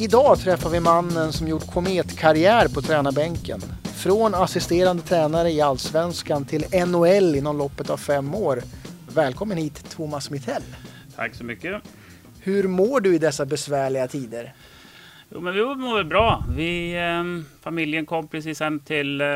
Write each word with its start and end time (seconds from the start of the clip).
Idag 0.00 0.38
träffar 0.38 0.70
vi 0.70 0.80
mannen 0.80 1.32
som 1.32 1.48
gjort 1.48 1.66
kometkarriär 1.66 2.68
på 2.68 2.82
tränarbänken. 2.82 3.60
Från 4.02 4.34
assisterande 4.34 5.02
tränare 5.02 5.50
i 5.50 5.60
Allsvenskan 5.60 6.44
till 6.44 6.64
NHL 6.86 7.34
inom 7.34 7.58
loppet 7.58 7.90
av 7.90 7.96
fem 7.96 8.34
år. 8.34 8.58
Välkommen 9.14 9.58
hit 9.58 9.90
Thomas 9.90 10.30
Mittell. 10.30 10.62
Tack 11.16 11.34
så 11.34 11.44
mycket. 11.44 11.82
Hur 12.40 12.68
mår 12.68 13.00
du 13.00 13.14
i 13.14 13.18
dessa 13.18 13.46
besvärliga 13.46 14.08
tider? 14.08 14.52
Jo, 15.28 15.40
men 15.40 15.54
vi 15.54 15.64
mår 15.64 16.04
bra. 16.04 16.44
Vi, 16.48 16.94
eh, 16.94 17.44
familjen 17.62 18.06
kom 18.06 18.28
precis 18.28 18.60
hem 18.60 18.80
till, 18.80 19.20
eh, 19.20 19.26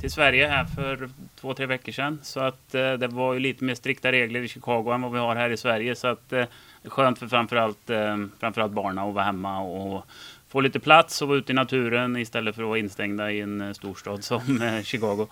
till 0.00 0.10
Sverige 0.10 0.46
här 0.46 0.64
för 0.64 1.10
två, 1.40 1.54
tre 1.54 1.66
veckor 1.66 1.92
sedan. 1.92 2.18
Så 2.22 2.40
att 2.40 2.74
eh, 2.74 2.92
det 2.92 3.08
var 3.08 3.34
ju 3.34 3.40
lite 3.40 3.64
mer 3.64 3.74
strikta 3.74 4.12
regler 4.12 4.40
i 4.40 4.48
Chicago 4.48 4.92
än 4.94 5.02
vad 5.02 5.12
vi 5.12 5.18
har 5.18 5.36
här 5.36 5.50
i 5.50 5.56
Sverige. 5.56 5.94
Så 5.94 6.06
att 6.06 6.32
eh, 6.32 6.44
skönt 6.86 7.18
för 7.18 7.26
framförallt, 7.28 7.90
eh, 7.90 8.16
framförallt 8.40 8.72
barnen 8.72 8.98
att 8.98 9.14
vara 9.14 9.24
hemma 9.24 9.60
och 9.60 10.06
få 10.48 10.60
lite 10.60 10.80
plats 10.80 11.22
och 11.22 11.28
vara 11.28 11.38
ute 11.38 11.52
i 11.52 11.54
naturen 11.54 12.16
istället 12.16 12.54
för 12.54 12.62
att 12.62 12.68
vara 12.68 12.78
instängda 12.78 13.32
i 13.32 13.40
en 13.40 13.60
eh, 13.60 13.72
storstad 13.72 14.24
som 14.24 14.62
eh, 14.62 14.82
Chicago. 14.82 15.26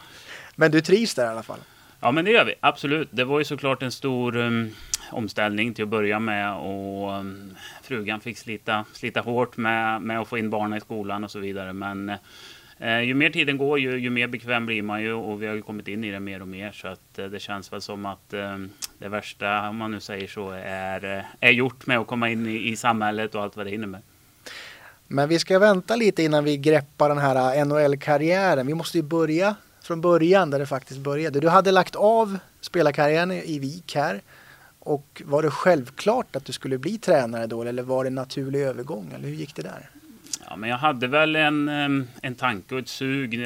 Men 0.56 0.70
du 0.70 0.80
trivs 0.80 1.14
där 1.14 1.24
i 1.24 1.28
alla 1.28 1.42
fall? 1.42 1.60
Ja, 2.00 2.10
men 2.10 2.24
det 2.24 2.30
gör 2.30 2.44
vi. 2.44 2.54
Absolut. 2.60 3.08
Det 3.10 3.24
var 3.24 3.38
ju 3.38 3.44
såklart 3.44 3.82
en 3.82 3.92
stor 3.92 4.36
um, 4.36 4.70
omställning 5.10 5.74
till 5.74 5.84
att 5.84 5.88
börja 5.88 6.18
med 6.18 6.54
och 6.54 7.12
um, 7.12 7.56
frugan 7.82 8.20
fick 8.20 8.38
slita, 8.38 8.84
slita 8.92 9.20
hårt 9.20 9.56
med, 9.56 10.02
med 10.02 10.20
att 10.20 10.28
få 10.28 10.38
in 10.38 10.50
barnen 10.50 10.78
i 10.78 10.80
skolan 10.80 11.24
och 11.24 11.30
så 11.30 11.38
vidare. 11.38 11.72
Men 11.72 12.10
uh, 12.10 12.16
Eh, 12.78 13.01
ju 13.01 13.14
mer 13.14 13.30
tiden 13.30 13.59
går, 13.59 13.78
ju, 13.78 13.98
ju 13.98 14.10
mer 14.10 14.27
bekväm 14.27 14.66
blir 14.66 14.83
man 14.83 15.02
ju 15.02 15.12
och 15.12 15.42
vi 15.42 15.46
har 15.46 15.55
ju 15.55 15.62
kommit 15.62 15.88
in 15.88 16.05
i 16.05 16.10
det 16.10 16.20
mer 16.20 16.42
och 16.42 16.48
mer 16.48 16.73
så 16.73 16.88
att 16.88 17.19
eh, 17.19 17.27
det 17.27 17.41
känns 17.41 17.72
väl 17.72 17.81
som 17.81 18.06
att 18.06 18.33
eh, 18.33 18.58
det 18.98 19.08
värsta, 19.08 19.69
om 19.69 19.77
man 19.77 19.91
nu 19.91 20.00
säger 20.00 20.27
så, 20.27 20.50
är, 20.50 21.27
är 21.41 21.50
gjort 21.50 21.86
med 21.86 21.98
att 21.98 22.06
komma 22.06 22.31
in 22.31 22.47
i, 22.47 22.69
i 22.69 22.77
samhället 22.77 23.34
och 23.34 23.42
allt 23.42 23.56
vad 23.56 23.66
det 23.66 23.75
innebär. 23.75 24.00
Men 25.08 25.28
vi 25.28 25.39
ska 25.39 25.58
vänta 25.58 25.97
lite 25.97 26.22
innan 26.22 26.44
vi 26.44 26.56
greppar 26.56 27.08
den 27.08 27.19
här 27.19 27.64
NHL-karriären. 27.64 28.66
Vi 28.66 28.75
måste 28.75 28.98
ju 28.98 29.03
börja 29.03 29.56
från 29.83 30.00
början 30.00 30.50
där 30.50 30.59
det 30.59 30.66
faktiskt 30.66 31.00
började. 31.00 31.41
Du 31.41 31.48
hade 31.48 31.70
lagt 31.70 31.97
av 31.97 32.38
spelarkarriären 32.61 33.33
i 33.33 33.59
Vik 33.59 33.94
här 33.94 34.20
och 34.78 35.22
var 35.25 35.42
det 35.42 35.50
självklart 35.50 36.36
att 36.36 36.44
du 36.44 36.53
skulle 36.53 36.78
bli 36.78 36.98
tränare 36.98 37.47
då 37.47 37.62
eller 37.62 37.83
var 37.83 38.05
det 38.05 38.09
en 38.09 38.14
naturlig 38.14 38.61
övergång 38.61 39.12
eller 39.14 39.28
hur 39.28 39.34
gick 39.34 39.55
det 39.55 39.62
där? 39.62 39.91
Ja, 40.55 40.58
men 40.58 40.70
jag 40.70 40.78
hade 40.78 41.06
väl 41.06 41.36
en, 41.36 41.69
en 42.22 42.34
tanke 42.34 42.74
och 42.74 42.80
ett 42.80 42.88
sug 42.88 43.38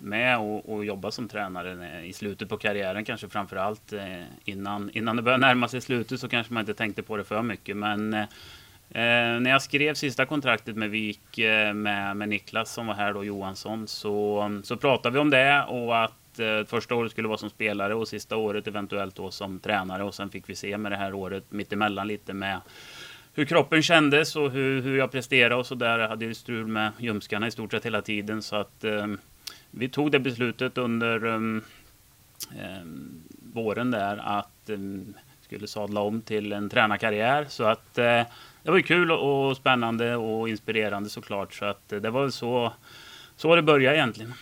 med 0.00 0.36
att 0.36 0.86
jobba 0.86 1.10
som 1.10 1.28
tränare 1.28 1.98
eh, 1.98 2.08
i 2.08 2.12
slutet 2.12 2.48
på 2.48 2.56
karriären 2.56 3.04
kanske 3.04 3.28
framför 3.28 3.56
allt. 3.56 3.92
Eh, 3.92 4.22
innan, 4.44 4.90
innan 4.94 5.16
det 5.16 5.22
började 5.22 5.46
närma 5.46 5.68
sig 5.68 5.80
slutet 5.80 6.20
så 6.20 6.28
kanske 6.28 6.52
man 6.52 6.60
inte 6.60 6.74
tänkte 6.74 7.02
på 7.02 7.16
det 7.16 7.24
för 7.24 7.42
mycket 7.42 7.76
men 7.76 8.14
Eh, 8.14 8.22
eh 8.90 9.40
när 9.40 9.50
jag 9.50 9.62
skrev 9.62 9.94
sista 9.94 10.26
kontraktet 10.26 10.76
med 10.76 10.90
Vik 10.90 11.38
med, 11.74 12.16
med 12.16 12.28
Niklas 12.28 12.72
som 12.72 12.86
var 12.86 12.94
här 12.94 13.12
då, 13.12 13.24
Johansson, 13.24 13.88
så, 13.88 14.60
så 14.64 14.76
pratade 14.76 15.14
vi 15.14 15.18
om 15.18 15.30
det 15.30 15.62
och 15.62 16.04
att 16.04 16.38
eh, 16.38 16.64
första 16.66 16.94
året 16.94 17.12
skulle 17.12 17.28
vara 17.28 17.38
som 17.38 17.50
spelare 17.50 17.94
och 17.94 18.08
sista 18.08 18.36
året 18.36 18.66
eventuellt 18.66 19.14
då 19.14 19.30
som 19.30 19.60
tränare 19.60 20.04
och 20.04 20.14
sen 20.14 20.30
fick 20.30 20.48
vi 20.48 20.54
se 20.54 20.78
med 20.78 20.92
det 20.92 20.96
här 20.96 21.14
året 21.14 21.44
mittemellan 21.48 22.08
lite 22.08 22.32
med 22.32 22.60
hur 23.34 23.44
kroppen 23.44 23.82
kändes 23.82 24.36
och 24.36 24.50
hur, 24.50 24.82
hur 24.82 24.98
jag 24.98 25.12
presterade 25.12 25.54
och 25.54 25.66
så 25.66 25.74
där. 25.74 25.98
Jag 25.98 26.08
hade 26.08 26.24
ju 26.24 26.34
strul 26.34 26.66
med 26.66 26.92
ljumskarna 26.98 27.46
i 27.46 27.50
stort 27.50 27.70
sett 27.70 27.86
hela 27.86 28.02
tiden 28.02 28.42
så 28.42 28.56
att 28.56 28.84
eh, 28.84 29.06
vi 29.70 29.88
tog 29.88 30.10
det 30.10 30.18
beslutet 30.18 30.78
under 30.78 31.26
eh, 31.26 31.40
våren 33.52 33.90
där 33.90 34.16
att 34.16 34.70
eh, 34.70 34.78
skulle 35.40 35.66
sadla 35.66 36.00
om 36.00 36.20
till 36.20 36.52
en 36.52 36.70
tränarkarriär 36.70 37.46
så 37.48 37.64
att 37.64 37.98
eh, 37.98 38.22
det 38.62 38.70
var 38.70 38.76
ju 38.76 38.82
kul 38.82 39.12
och 39.12 39.56
spännande 39.56 40.16
och 40.16 40.48
inspirerande 40.48 41.10
såklart. 41.10 41.54
Så 41.54 41.64
att 41.64 41.92
eh, 41.92 42.00
det 42.00 42.10
var 42.10 42.22
väl 42.22 42.32
så, 42.32 42.72
så 43.36 43.56
det 43.56 43.62
började 43.62 43.96
egentligen. 43.96 44.34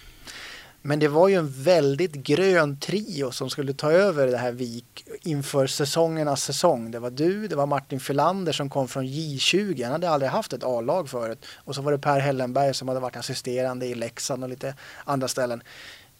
Men 0.85 0.99
det 0.99 1.09
var 1.09 1.29
ju 1.29 1.35
en 1.35 1.49
väldigt 1.49 2.13
grön 2.13 2.77
trio 2.77 3.31
som 3.31 3.51
skulle 3.51 3.73
ta 3.73 3.93
över 3.93 4.27
det 4.27 4.37
här 4.37 4.53
VIK 4.53 5.05
inför 5.23 5.67
säsongernas 5.67 6.43
säsong. 6.43 6.91
Det 6.91 6.99
var 6.99 7.11
du, 7.11 7.49
det 7.49 7.57
var 7.57 7.67
Martin 7.67 8.01
Filander 8.01 8.53
som 8.53 8.71
kom 8.71 8.89
från 8.89 9.05
J20. 9.05 9.83
Han 9.83 9.93
hade 9.93 10.11
aldrig 10.11 10.31
haft 10.31 10.53
ett 10.53 10.65
A-lag 10.65 11.09
förut. 11.09 11.45
Och 11.57 11.75
så 11.75 11.83
var 11.83 11.93
det 11.93 11.99
Per 11.99 12.21
Hellenberg 12.21 12.75
som 12.75 12.89
hade 12.89 13.01
varit 13.01 13.17
assisterande 13.17 13.87
i 13.87 13.95
Leksand 13.95 14.43
och 14.43 14.51
lite 14.51 14.75
andra 15.05 15.29
ställen. 15.29 15.63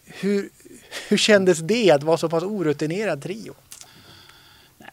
Hur, 0.05 0.49
hur 1.09 1.17
kändes 1.17 1.59
det 1.59 1.91
att 1.91 2.03
vara 2.03 2.17
så 2.17 2.29
pass 2.29 2.43
orutinerad 2.43 3.21
trio? 3.21 3.53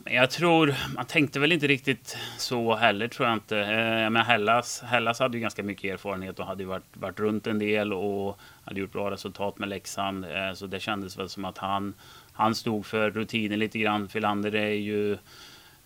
Men 0.05 0.15
jag 0.15 0.31
tror, 0.31 0.75
man 0.95 1.05
tänkte 1.05 1.41
väl 1.41 1.53
inte 1.53 1.67
riktigt 1.67 2.17
så 2.39 2.75
heller 2.75 3.09
tror 3.09 3.29
jag 3.29 3.37
inte. 3.37 3.59
Eh, 3.59 4.11
men 4.11 4.17
Hellas, 4.17 4.81
Hellas 4.81 5.21
hade 5.21 5.37
ju 5.37 5.41
ganska 5.41 5.63
mycket 5.63 5.93
erfarenhet 5.93 6.39
och 6.39 6.47
hade 6.47 6.63
ju 6.63 6.69
varit, 6.69 6.97
varit 6.97 7.21
runt 7.21 7.47
en 7.47 7.59
del 7.59 7.93
och 7.93 8.39
hade 8.65 8.81
gjort 8.81 8.93
bra 8.93 9.11
resultat 9.11 9.59
med 9.59 9.69
Leksand. 9.69 10.25
Eh, 10.25 10.53
så 10.55 10.67
det 10.67 10.81
kändes 10.81 11.19
väl 11.19 11.29
som 11.29 11.45
att 11.45 11.59
han, 11.59 11.95
han 12.33 12.55
stod 12.55 12.87
för 12.87 13.11
rutinen 13.11 13.59
lite 13.59 13.79
grann. 13.79 14.09
Filander 14.09 14.55
är 14.55 14.71
ju, 14.71 15.13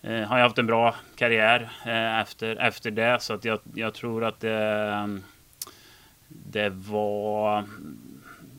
eh, 0.01 0.21
har 0.21 0.37
ju 0.37 0.43
haft 0.43 0.57
en 0.57 0.67
bra 0.67 0.95
karriär 1.15 1.69
eh, 1.85 2.19
efter, 2.19 2.55
efter 2.55 2.91
det. 2.91 3.21
Så 3.21 3.33
att 3.33 3.45
jag, 3.45 3.59
jag 3.73 3.93
tror 3.93 4.23
att 4.23 4.39
det, 4.39 5.19
det 6.27 6.69
var 6.69 7.63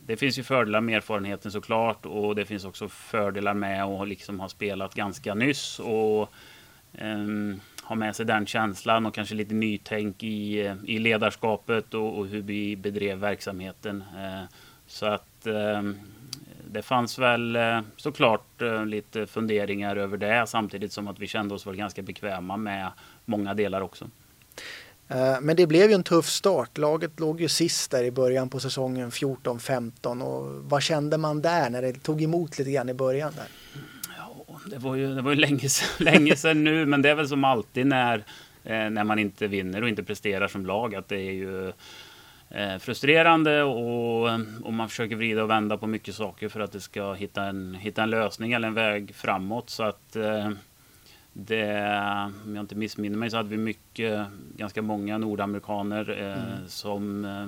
det 0.07 0.17
finns 0.17 0.39
ju 0.39 0.43
fördelar 0.43 0.81
med 0.81 0.97
erfarenheten 0.97 1.53
såklart 1.53 2.07
och 2.07 2.35
det 2.35 2.45
finns 2.45 2.65
också 2.65 2.89
fördelar 2.89 3.55
med 3.55 3.85
att 3.85 4.09
liksom 4.09 4.41
ha 4.41 4.49
spelat 4.49 4.95
ganska 4.95 5.35
nyss 5.35 5.79
och 5.79 6.33
um, 7.01 7.61
ha 7.83 7.95
med 7.95 8.17
sig 8.17 8.27
den 8.27 8.47
känslan 8.47 9.07
och 9.07 9.15
kanske 9.15 9.35
lite 9.35 9.55
nytänk 9.55 10.23
i, 10.23 10.67
eh, 10.67 10.75
i 10.85 10.99
ledarskapet 10.99 11.95
och, 11.95 12.19
och 12.19 12.27
hur 12.27 12.43
vi 12.43 12.77
bedrev 12.77 13.19
verksamheten. 13.19 14.05
Uh, 14.17 14.45
så 14.87 15.07
att 15.07 15.47
um, 15.47 16.01
det 16.71 16.83
fanns 16.83 17.19
väl 17.19 17.57
eh, 17.57 17.81
såklart 17.97 18.63
lite 18.87 19.27
funderingar 19.27 19.97
över 19.97 20.17
det 20.17 20.47
samtidigt 20.47 20.93
som 20.93 21.09
att 21.09 21.19
vi 21.19 21.27
kände 21.27 21.55
oss 21.55 21.67
väl 21.67 21.77
ganska 21.77 22.03
bekväma 22.03 22.57
med 22.57 22.91
många 23.25 23.55
delar 23.55 23.81
också. 23.81 24.11
Eh, 25.09 25.41
men 25.41 25.57
det 25.57 25.67
blev 25.67 25.89
ju 25.91 25.95
en 25.95 26.03
tuff 26.03 26.27
start. 26.27 26.79
Laget 26.79 27.21
låg 27.21 27.41
ju 27.41 27.49
sist 27.49 27.91
där 27.91 28.05
i 28.05 28.11
början 28.11 28.49
på 28.49 28.61
säsongen 28.61 29.11
14-15 29.11 30.23
och 30.23 30.65
vad 30.71 30.83
kände 30.83 31.19
man 31.19 31.43
där 31.43 31.71
när 31.71 31.83
det 31.83 31.93
tog 31.93 32.23
emot 32.23 32.59
lite 32.59 32.71
grann 32.71 32.89
i 32.89 32.95
början? 32.95 33.33
Där? 33.37 33.47
Ja, 34.17 34.59
det 34.71 34.79
var 34.79 34.95
ju, 34.95 35.15
det 35.15 35.23
var 35.23 35.31
ju 35.31 35.37
länge, 35.37 35.69
länge 35.99 36.37
sedan 36.37 36.65
nu, 36.65 36.87
men 36.87 37.03
det 37.03 37.11
är 37.11 37.15
väl 37.15 37.29
som 37.29 37.45
alltid 37.45 37.87
när, 37.87 38.19
eh, 38.65 38.91
när 38.91 39.05
man 39.05 39.19
inte 39.19 39.47
vinner 39.47 39.83
och 39.83 39.89
inte 39.89 40.03
presterar 40.03 40.49
som 40.49 40.67
lag 40.67 40.95
att 40.95 41.09
det 41.09 41.21
är 41.21 41.33
ju 41.33 41.69
eh, 42.51 42.79
frustrerande 42.81 43.63
och, 43.63 44.23
och 44.63 44.73
man 44.73 44.89
försöker 44.89 45.17
vrida 45.17 45.43
och 45.43 45.51
vända 45.51 45.79
på 45.79 45.87
mycket 45.87 46.15
saker 46.15 46.49
för 46.49 46.61
att 46.61 46.73
det 46.73 46.81
ska 46.81 47.13
hitta 47.13 47.45
en, 47.45 47.75
hitta 47.75 48.03
en 48.03 48.11
lösning 48.11 48.53
eller 48.53 48.69
en 48.69 48.75
väg 48.75 49.15
framåt. 49.15 49.71
Så 49.71 49.83
att 49.83 50.17
det, 51.39 52.33
om 52.45 52.57
jag 52.57 52.63
inte 52.63 52.75
missminner 52.75 53.19
mig 53.19 53.31
så 53.31 53.37
hade 53.37 53.49
vi 53.49 53.57
mycket, 53.57 54.27
ganska 54.57 54.83
många 54.83 55.19
nordamerikaner 55.19 56.11
eh, 56.11 56.43
mm. 56.43 56.69
som, 56.69 57.25
eh, 57.25 57.47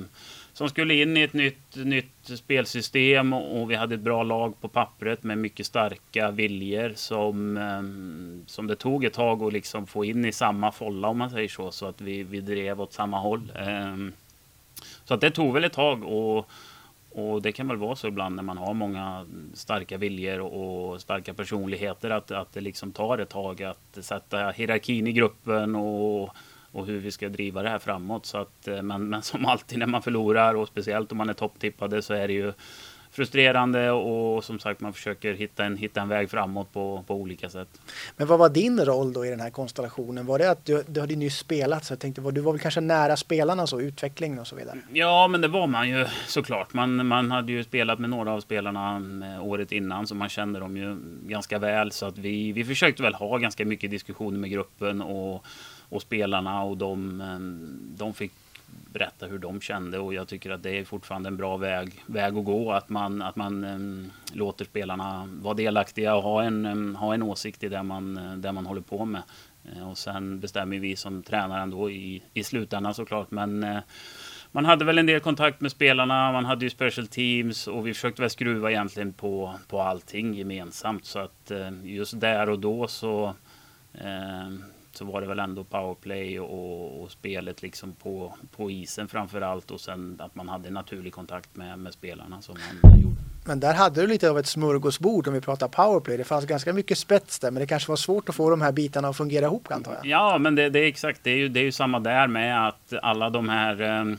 som 0.53 0.69
skulle 0.69 0.95
in 0.95 1.17
i 1.17 1.23
ett 1.23 1.33
nytt, 1.33 1.77
nytt 1.77 2.39
spelsystem 2.39 3.33
och 3.33 3.71
vi 3.71 3.75
hade 3.75 3.95
ett 3.95 4.01
bra 4.01 4.23
lag 4.23 4.61
på 4.61 4.69
pappret 4.69 5.23
med 5.23 5.39
mycket 5.39 5.67
starka 5.67 6.31
viljor 6.31 6.93
som, 6.97 7.57
eh, 7.57 8.47
som 8.47 8.67
det 8.67 8.77
tog 8.77 9.05
ett 9.05 9.13
tag 9.13 9.43
att 9.43 9.53
liksom 9.53 9.87
få 9.87 10.05
in 10.05 10.25
i 10.25 10.33
samma 10.33 10.73
folla 10.73 11.09
om 11.09 11.19
man 11.19 11.31
säger 11.31 11.49
så, 11.49 11.71
så 11.71 11.87
att 11.87 12.01
vi, 12.01 12.23
vi 12.23 12.41
drev 12.41 12.81
åt 12.81 12.93
samma 12.93 13.19
håll. 13.19 13.53
Eh, 13.57 13.97
så 15.05 15.15
att 15.15 15.21
det 15.21 15.31
tog 15.31 15.55
väl 15.55 15.65
ett 15.65 15.73
tag 15.73 16.05
och 16.05 16.49
och 17.19 17.43
det 17.43 17.53
kan 17.53 17.69
väl 17.69 17.77
vara 17.77 17.97
så 17.97 18.09
ibland 18.09 18.37
när 18.37 18.43
man 18.43 18.59
har 18.59 18.75
många 18.75 19.27
starka 19.55 19.99
viljor 19.99 20.41
och 20.41 21.01
starka 21.01 21.35
personligheter 21.35 22.11
att, 22.11 22.31
att 22.31 22.53
det 22.53 22.61
liksom 22.61 22.93
tar 22.93 23.19
ett 23.19 23.29
tag 23.29 23.63
att 23.63 23.99
sätta 24.01 24.51
hierarkin 24.51 25.07
i 25.07 25.13
gruppen 25.13 25.77
och, 25.77 26.31
och 26.73 26.87
hur 26.87 27.01
vi 27.01 27.11
ska 27.11 27.29
driva 27.29 27.63
det 27.63 27.69
här 27.69 27.79
framåt. 27.79 28.27
Så 28.27 28.39
att, 28.39 28.69
eh, 28.69 28.83
men, 28.83 29.09
men 29.09 29.23
som 29.23 29.47
alltid 29.47 29.79
när 29.79 29.87
man 29.87 30.03
förlorar 30.03 30.55
och 30.55 30.69
speciellt 30.69 31.13
om 31.13 31.19
man 31.19 31.29
är 31.29 31.35
topptippade 31.35 32.03
så 32.03 32.15
är 32.15 32.29
det 32.29 32.35
ju 32.35 32.53
frustrerande 33.11 33.91
och 33.91 34.45
som 34.45 34.59
sagt 34.59 34.81
man 34.81 34.93
försöker 34.93 35.35
hitta 35.35 35.65
en, 35.65 35.77
hitta 35.77 36.01
en 36.01 36.09
väg 36.09 36.31
framåt 36.31 36.73
på, 36.73 37.05
på 37.07 37.15
olika 37.15 37.49
sätt. 37.49 37.69
Men 38.17 38.27
vad 38.27 38.39
var 38.39 38.49
din 38.49 38.85
roll 38.85 39.13
då 39.13 39.27
i 39.27 39.31
den 39.31 39.41
här 39.41 39.51
konstellationen? 39.51 40.27
Var 40.27 40.39
det 40.39 40.51
att 40.51 40.65
du, 40.65 40.85
du 40.87 41.01
hade 41.01 41.17
nyss 41.17 41.39
spelat 41.39 41.85
så 41.85 41.93
jag 41.93 42.01
tänkte 42.01 42.21
du 42.31 42.41
var 42.41 42.53
väl 42.53 42.61
kanske 42.61 42.81
nära 42.81 43.17
spelarna 43.17 43.67
så 43.67 43.81
utvecklingen 43.81 44.39
och 44.39 44.47
så 44.47 44.57
vidare? 44.57 44.79
Ja 44.93 45.29
men 45.29 45.41
det 45.41 45.49
var 45.49 45.67
man 45.67 45.89
ju 45.89 46.07
såklart. 46.27 46.73
Man, 46.73 47.07
man 47.07 47.31
hade 47.31 47.53
ju 47.53 47.65
spelat 47.65 47.99
med 47.99 48.11
några 48.11 48.33
av 48.33 48.41
spelarna 48.41 49.03
eh, 49.35 49.47
året 49.47 49.73
innan 49.73 50.07
så 50.07 50.15
man 50.15 50.29
kände 50.29 50.61
dem 50.61 50.77
ju 50.77 50.97
ganska 51.29 51.59
väl 51.59 51.93
så 51.93 52.07
att 52.07 52.19
vi, 52.19 52.53
vi 52.53 52.65
försökte 52.65 53.03
väl 53.03 53.15
ha 53.15 53.39
ganska 53.39 53.65
mycket 53.65 53.91
diskussioner 53.91 54.39
med 54.39 54.51
gruppen 54.51 55.03
och, 55.03 55.45
och 55.89 56.03
spelarna 56.03 56.63
och 56.63 56.77
de, 56.77 57.21
eh, 57.21 57.39
de 57.99 58.15
fick 58.15 58.33
berätta 58.99 59.27
hur 59.27 59.39
de 59.39 59.61
kände 59.61 59.99
och 59.99 60.15
jag 60.15 60.29
tycker 60.29 60.51
att 60.51 60.63
det 60.63 60.79
är 60.79 60.85
fortfarande 60.85 61.29
en 61.29 61.37
bra 61.37 61.57
väg, 61.57 62.05
väg 62.07 62.37
att 62.37 62.45
gå. 62.45 62.73
Att 62.73 62.89
man, 62.89 63.23
att 63.23 63.37
man 63.37 63.65
um, 63.65 64.11
låter 64.33 64.65
spelarna 64.65 65.29
vara 65.43 65.55
delaktiga 65.55 66.15
och 66.15 66.23
ha 66.23 66.43
en, 66.43 66.67
um, 66.67 66.97
ha 66.97 67.15
en 67.15 67.23
åsikt 67.23 67.65
i 67.65 67.69
det 67.69 67.83
man, 67.83 68.17
eh, 68.17 68.33
det 68.33 68.53
man 68.53 68.67
håller 68.67 68.81
på 68.81 69.05
med. 69.05 69.23
Eh, 69.65 69.91
och 69.91 69.99
sen 69.99 70.41
bestämmer 70.41 70.79
vi 70.79 70.97
som 70.97 71.23
tränare 71.23 71.63
ändå 71.63 71.91
i, 71.91 72.23
i 72.35 72.45
slutändan 72.45 72.95
såklart. 72.95 73.31
Men 73.31 73.65
eh, 73.65 73.79
man 74.53 74.65
hade 74.65 74.85
väl 74.85 74.99
en 74.99 75.07
del 75.07 75.21
kontakt 75.21 75.61
med 75.61 75.71
spelarna, 75.71 76.33
man 76.33 76.45
hade 76.45 76.65
ju 76.65 76.71
special 76.71 77.07
teams 77.07 77.67
och 77.67 77.87
vi 77.87 77.95
försökte 77.95 78.23
väl 78.23 78.31
skruva 78.31 78.71
egentligen 78.71 79.13
på, 79.13 79.55
på 79.69 79.81
allting 79.83 80.35
gemensamt. 80.35 81.05
Så 81.05 81.19
att 81.19 81.51
eh, 81.51 81.71
just 81.83 82.21
där 82.21 82.49
och 82.49 82.59
då 82.59 82.89
så 82.89 83.35
ehm, 83.95 84.65
så 84.99 85.05
var 85.05 85.21
det 85.21 85.27
väl 85.27 85.39
ändå 85.39 85.65
powerplay 85.65 86.41
och, 86.41 87.03
och 87.03 87.11
spelet 87.11 87.63
liksom 87.63 87.93
på, 87.93 88.35
på 88.57 88.71
isen 88.71 89.09
framför 89.09 89.41
allt 89.41 89.71
och 89.71 89.81
sen 89.81 90.17
att 90.21 90.35
man 90.35 90.49
hade 90.49 90.71
naturlig 90.71 91.13
kontakt 91.13 91.57
med, 91.57 91.79
med 91.79 91.93
spelarna 91.93 92.43
som 92.43 92.57
man 92.83 93.01
gjorde. 93.01 93.17
Men 93.45 93.61
där 93.61 93.75
hade 93.75 94.01
du 94.01 94.07
lite 94.07 94.31
av 94.31 94.39
ett 94.39 94.47
smörgåsbord 94.47 95.29
om 95.29 95.35
vi 95.35 95.41
pratar 95.41 95.69
powerplay. 95.69 96.17
Det 96.17 96.25
fanns 96.25 96.47
ganska 96.47 96.73
mycket 96.73 96.99
spets 96.99 97.39
där 97.39 97.51
men 97.51 97.61
det 97.61 97.67
kanske 97.67 97.89
var 97.89 97.97
svårt 97.97 98.29
att 98.29 98.35
få 98.35 98.51
de 98.51 98.61
här 98.61 98.73
bitarna 98.73 99.09
att 99.09 99.17
fungera 99.17 99.45
ihop 99.45 99.73
antar 99.73 99.95
jag. 99.95 100.07
Ja 100.07 100.39
men 100.39 100.55
det, 100.55 100.71
det 100.71 100.79
är 100.79 100.87
exakt, 100.87 101.21
det 101.23 101.31
är, 101.31 101.37
ju, 101.37 101.49
det 101.49 101.61
är 101.61 101.65
ju 101.65 101.73
samma 101.73 102.01
där 102.01 102.27
med 102.27 102.69
att 102.69 102.93
alla 103.03 103.31
de 103.31 103.49
här 103.49 103.81
eh, 103.81 104.17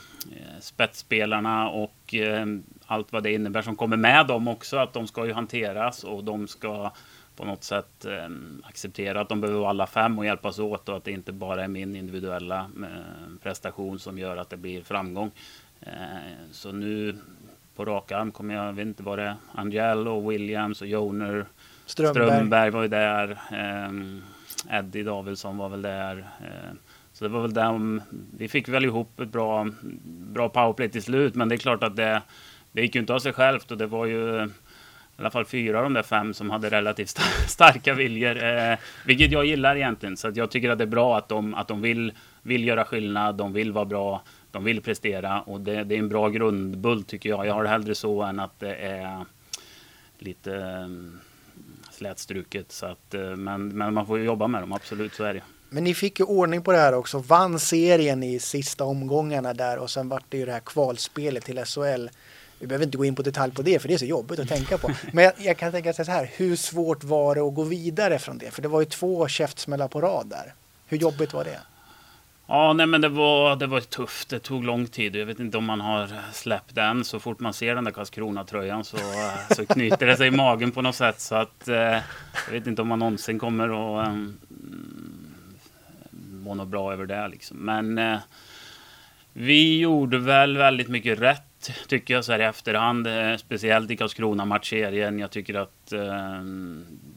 spetsspelarna 0.60 1.70
och 1.70 2.16
eh, 2.16 2.46
allt 2.86 3.12
vad 3.12 3.24
det 3.24 3.34
innebär 3.34 3.62
som 3.62 3.76
kommer 3.76 3.98
med 3.98 4.28
dem 4.28 4.48
också 4.48 4.78
att 4.78 4.94
de 4.94 5.08
ska 5.08 5.26
ju 5.26 5.34
hanteras 5.34 6.04
och 6.04 6.24
de 6.24 6.48
ska 6.48 6.92
på 7.40 7.46
något 7.46 7.64
sätt 7.64 8.06
eh, 8.06 8.30
acceptera 8.64 9.22
att 9.22 9.30
de 9.30 9.42
behöver 9.42 9.60
vara 9.60 9.70
alla 9.70 9.88
fem 9.88 10.20
och 10.20 10.26
hjälpas 10.26 10.60
åt 10.60 10.90
och 10.90 10.98
att 10.98 11.04
det 11.04 11.12
inte 11.12 11.32
bara 11.32 11.64
är 11.64 11.68
min 11.68 11.96
individuella 11.96 12.72
eh, 12.84 13.42
prestation 13.44 14.00
som 14.00 14.18
gör 14.18 14.38
att 14.38 14.50
det 14.50 14.58
blir 14.58 14.84
framgång. 14.84 15.32
Eh, 15.82 15.92
så 16.52 16.72
nu 16.72 17.16
på 17.76 17.86
rak 17.86 18.12
arm 18.12 18.32
kommer 18.32 18.56
jag, 18.56 18.74
vet 18.74 18.86
inte 18.86 19.04
vad 19.04 19.20
det 19.20 19.24
är, 19.24 19.36
Angelo, 19.52 20.30
Williams 20.30 20.82
och 20.82 20.88
Joner. 20.88 21.46
Strömberg. 21.86 22.28
Strömberg 22.28 22.70
var 22.70 22.82
ju 22.82 22.88
där. 22.88 23.40
Eddie 24.70 25.04
Davidsson 25.04 25.58
var 25.58 25.70
väl 25.70 25.82
där. 25.82 26.28
Så 27.14 27.26
det 27.26 27.30
var 27.30 27.42
väl 27.42 27.54
där 27.54 28.02
vi 28.38 28.48
fick 28.48 28.70
väl 28.70 28.86
ihop 28.86 29.20
ett 29.20 29.32
bra, 29.32 29.68
bra 30.06 30.50
powerplay 30.50 30.90
till 30.90 31.04
slut. 31.04 31.36
Men 31.36 31.50
det 31.50 31.56
är 31.56 31.58
klart 31.58 31.84
att 31.84 31.96
det, 31.96 32.22
det 32.72 32.82
gick 32.82 32.96
ju 32.96 33.02
inte 33.02 33.14
av 33.14 33.20
sig 33.20 33.34
självt 33.34 33.72
och 33.72 33.78
det 33.78 33.88
var 33.88 34.06
ju 34.06 34.50
i 35.20 35.22
alla 35.22 35.32
fall 35.32 35.46
fyra 35.46 35.78
av 35.78 35.84
de 35.84 35.94
där 35.94 36.04
fem 36.04 36.34
som 36.34 36.50
hade 36.50 36.70
relativt 36.70 37.10
starka 37.48 37.94
viljor. 37.94 38.44
Eh, 38.44 38.78
vilket 39.06 39.32
jag 39.32 39.46
gillar 39.46 39.76
egentligen. 39.76 40.18
Så 40.18 40.32
jag 40.36 40.52
tycker 40.52 40.70
att 40.70 40.78
det 40.78 40.84
är 40.84 40.86
bra 40.86 41.18
att 41.18 41.30
de, 41.30 41.54
att 41.54 41.68
de 41.68 41.82
vill, 41.82 42.14
vill 42.42 42.68
göra 42.68 42.86
skillnad, 42.86 43.36
de 43.36 43.54
vill 43.54 43.72
vara 43.72 43.86
bra, 43.86 44.24
de 44.52 44.64
vill 44.64 44.82
prestera. 44.82 45.42
Och 45.42 45.62
det, 45.62 45.84
det 45.84 45.96
är 45.96 46.00
en 46.00 46.10
bra 46.10 46.30
grundbult 46.30 47.08
tycker 47.08 47.30
jag. 47.30 47.46
Jag 47.46 47.54
har 47.54 47.64
det 47.64 47.70
hellre 47.70 47.96
så 47.96 48.22
än 48.22 48.40
att 48.40 48.60
det 48.60 48.76
är 48.76 49.26
lite 50.20 50.56
eh, 50.56 50.88
slätstruket. 51.92 52.72
Så 52.72 52.86
att, 52.86 53.14
eh, 53.14 53.22
men, 53.22 53.68
men 53.68 53.94
man 53.94 54.06
får 54.06 54.18
ju 54.18 54.26
jobba 54.26 54.48
med 54.48 54.62
dem, 54.62 54.74
absolut 54.74 55.14
så 55.14 55.24
är 55.24 55.34
det. 55.34 55.42
Men 55.70 55.84
ni 55.84 55.94
fick 55.94 56.20
ju 56.20 56.26
ordning 56.26 56.62
på 56.62 56.72
det 56.72 56.78
här 56.78 56.94
också, 56.94 57.20
vann 57.20 57.60
serien 57.60 58.24
i 58.24 58.40
sista 58.40 58.84
omgångarna 58.84 59.54
där 59.54 59.78
och 59.78 59.90
sen 59.90 60.10
vart 60.10 60.26
det 60.30 60.38
ju 60.38 60.46
det 60.46 60.52
här 60.52 60.60
kvalspelet 60.60 61.46
till 61.46 61.66
SHL. 61.66 62.08
Vi 62.60 62.68
behöver 62.68 62.86
inte 62.86 62.98
gå 62.98 63.06
in 63.06 63.16
på 63.16 63.22
detalj 63.22 63.54
på 63.54 63.62
det 63.62 63.80
för 63.80 63.88
det 63.88 63.94
är 63.94 63.98
så 63.98 64.06
jobbigt 64.06 64.40
att 64.40 64.48
tänka 64.48 64.78
på. 64.78 64.92
Men 65.14 65.24
jag, 65.24 65.34
jag 65.38 65.58
kan 65.58 65.72
tänka 65.72 65.94
så 65.94 66.04
här, 66.04 66.32
hur 66.36 66.56
svårt 66.56 67.04
var 67.04 67.36
det 67.36 67.42
att 67.42 67.56
gå 67.56 67.64
vidare 67.64 68.20
från 68.20 68.38
det? 68.38 68.52
För 68.52 68.62
det 68.62 68.68
var 68.68 68.80
ju 68.80 68.86
två 68.86 69.28
käftsmällar 69.28 69.88
på 69.88 70.02
rad 70.02 70.28
där. 70.28 70.54
Hur 70.88 70.98
jobbigt 70.98 71.34
var 71.34 71.44
det? 71.44 71.60
Ja, 72.48 72.74
nej 72.74 72.86
men 72.86 73.02
det 73.02 73.10
var, 73.10 73.56
det 73.56 73.68
var 73.68 73.80
tufft. 73.80 74.30
Det 74.30 74.40
tog 74.40 74.64
lång 74.64 74.88
tid. 74.88 75.16
Jag 75.16 75.26
vet 75.26 75.40
inte 75.40 75.58
om 75.58 75.66
man 75.66 75.82
har 75.82 76.10
släppt 76.34 76.76
den. 76.76 77.04
Så 77.04 77.20
fort 77.20 77.40
man 77.40 77.54
ser 77.54 77.76
den 77.76 77.84
där 77.84 77.92
Karlskrona-tröjan 77.92 78.84
så, 78.84 78.98
så 79.56 79.66
knyter 79.66 80.06
det 80.06 80.18
sig 80.18 80.28
i 80.28 80.32
magen 80.32 80.72
på 80.72 80.82
något 80.82 80.96
sätt. 80.96 81.20
Så 81.20 81.36
att 81.36 81.68
eh, 81.68 81.76
jag 81.76 82.52
vet 82.52 82.68
inte 82.68 82.82
om 82.82 82.88
man 82.88 83.00
någonsin 83.00 83.40
kommer 83.40 83.64
att 83.70 84.08
um, 84.08 84.38
må 86.44 86.56
något 86.56 86.68
bra 86.68 86.94
över 86.94 87.06
det 87.06 87.28
liksom. 87.28 87.58
Men 87.58 87.98
eh, 87.98 88.20
vi 89.34 89.80
gjorde 89.80 90.18
väl 90.18 90.58
väldigt 90.58 90.88
mycket 90.88 91.20
rätt 91.20 91.49
tycker 91.88 92.14
jag 92.14 92.26
så 92.26 92.32
här 92.32 92.40
i 92.40 92.44
efterhand. 92.44 93.08
Eh, 93.08 93.38
speciellt 93.38 93.92
i 93.92 93.98
Karlskrona-matchserien. 93.98 95.20
Jag 95.20 95.32
tycker 95.32 95.54
att 95.54 95.92
eh, 95.92 96.42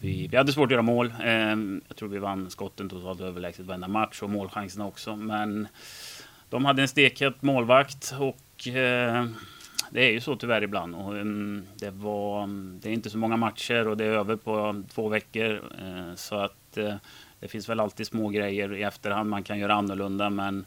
vi, 0.01 0.29
vi 0.31 0.37
hade 0.37 0.53
svårt 0.53 0.67
att 0.67 0.71
göra 0.71 0.83
mål. 0.83 1.15
Eh, 1.25 1.57
jag 1.89 1.97
tror 1.97 2.09
vi 2.09 2.19
vann 2.19 2.51
skotten 2.51 2.89
totalt 2.89 3.21
överlägset 3.21 3.67
varenda 3.67 3.89
match 3.89 4.23
och 4.23 4.31
målchanserna 4.31 4.87
också. 4.87 5.17
Men 5.17 5.69
de 6.49 6.65
hade 6.65 6.83
en 6.83 6.89
stekhet 6.89 7.43
målvakt 7.43 8.15
och 8.19 8.69
eh, 8.69 9.27
det 9.91 10.01
är 10.01 10.11
ju 10.11 10.21
så 10.21 10.37
tyvärr 10.37 10.63
ibland. 10.63 10.95
Och, 10.95 11.15
um, 11.15 11.67
det, 11.75 11.91
var, 11.91 12.47
det 12.81 12.89
är 12.89 12.93
inte 12.93 13.11
så 13.11 13.19
många 13.19 13.37
matcher 13.37 13.89
och 13.89 13.97
det 13.97 14.05
är 14.05 14.09
över 14.09 14.37
på 14.37 14.83
två 14.95 15.09
veckor. 15.09 15.63
Eh, 15.79 16.15
så 16.15 16.37
att 16.37 16.77
eh, 16.77 16.95
det 17.41 17.49
finns 17.49 17.69
väl 17.69 17.81
alltid 17.81 18.07
små 18.07 18.29
grejer 18.29 18.75
i 18.75 18.83
efterhand 18.83 19.31
man 19.31 19.43
kan 19.43 19.59
göra 19.59 19.75
annorlunda. 19.75 20.31
Men 20.31 20.65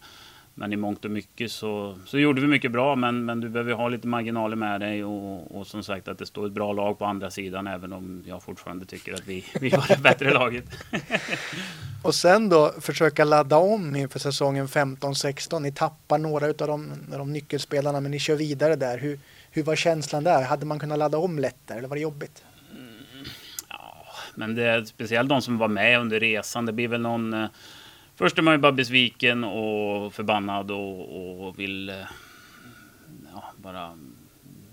men 0.57 0.73
i 0.73 0.75
mångt 0.75 1.05
och 1.05 1.11
mycket 1.11 1.51
så, 1.51 1.97
så 2.05 2.19
gjorde 2.19 2.41
vi 2.41 2.47
mycket 2.47 2.71
bra. 2.71 2.95
Men, 2.95 3.25
men 3.25 3.39
du 3.39 3.49
behöver 3.49 3.73
ha 3.73 3.89
lite 3.89 4.07
marginaler 4.07 4.55
med 4.55 4.81
dig 4.81 5.03
och, 5.03 5.57
och 5.57 5.67
som 5.67 5.83
sagt 5.83 6.07
att 6.07 6.17
det 6.17 6.25
står 6.25 6.45
ett 6.45 6.51
bra 6.51 6.73
lag 6.73 6.99
på 6.99 7.05
andra 7.05 7.31
sidan. 7.31 7.67
Även 7.67 7.93
om 7.93 8.23
jag 8.27 8.43
fortfarande 8.43 8.85
tycker 8.85 9.13
att 9.13 9.27
vi, 9.27 9.45
vi 9.61 9.69
var 9.69 9.85
det 9.87 10.01
bättre 10.01 10.33
laget. 10.33 10.65
och 12.03 12.15
sen 12.15 12.49
då 12.49 12.73
försöka 12.81 13.23
ladda 13.23 13.57
om 13.57 13.95
inför 13.95 14.19
säsongen 14.19 14.67
15-16. 14.67 15.59
Ni 15.59 15.71
tappar 15.71 16.17
några 16.17 16.47
av 16.47 16.53
de, 16.53 16.91
de 17.11 17.33
nyckelspelarna 17.33 17.99
men 17.99 18.11
ni 18.11 18.19
kör 18.19 18.35
vidare 18.35 18.75
där. 18.75 18.97
Hur, 18.97 19.19
hur 19.51 19.63
var 19.63 19.75
känslan 19.75 20.23
där? 20.23 20.43
Hade 20.43 20.65
man 20.65 20.79
kunnat 20.79 20.99
ladda 20.99 21.17
om 21.17 21.39
lättare 21.39 21.77
eller 21.77 21.87
var 21.87 21.95
det 21.95 22.01
jobbigt? 22.01 22.43
Mm, 22.71 23.25
ja, 23.69 24.05
men 24.35 24.55
det 24.55 24.63
är 24.63 24.83
speciellt 24.83 25.29
de 25.29 25.41
som 25.41 25.57
var 25.57 25.67
med 25.67 25.99
under 25.99 26.19
resan. 26.19 26.65
Det 26.65 26.73
blir 26.73 26.87
väl 26.87 27.01
någon 27.01 27.33
eh, 27.33 27.47
Först 28.15 28.37
är 28.37 28.41
man 28.41 28.53
ju 28.53 28.57
bara 28.57 28.71
besviken 28.71 29.43
och 29.43 30.13
förbannad 30.13 30.71
och, 30.71 31.47
och 31.47 31.59
vill 31.59 31.89
eh, 31.89 31.95
ja, 33.33 33.43
bara 33.57 33.97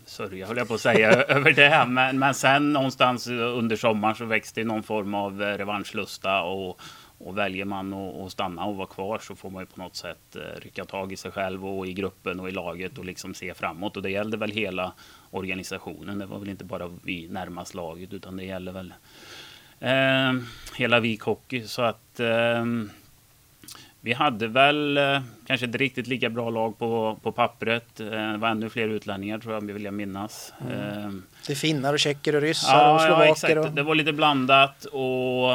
sörja, 0.04 0.46
höll 0.46 0.56
jag 0.56 0.68
på 0.68 0.74
att 0.74 0.80
säga, 0.80 1.10
över 1.28 1.52
det. 1.52 1.84
Men, 1.88 2.18
men 2.18 2.34
sen 2.34 2.72
någonstans 2.72 3.26
under 3.28 3.76
sommaren 3.76 4.14
så 4.14 4.24
växte 4.24 4.64
någon 4.64 4.82
form 4.82 5.14
av 5.14 5.42
eh, 5.42 5.58
revanschlusta 5.58 6.42
och, 6.42 6.80
och 7.18 7.38
väljer 7.38 7.64
man 7.64 7.92
att 7.94 8.32
stanna 8.32 8.64
och 8.64 8.76
vara 8.76 8.86
kvar 8.86 9.18
så 9.18 9.34
får 9.34 9.50
man 9.50 9.62
ju 9.62 9.66
på 9.66 9.80
något 9.80 9.96
sätt 9.96 10.36
eh, 10.36 10.60
rycka 10.60 10.84
tag 10.84 11.12
i 11.12 11.16
sig 11.16 11.30
själv 11.30 11.66
och 11.66 11.86
i 11.86 11.92
gruppen 11.92 12.40
och 12.40 12.48
i 12.48 12.52
laget 12.52 12.98
och 12.98 13.04
liksom 13.04 13.34
se 13.34 13.54
framåt. 13.54 13.96
Och 13.96 14.02
det 14.02 14.10
gällde 14.10 14.36
väl 14.36 14.50
hela 14.50 14.92
organisationen. 15.30 16.18
Det 16.18 16.26
var 16.26 16.38
väl 16.38 16.48
inte 16.48 16.64
bara 16.64 16.98
vi 17.04 17.28
närmast 17.28 17.74
laget 17.74 18.12
utan 18.12 18.36
det 18.36 18.44
gäller 18.44 18.72
väl 18.72 18.94
eh, 19.80 20.42
hela 20.76 21.00
Vik 21.00 21.22
Hockey. 21.22 21.66
Så 21.66 21.82
att 21.82 22.20
eh, 22.20 22.64
vi 24.04 24.12
hade 24.12 24.48
väl 24.48 24.96
eh, 24.96 25.20
kanske 25.46 25.66
inte 25.66 25.78
riktigt 25.78 26.06
lika 26.06 26.30
bra 26.30 26.50
lag 26.50 26.78
på, 26.78 27.18
på 27.22 27.32
pappret. 27.32 28.00
Eh, 28.00 28.06
det 28.06 28.36
var 28.36 28.48
ännu 28.48 28.70
fler 28.70 28.88
utlänningar 28.88 29.38
tror 29.38 29.54
jag, 29.54 29.60
vill 29.60 29.84
jag 29.84 29.94
minnas. 29.94 30.52
Mm. 30.60 30.78
Eh, 30.78 31.10
det 31.46 31.52
är 31.52 31.56
finnar 31.56 31.92
och 31.92 31.98
tjecker 31.98 32.34
och 32.34 32.42
ryssar 32.42 32.78
ja, 32.78 32.94
och 32.94 33.00
slovaker. 33.00 33.24
Ja, 33.24 33.32
exakt. 33.32 33.56
Och... 33.56 33.70
Det 33.70 33.82
var 33.82 33.94
lite 33.94 34.12
blandat 34.12 34.84
och, 34.84 35.52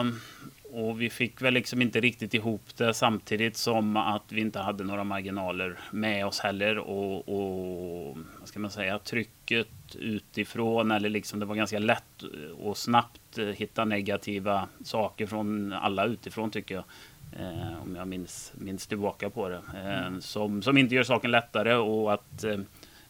och 0.71 1.01
vi 1.01 1.09
fick 1.09 1.41
väl 1.41 1.53
liksom 1.53 1.81
inte 1.81 1.99
riktigt 1.99 2.33
ihop 2.33 2.65
det 2.77 2.93
samtidigt 2.93 3.57
som 3.57 3.97
att 3.97 4.23
vi 4.29 4.41
inte 4.41 4.59
hade 4.59 4.83
några 4.83 5.03
marginaler 5.03 5.79
med 5.91 6.25
oss 6.25 6.39
heller. 6.39 6.77
Och, 6.77 7.29
och 7.29 8.17
vad 8.39 8.47
ska 8.47 8.59
man 8.59 8.71
säga, 8.71 8.99
trycket 8.99 9.67
utifrån 9.95 10.91
eller 10.91 11.09
liksom 11.09 11.39
det 11.39 11.45
var 11.45 11.55
ganska 11.55 11.79
lätt 11.79 12.23
och 12.59 12.77
snabbt 12.77 13.39
hitta 13.55 13.85
negativa 13.85 14.67
saker 14.83 15.27
från 15.27 15.73
alla 15.73 16.05
utifrån 16.05 16.51
tycker 16.51 16.75
jag. 16.75 16.83
Eh, 17.31 17.81
om 17.81 17.95
jag 17.95 18.07
minns, 18.07 18.53
minns 18.55 18.87
tillbaka 18.87 19.29
på 19.29 19.49
det. 19.49 19.61
Eh, 19.83 20.19
som, 20.19 20.61
som 20.61 20.77
inte 20.77 20.95
gör 20.95 21.03
saken 21.03 21.31
lättare 21.31 21.73
och 21.73 22.13
att 22.13 22.43
eh, 22.43 22.59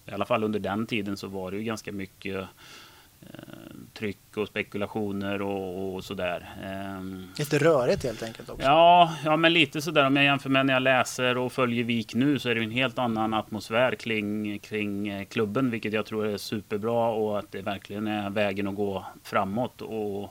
i 0.05 0.11
alla 0.11 0.25
fall 0.25 0.43
under 0.43 0.59
den 0.59 0.87
tiden 0.87 1.17
så 1.17 1.27
var 1.27 1.51
det 1.51 1.57
ju 1.57 1.63
ganska 1.63 1.91
mycket 1.91 2.47
eh, 3.21 3.27
tryck 3.93 4.37
och 4.37 4.47
spekulationer 4.47 5.41
och, 5.41 5.95
och 5.95 6.03
sådär. 6.03 6.49
Eh, 6.63 7.03
lite 7.39 7.57
rörigt 7.57 8.03
helt 8.03 8.23
enkelt 8.23 8.49
också. 8.49 8.65
Ja, 8.65 9.15
ja, 9.25 9.37
men 9.37 9.53
lite 9.53 9.81
sådär 9.81 10.05
om 10.05 10.15
jag 10.15 10.25
jämför 10.25 10.49
med 10.49 10.65
när 10.65 10.73
jag 10.73 10.83
läser 10.83 11.37
och 11.37 11.51
följer 11.51 11.83
VIK 11.83 12.15
nu 12.15 12.39
så 12.39 12.49
är 12.49 12.55
det 12.55 12.63
en 12.63 12.71
helt 12.71 12.99
annan 12.99 13.33
atmosfär 13.33 13.95
kring, 13.95 14.59
kring 14.59 15.07
eh, 15.07 15.25
klubben, 15.25 15.69
vilket 15.69 15.93
jag 15.93 16.05
tror 16.05 16.27
är 16.27 16.37
superbra 16.37 17.09
och 17.09 17.39
att 17.39 17.51
det 17.51 17.61
verkligen 17.61 18.07
är 18.07 18.29
vägen 18.29 18.67
att 18.67 18.75
gå 18.75 19.05
framåt. 19.23 19.81
Och, 19.81 20.23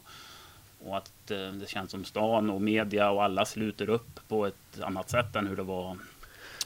och 0.79 0.97
att 0.97 1.13
eh, 1.31 1.53
det 1.53 1.69
känns 1.69 1.91
som 1.91 2.05
stan 2.05 2.51
och 2.51 2.63
media 2.63 3.11
och 3.11 3.25
alla 3.25 3.45
sluter 3.45 3.89
upp 3.89 4.21
på 4.29 4.47
ett 4.47 4.81
annat 4.81 5.11
sätt 5.11 5.37
än 5.37 5.47
hur 5.47 5.57
det 5.57 5.63
var 5.63 5.97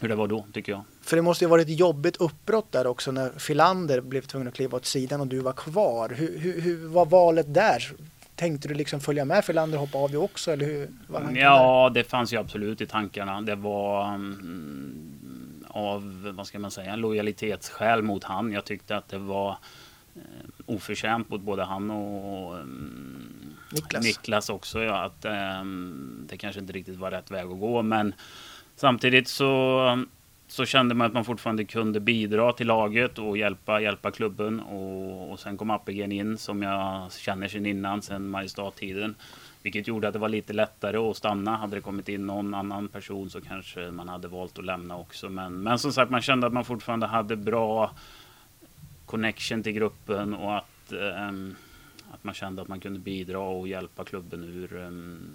hur 0.00 0.09
det 0.09 0.14
var 0.14 0.26
då, 0.26 0.45
tycker 0.52 0.73
jag. 0.73 0.83
För 1.02 1.17
det 1.17 1.23
måste 1.23 1.45
ju 1.45 1.49
varit 1.49 1.69
ett 1.69 1.79
jobbigt 1.79 2.17
uppbrott 2.17 2.73
där 2.73 2.87
också 2.87 3.12
när 3.12 3.31
Filander 3.31 4.00
blev 4.00 4.23
tvungen 4.23 4.49
att 4.49 4.55
kliva 4.55 4.76
åt 4.76 4.87
sidan 4.87 5.21
och 5.21 5.26
du 5.26 5.40
var 5.40 5.52
kvar. 5.52 6.09
Hur, 6.09 6.38
hur, 6.38 6.61
hur 6.61 6.87
var 6.87 7.07
valet 7.07 7.55
där? 7.55 7.93
Tänkte 8.35 8.69
du 8.69 8.75
liksom 8.75 9.00
följa 9.00 9.25
med 9.25 9.45
Filander 9.45 9.79
och 9.79 9.81
hoppa 9.81 9.99
av 9.99 10.17
också? 10.17 10.52
Eller 10.52 10.67
hur 10.67 10.88
ja, 11.35 11.88
där? 11.88 12.00
det 12.00 12.09
fanns 12.09 12.33
ju 12.33 12.37
absolut 12.37 12.81
i 12.81 12.87
tankarna. 12.87 13.40
Det 13.40 13.55
var 13.55 14.14
um, 14.14 15.64
av, 15.69 16.33
vad 16.37 16.47
ska 16.47 16.59
man 16.59 16.71
säga, 16.71 16.97
lojalitetsskäl 16.97 18.02
mot 18.02 18.25
han. 18.25 18.52
Jag 18.52 18.64
tyckte 18.64 18.97
att 18.97 19.09
det 19.09 19.19
var 19.19 19.50
uh, 20.17 20.23
oförtjänt 20.67 21.31
mot 21.31 21.40
både 21.40 21.64
han 21.64 21.90
och 21.90 22.55
um, 22.55 23.39
Niklas. 23.72 24.04
Niklas 24.04 24.50
också, 24.50 24.82
ja. 24.82 25.04
Att 25.04 25.24
um, 25.60 26.26
det 26.28 26.36
kanske 26.36 26.60
inte 26.60 26.72
riktigt 26.72 26.96
var 26.96 27.10
rätt 27.10 27.30
väg 27.30 27.46
att 27.46 27.60
gå. 27.60 27.82
Men 27.82 28.14
samtidigt 28.76 29.28
så, 29.28 30.04
så 30.48 30.64
kände 30.64 30.94
man 30.94 31.06
att 31.06 31.12
man 31.12 31.24
fortfarande 31.24 31.64
kunde 31.64 32.00
bidra 32.00 32.52
till 32.52 32.66
laget 32.66 33.18
och 33.18 33.38
hjälpa, 33.38 33.80
hjälpa 33.80 34.10
klubben. 34.10 34.60
Och, 34.60 35.32
och 35.32 35.40
sen 35.40 35.56
kom 35.56 35.70
Appelgren 35.70 36.12
in 36.12 36.38
som 36.38 36.62
jag 36.62 37.12
känner 37.12 37.48
sedan 37.48 37.66
innan, 37.66 38.02
sedan 38.02 38.30
Mariestad-tiden. 38.30 39.14
Vilket 39.62 39.88
gjorde 39.88 40.08
att 40.08 40.12
det 40.12 40.18
var 40.18 40.28
lite 40.28 40.52
lättare 40.52 40.96
att 40.96 41.16
stanna. 41.16 41.56
Hade 41.56 41.76
det 41.76 41.80
kommit 41.80 42.08
in 42.08 42.26
någon 42.26 42.54
annan 42.54 42.88
person 42.88 43.30
så 43.30 43.40
kanske 43.40 43.90
man 43.90 44.08
hade 44.08 44.28
valt 44.28 44.58
att 44.58 44.64
lämna 44.64 44.96
också. 44.96 45.28
Men, 45.28 45.62
men 45.62 45.78
som 45.78 45.92
sagt, 45.92 46.10
man 46.10 46.22
kände 46.22 46.46
att 46.46 46.52
man 46.52 46.64
fortfarande 46.64 47.06
hade 47.06 47.36
bra 47.36 47.90
connection 49.06 49.62
till 49.62 49.72
gruppen 49.72 50.34
och 50.34 50.56
att, 50.56 50.92
um, 51.28 51.56
att 52.11 52.25
man 52.25 52.35
kände 52.35 52.62
att 52.62 52.69
man 52.69 52.81
kunde 52.81 52.99
bidra 52.99 53.38
och 53.38 53.69
hjälpa 53.69 54.05
klubben 54.05 54.45
ur 54.45 54.76
um, 54.76 55.31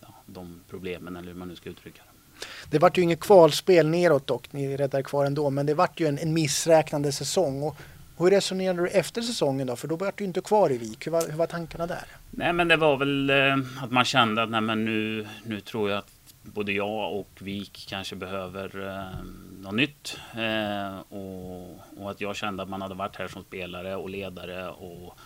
ja, 0.00 0.08
de 0.26 0.60
problemen 0.70 1.16
eller 1.16 1.28
hur 1.28 1.38
man 1.38 1.48
nu 1.48 1.56
ska 1.56 1.70
uttrycka 1.70 2.02
det. 2.02 2.46
Det 2.70 2.78
vart 2.78 2.98
ju 2.98 3.02
inget 3.02 3.20
kvalspel 3.20 3.88
neråt 3.88 4.26
dock, 4.26 4.52
ni 4.52 4.76
räddade 4.76 5.02
kvar 5.02 5.24
ändå, 5.24 5.50
men 5.50 5.66
det 5.66 5.74
vart 5.74 6.00
ju 6.00 6.06
en, 6.06 6.18
en 6.18 6.34
missräknande 6.34 7.12
säsong. 7.12 7.62
Och 7.62 7.76
hur 8.18 8.30
resonerade 8.30 8.82
du 8.82 8.88
efter 8.88 9.22
säsongen 9.22 9.66
då? 9.66 9.76
För 9.76 9.88
då 9.88 9.96
var 9.96 10.12
du 10.16 10.24
inte 10.24 10.40
kvar 10.40 10.72
i 10.72 10.78
Vik. 10.78 11.06
Hur 11.06 11.12
var, 11.12 11.28
hur 11.30 11.36
var 11.36 11.46
tankarna 11.46 11.86
där? 11.86 12.04
Nej 12.30 12.52
men 12.52 12.68
det 12.68 12.76
var 12.76 12.96
väl 12.96 13.30
eh, 13.30 13.82
att 13.82 13.90
man 13.90 14.04
kände 14.04 14.42
att 14.42 14.50
nej, 14.50 14.60
men 14.60 14.84
nu, 14.84 15.26
nu 15.44 15.60
tror 15.60 15.90
jag 15.90 15.98
att 15.98 16.34
både 16.42 16.72
jag 16.72 17.12
och 17.12 17.30
Vik 17.40 17.86
kanske 17.88 18.16
behöver 18.16 18.88
eh, 18.88 19.24
något 19.62 19.74
nytt. 19.74 20.16
Eh, 20.34 21.00
och, 21.00 21.70
och, 21.96 22.10
att 22.10 22.20
jag 22.20 22.36
kände 22.36 22.62
att 22.62 22.68
man 22.68 22.82
hade 22.82 22.94
varit 22.94 23.16
här 23.16 23.28
som 23.28 23.42
spelare 23.42 23.96
och 23.96 24.10
ledare 24.10 24.68
och, 24.68 25.18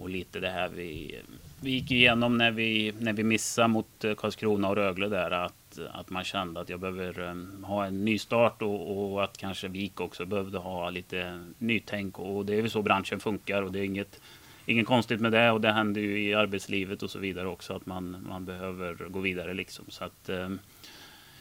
och 0.00 0.08
lite 0.08 0.40
det 0.40 0.50
här 0.50 0.68
vi, 0.68 1.20
vi 1.60 1.70
gick 1.70 1.90
igenom 1.90 2.38
när 2.38 2.50
vi, 2.50 2.92
när 2.98 3.12
vi 3.12 3.24
missade 3.24 3.68
mot 3.68 4.04
eh, 4.04 4.14
Karlskrona 4.14 4.68
och 4.68 4.76
Rögle 4.76 5.08
där. 5.08 5.30
Att, 5.30 5.78
att 5.92 6.10
man 6.10 6.24
kände 6.24 6.60
att 6.60 6.68
jag 6.68 6.80
behöver 6.80 7.28
eh, 7.28 7.66
ha 7.66 7.86
en 7.86 8.04
ny 8.04 8.18
start 8.18 8.62
och, 8.62 9.12
och, 9.12 9.24
att 9.24 9.36
kanske 9.36 9.68
Vik 9.68 10.00
också 10.00 10.26
behövde 10.26 10.58
ha 10.58 10.90
lite 10.90 11.40
nytänk. 11.58 12.18
Och 12.18 12.46
det 12.46 12.54
är 12.54 12.62
väl 12.62 12.70
så 12.70 12.82
branschen 12.82 13.20
funkar 13.20 13.62
och 13.62 13.72
det 13.72 13.78
är 13.78 13.84
inget 13.84 14.20
inget 14.66 14.86
konstigt 14.86 15.20
med 15.20 15.32
det 15.32 15.50
och 15.50 15.60
det 15.60 15.72
händer 15.72 16.00
ju 16.00 16.22
i 16.22 16.34
arbetslivet 16.34 17.02
och 17.02 17.10
så 17.10 17.18
vidare 17.18 17.48
också 17.48 17.74
att 17.74 17.86
man, 17.86 18.26
man 18.28 18.44
behöver 18.44 18.94
gå 19.08 19.20
vidare 19.20 19.54
liksom. 19.54 19.84
Så 19.88 20.04
att, 20.04 20.28
eh, 20.28 20.48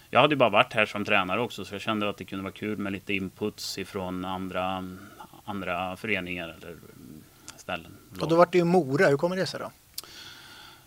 jag 0.10 0.22
hade 0.22 0.34
ju 0.34 0.38
bara 0.38 0.50
varit 0.50 0.74
här 0.74 0.86
som 0.86 1.06
tränare 1.06 1.42
också 1.42 1.66
så 1.66 1.76
jag 1.76 1.82
kände 1.82 2.10
att 2.10 2.18
det 2.18 2.26
kunde 2.26 2.44
vara 2.44 2.54
kul 2.54 2.78
med 2.78 2.94
lite 2.94 3.14
inputs 3.14 3.78
ifrån 3.78 4.26
andra, 4.26 4.90
andra 5.46 5.96
föreningar 5.96 6.56
eller 6.58 6.72
mm, 6.72 7.24
ställen. 7.56 7.92
Och 8.22 8.28
då 8.28 8.36
var 8.36 8.48
det 8.52 8.58
ju 8.58 8.64
Mora, 8.64 9.08
hur 9.08 9.18
kommer 9.18 9.36
det 9.36 9.46
sig 9.46 9.60
då? 9.60 9.72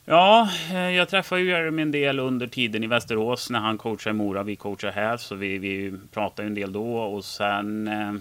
Ja, 0.05 0.49
eh, 0.71 0.91
jag 0.91 1.09
träffade 1.09 1.41
ju 1.41 1.49
Jeremy 1.49 1.83
en 1.83 1.91
del 1.91 2.19
under 2.19 2.47
tiden 2.47 2.85
i 2.85 2.87
Västerås 2.87 3.51
när 3.51 3.59
han 3.59 3.79
coachade 3.79 4.15
i 4.15 4.19
Mora. 4.19 4.43
Vi 4.43 4.57
coachar 4.57 4.93
här, 4.93 5.17
så 5.17 5.35
vi, 5.35 5.59
vi 5.59 5.95
pratade 6.13 6.49
en 6.49 6.55
del 6.55 6.73
då 6.73 6.97
och 6.97 7.25
sen 7.25 7.89
eh, 7.89 8.13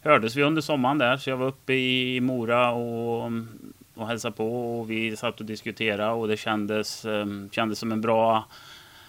hördes 0.00 0.36
vi 0.36 0.42
under 0.42 0.62
sommaren 0.62 0.98
där. 0.98 1.16
Så 1.16 1.30
jag 1.30 1.36
var 1.36 1.46
uppe 1.46 1.72
i 1.72 2.20
Mora 2.20 2.70
och, 2.70 3.32
och 3.94 4.08
hälsade 4.08 4.36
på 4.36 4.78
och 4.80 4.90
vi 4.90 5.16
satt 5.16 5.40
och 5.40 5.46
diskuterade 5.46 6.12
och 6.12 6.28
det 6.28 6.36
kändes, 6.36 7.04
eh, 7.04 7.26
kändes 7.50 7.78
som 7.78 7.92
en 7.92 8.00
bra 8.00 8.44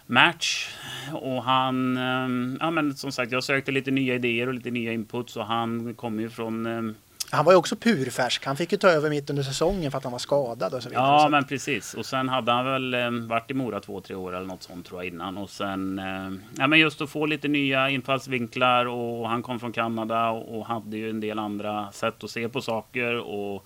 match. 0.05 0.69
Och 1.13 1.43
han, 1.43 1.97
eh, 1.97 2.57
ja 2.59 2.71
men 2.71 2.95
som 2.95 3.11
sagt, 3.11 3.31
jag 3.31 3.43
sökte 3.43 3.71
lite 3.71 3.91
nya 3.91 4.15
idéer 4.15 4.47
och 4.47 4.53
lite 4.53 4.71
nya 4.71 4.93
inputs 4.93 5.37
och 5.37 5.45
han 5.45 5.93
kom 5.93 6.19
ju 6.19 6.29
från 6.29 6.65
eh, 6.65 6.95
han 7.31 7.45
var 7.45 7.51
ju 7.51 7.57
också 7.57 7.75
purfärsk. 7.75 8.45
Han 8.45 8.57
fick 8.57 8.71
ju 8.71 8.77
ta 8.77 8.89
över 8.89 9.09
mitt 9.09 9.29
under 9.29 9.43
säsongen 9.43 9.91
för 9.91 9.97
att 9.97 10.03
han 10.03 10.11
var 10.11 10.19
skadad 10.19 10.73
och 10.73 10.83
så 10.83 10.89
vidare. 10.89 11.05
Ja, 11.05 11.29
men 11.29 11.45
precis. 11.45 11.93
Och 11.93 12.05
sen 12.05 12.29
hade 12.29 12.51
han 12.51 12.65
väl 12.65 12.93
eh, 12.93 13.27
varit 13.27 13.51
i 13.51 13.53
Mora 13.53 13.79
två, 13.79 14.01
tre 14.01 14.15
år 14.15 14.35
eller 14.35 14.47
något 14.47 14.63
sånt 14.63 14.85
tror 14.85 15.03
jag 15.03 15.13
innan. 15.13 15.37
Och 15.37 15.49
sen, 15.49 15.99
eh, 15.99 16.31
ja 16.57 16.67
men 16.67 16.79
just 16.79 17.01
att 17.01 17.09
få 17.09 17.25
lite 17.25 17.47
nya 17.47 17.89
infallsvinklar 17.89 18.85
och 18.85 19.29
han 19.29 19.43
kom 19.43 19.59
från 19.59 19.71
Kanada 19.71 20.29
och, 20.29 20.59
och 20.59 20.65
hade 20.65 20.97
ju 20.97 21.09
en 21.09 21.19
del 21.19 21.39
andra 21.39 21.91
sätt 21.91 22.23
att 22.23 22.29
se 22.29 22.49
på 22.49 22.61
saker 22.61 23.15
och, 23.15 23.65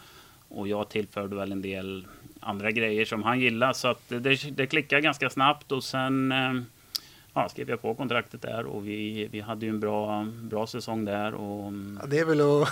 och 0.49 0.67
jag 0.67 0.89
tillförde 0.89 1.35
väl 1.35 1.51
en 1.51 1.61
del 1.61 2.07
andra 2.39 2.71
grejer 2.71 3.05
som 3.05 3.23
han 3.23 3.39
gillade. 3.39 3.73
Så 3.73 3.87
att 3.87 4.03
det, 4.07 4.57
det 4.57 4.67
klickade 4.67 5.01
ganska 5.01 5.29
snabbt 5.29 5.71
och 5.71 5.83
sen 5.83 6.31
eh, 6.31 6.53
ja, 7.33 7.50
skrev 7.50 7.69
jag 7.69 7.81
på 7.81 7.95
kontraktet 7.95 8.41
där 8.41 8.65
och 8.65 8.88
vi, 8.88 9.27
vi 9.31 9.39
hade 9.41 9.65
ju 9.65 9.69
en 9.69 9.79
bra, 9.79 10.27
bra 10.41 10.67
säsong 10.67 11.05
där. 11.05 11.33
Och... 11.33 11.74
Ja, 12.01 12.05
det 12.07 12.19
är 12.19 12.25
väl 12.25 12.41
att, 12.41 12.69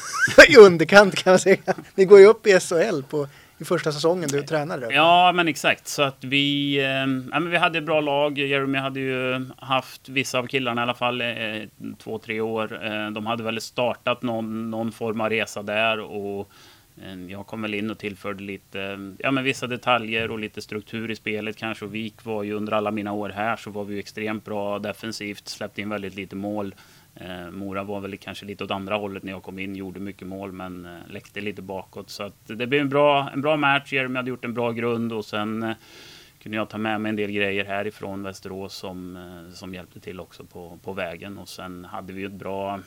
i 0.49 0.57
underkant 0.57 1.15
kan 1.15 1.31
man 1.31 1.39
säga. 1.39 1.57
Ni 1.95 2.05
går 2.05 2.19
ju 2.19 2.25
upp 2.25 2.47
i 2.47 2.59
SHL 2.59 3.01
på, 3.09 3.27
i 3.57 3.65
första 3.65 3.91
säsongen 3.91 4.29
du 4.31 4.43
tränade. 4.43 4.87
Ja, 4.93 5.31
men 5.35 5.47
exakt. 5.47 5.87
Så 5.87 6.01
att 6.01 6.23
vi, 6.23 6.77
eh, 6.77 6.85
ja, 7.31 7.39
men 7.39 7.49
vi 7.49 7.57
hade 7.57 7.77
ett 7.77 7.85
bra 7.85 8.01
lag. 8.01 8.37
Jeremy 8.37 8.77
hade 8.77 8.99
ju 8.99 9.45
haft 9.57 10.09
vissa 10.09 10.39
av 10.39 10.47
killarna 10.47 10.81
i 10.81 10.83
alla 10.83 10.93
fall 10.93 11.21
eh, 11.21 11.27
två, 11.97 12.17
tre 12.17 12.41
år. 12.41 12.85
Eh, 12.85 13.11
de 13.11 13.25
hade 13.25 13.43
väl 13.43 13.61
startat 13.61 14.21
någon, 14.21 14.71
någon 14.71 14.91
form 14.91 15.21
av 15.21 15.29
resa 15.29 15.63
där. 15.63 15.99
och 15.99 16.51
Ehm, 17.05 17.29
jag 17.29 17.47
kom 17.47 17.61
väl 17.61 17.73
in 17.73 17.91
och 17.91 17.97
tillförde 17.97 18.43
lite, 18.43 18.81
ehm, 18.81 19.17
ja 19.19 19.31
men 19.31 19.43
vissa 19.43 19.67
detaljer 19.67 20.31
och 20.31 20.39
lite 20.39 20.61
struktur 20.61 21.11
i 21.11 21.15
spelet 21.15 21.57
kanske. 21.57 21.85
Och 21.85 21.95
Vik 21.95 22.25
var 22.25 22.43
ju 22.43 22.53
under 22.53 22.73
alla 22.73 22.91
mina 22.91 23.11
år 23.11 23.29
här 23.29 23.55
så 23.55 23.71
var 23.71 23.83
vi 23.83 23.93
ju 23.93 23.99
extremt 23.99 24.45
bra 24.45 24.79
defensivt, 24.79 25.47
släppte 25.47 25.81
in 25.81 25.89
väldigt 25.89 26.15
lite 26.15 26.35
mål. 26.35 26.75
Eh, 27.15 27.51
Mora 27.51 27.83
var 27.83 27.99
väl 27.99 28.17
kanske 28.17 28.45
lite 28.45 28.63
åt 28.63 28.71
andra 28.71 28.95
hållet 28.95 29.23
när 29.23 29.31
jag 29.31 29.43
kom 29.43 29.59
in, 29.59 29.75
gjorde 29.75 29.99
mycket 29.99 30.27
mål 30.27 30.51
men 30.51 30.85
eh, 30.85 30.91
läckte 31.09 31.41
lite 31.41 31.61
bakåt. 31.61 32.09
Så 32.09 32.23
att 32.23 32.47
det 32.47 32.67
blev 32.67 32.81
en 32.81 32.89
bra, 32.89 33.29
en 33.33 33.41
bra 33.41 33.57
match. 33.57 33.93
Jeremy 33.93 34.15
hade 34.15 34.29
gjort 34.29 34.45
en 34.45 34.53
bra 34.53 34.71
grund 34.71 35.13
och 35.13 35.25
sen 35.25 35.63
eh, 35.63 35.75
kunde 36.39 36.57
jag 36.57 36.69
ta 36.69 36.77
med 36.77 37.01
mig 37.01 37.09
en 37.09 37.15
del 37.15 37.31
grejer 37.31 37.65
härifrån 37.65 38.23
Västerås 38.23 38.75
som, 38.75 39.15
eh, 39.15 39.53
som 39.53 39.73
hjälpte 39.73 39.99
till 39.99 40.19
också 40.19 40.43
på, 40.43 40.79
på 40.83 40.93
vägen. 40.93 41.37
Och 41.37 41.49
sen 41.49 41.85
hade 41.85 42.13
vi 42.13 42.21
ju 42.21 42.27
ett 42.27 42.33
bra 42.33 42.79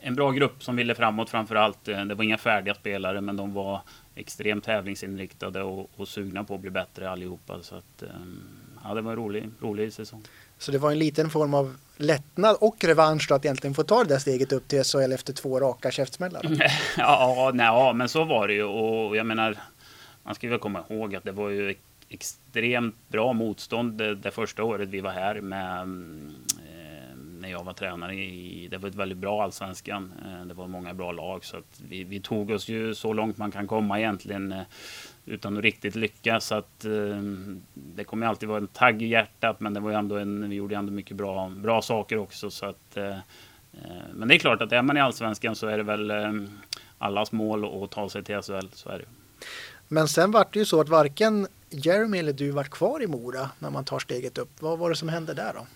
en 0.00 0.14
bra 0.14 0.30
grupp 0.30 0.62
som 0.62 0.76
ville 0.76 0.94
framåt 0.94 1.30
framför 1.30 1.54
allt. 1.54 1.88
Eh, 1.88 2.04
det 2.04 2.14
var 2.14 2.24
inga 2.24 2.38
färdiga 2.38 2.74
spelare 2.74 3.20
men 3.20 3.36
de 3.36 3.54
var 3.54 3.80
extremt 4.14 4.64
tävlingsinriktade 4.64 5.62
och, 5.62 5.90
och 5.96 6.08
sugna 6.08 6.44
på 6.44 6.54
att 6.54 6.60
bli 6.60 6.70
bättre 6.70 7.10
allihopa. 7.10 7.62
Så 7.62 7.74
att, 7.74 8.02
ehm, 8.02 8.40
ja, 8.84 8.94
det 8.94 9.00
var 9.00 9.10
en 9.10 9.18
rolig, 9.18 9.50
rolig 9.60 9.92
säsong. 9.92 10.22
Så 10.58 10.72
det 10.72 10.78
var 10.78 10.90
en 10.90 10.98
liten 10.98 11.30
form 11.30 11.54
av 11.54 11.76
lättnad 11.96 12.56
och 12.60 12.84
revansch 12.84 13.26
då 13.28 13.34
att 13.34 13.44
egentligen 13.44 13.74
få 13.74 13.82
ta 13.82 14.04
det 14.04 14.08
där 14.08 14.18
steget 14.18 14.52
upp 14.52 14.68
till 14.68 14.84
SHL 14.84 15.12
efter 15.12 15.32
två 15.32 15.60
raka 15.60 15.90
käftsmällar? 15.90 16.42
ja, 16.96 17.50
nej, 17.54 17.66
ja, 17.66 17.92
men 17.92 18.08
så 18.08 18.24
var 18.24 18.48
det 18.48 18.54
ju 18.54 18.64
och 18.64 19.16
jag 19.16 19.26
menar 19.26 19.56
man 20.22 20.34
ska 20.34 20.48
väl 20.48 20.58
komma 20.58 20.84
ihåg 20.88 21.14
att 21.14 21.24
det 21.24 21.32
var 21.32 21.48
ju 21.48 21.74
extremt 22.08 22.96
bra 23.08 23.32
motstånd 23.32 23.92
det, 23.92 24.14
det 24.14 24.30
första 24.30 24.64
året 24.64 24.88
vi 24.88 25.00
var 25.00 25.10
här 25.10 25.40
med 25.40 25.80
mm, 25.80 26.34
när 27.50 27.58
jag 27.58 27.64
var 27.64 27.72
tränare 27.72 28.14
i, 28.14 28.68
det 28.70 28.78
var 28.78 28.88
ett 28.88 28.94
väldigt 28.94 29.18
bra 29.18 29.42
allsvenskan. 29.42 30.12
Eh, 30.24 30.46
det 30.46 30.54
var 30.54 30.68
många 30.68 30.94
bra 30.94 31.12
lag 31.12 31.44
så 31.44 31.56
att 31.56 31.80
vi, 31.88 32.04
vi 32.04 32.20
tog 32.20 32.50
oss 32.50 32.68
ju 32.68 32.94
så 32.94 33.12
långt 33.12 33.38
man 33.38 33.50
kan 33.50 33.66
komma 33.66 33.98
egentligen 33.98 34.52
eh, 34.52 34.62
utan 35.26 35.56
att 35.56 35.62
riktigt 35.62 35.94
lyckas. 35.94 36.46
Så 36.46 36.54
att, 36.54 36.84
eh, 36.84 37.22
det 37.74 38.04
kommer 38.04 38.26
alltid 38.26 38.48
vara 38.48 38.58
en 38.58 38.66
tagg 38.66 39.02
i 39.02 39.06
hjärtat 39.06 39.60
men 39.60 39.74
det 39.74 39.80
var 39.80 39.92
ändå 39.92 40.16
en, 40.16 40.50
vi 40.50 40.56
gjorde 40.56 40.76
ändå 40.76 40.92
mycket 40.92 41.16
bra, 41.16 41.48
bra 41.48 41.82
saker 41.82 42.18
också. 42.18 42.50
Så 42.50 42.66
att, 42.66 42.98
men 44.12 44.28
det 44.28 44.34
är 44.34 44.38
klart 44.38 44.62
att 44.62 44.72
är 44.72 44.82
man 44.82 44.96
i 44.96 45.00
allsvenskan 45.00 45.56
så 45.56 45.66
är 45.66 45.76
det 45.76 45.82
väl 45.82 46.12
allas 46.98 47.32
mål 47.32 47.84
att 47.84 47.90
ta 47.90 48.08
sig 48.08 48.24
till 48.24 48.42
SHL. 48.42 48.68
Så 48.72 48.88
är 48.88 48.98
det. 48.98 49.04
Men 49.88 50.08
sen 50.08 50.30
var 50.30 50.46
det 50.52 50.58
ju 50.58 50.64
så 50.64 50.80
att 50.80 50.88
varken 50.88 51.46
Jeremy 51.70 52.18
eller 52.18 52.32
du 52.32 52.50
var 52.50 52.64
kvar 52.64 53.02
i 53.02 53.06
Mora 53.06 53.50
när 53.58 53.70
man 53.70 53.84
tar 53.84 53.98
steget 53.98 54.38
upp. 54.38 54.50
Vad 54.60 54.78
var 54.78 54.90
det 54.90 54.96
som 54.96 55.08
hände 55.08 55.34
där 55.34 55.52
då? 55.54 55.66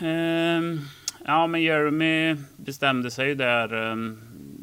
Um, 0.00 0.88
ja, 1.24 1.46
men 1.46 1.62
Jeremy 1.62 2.36
bestämde 2.56 3.10
sig 3.10 3.34
där 3.34 3.74
um, 3.74 4.20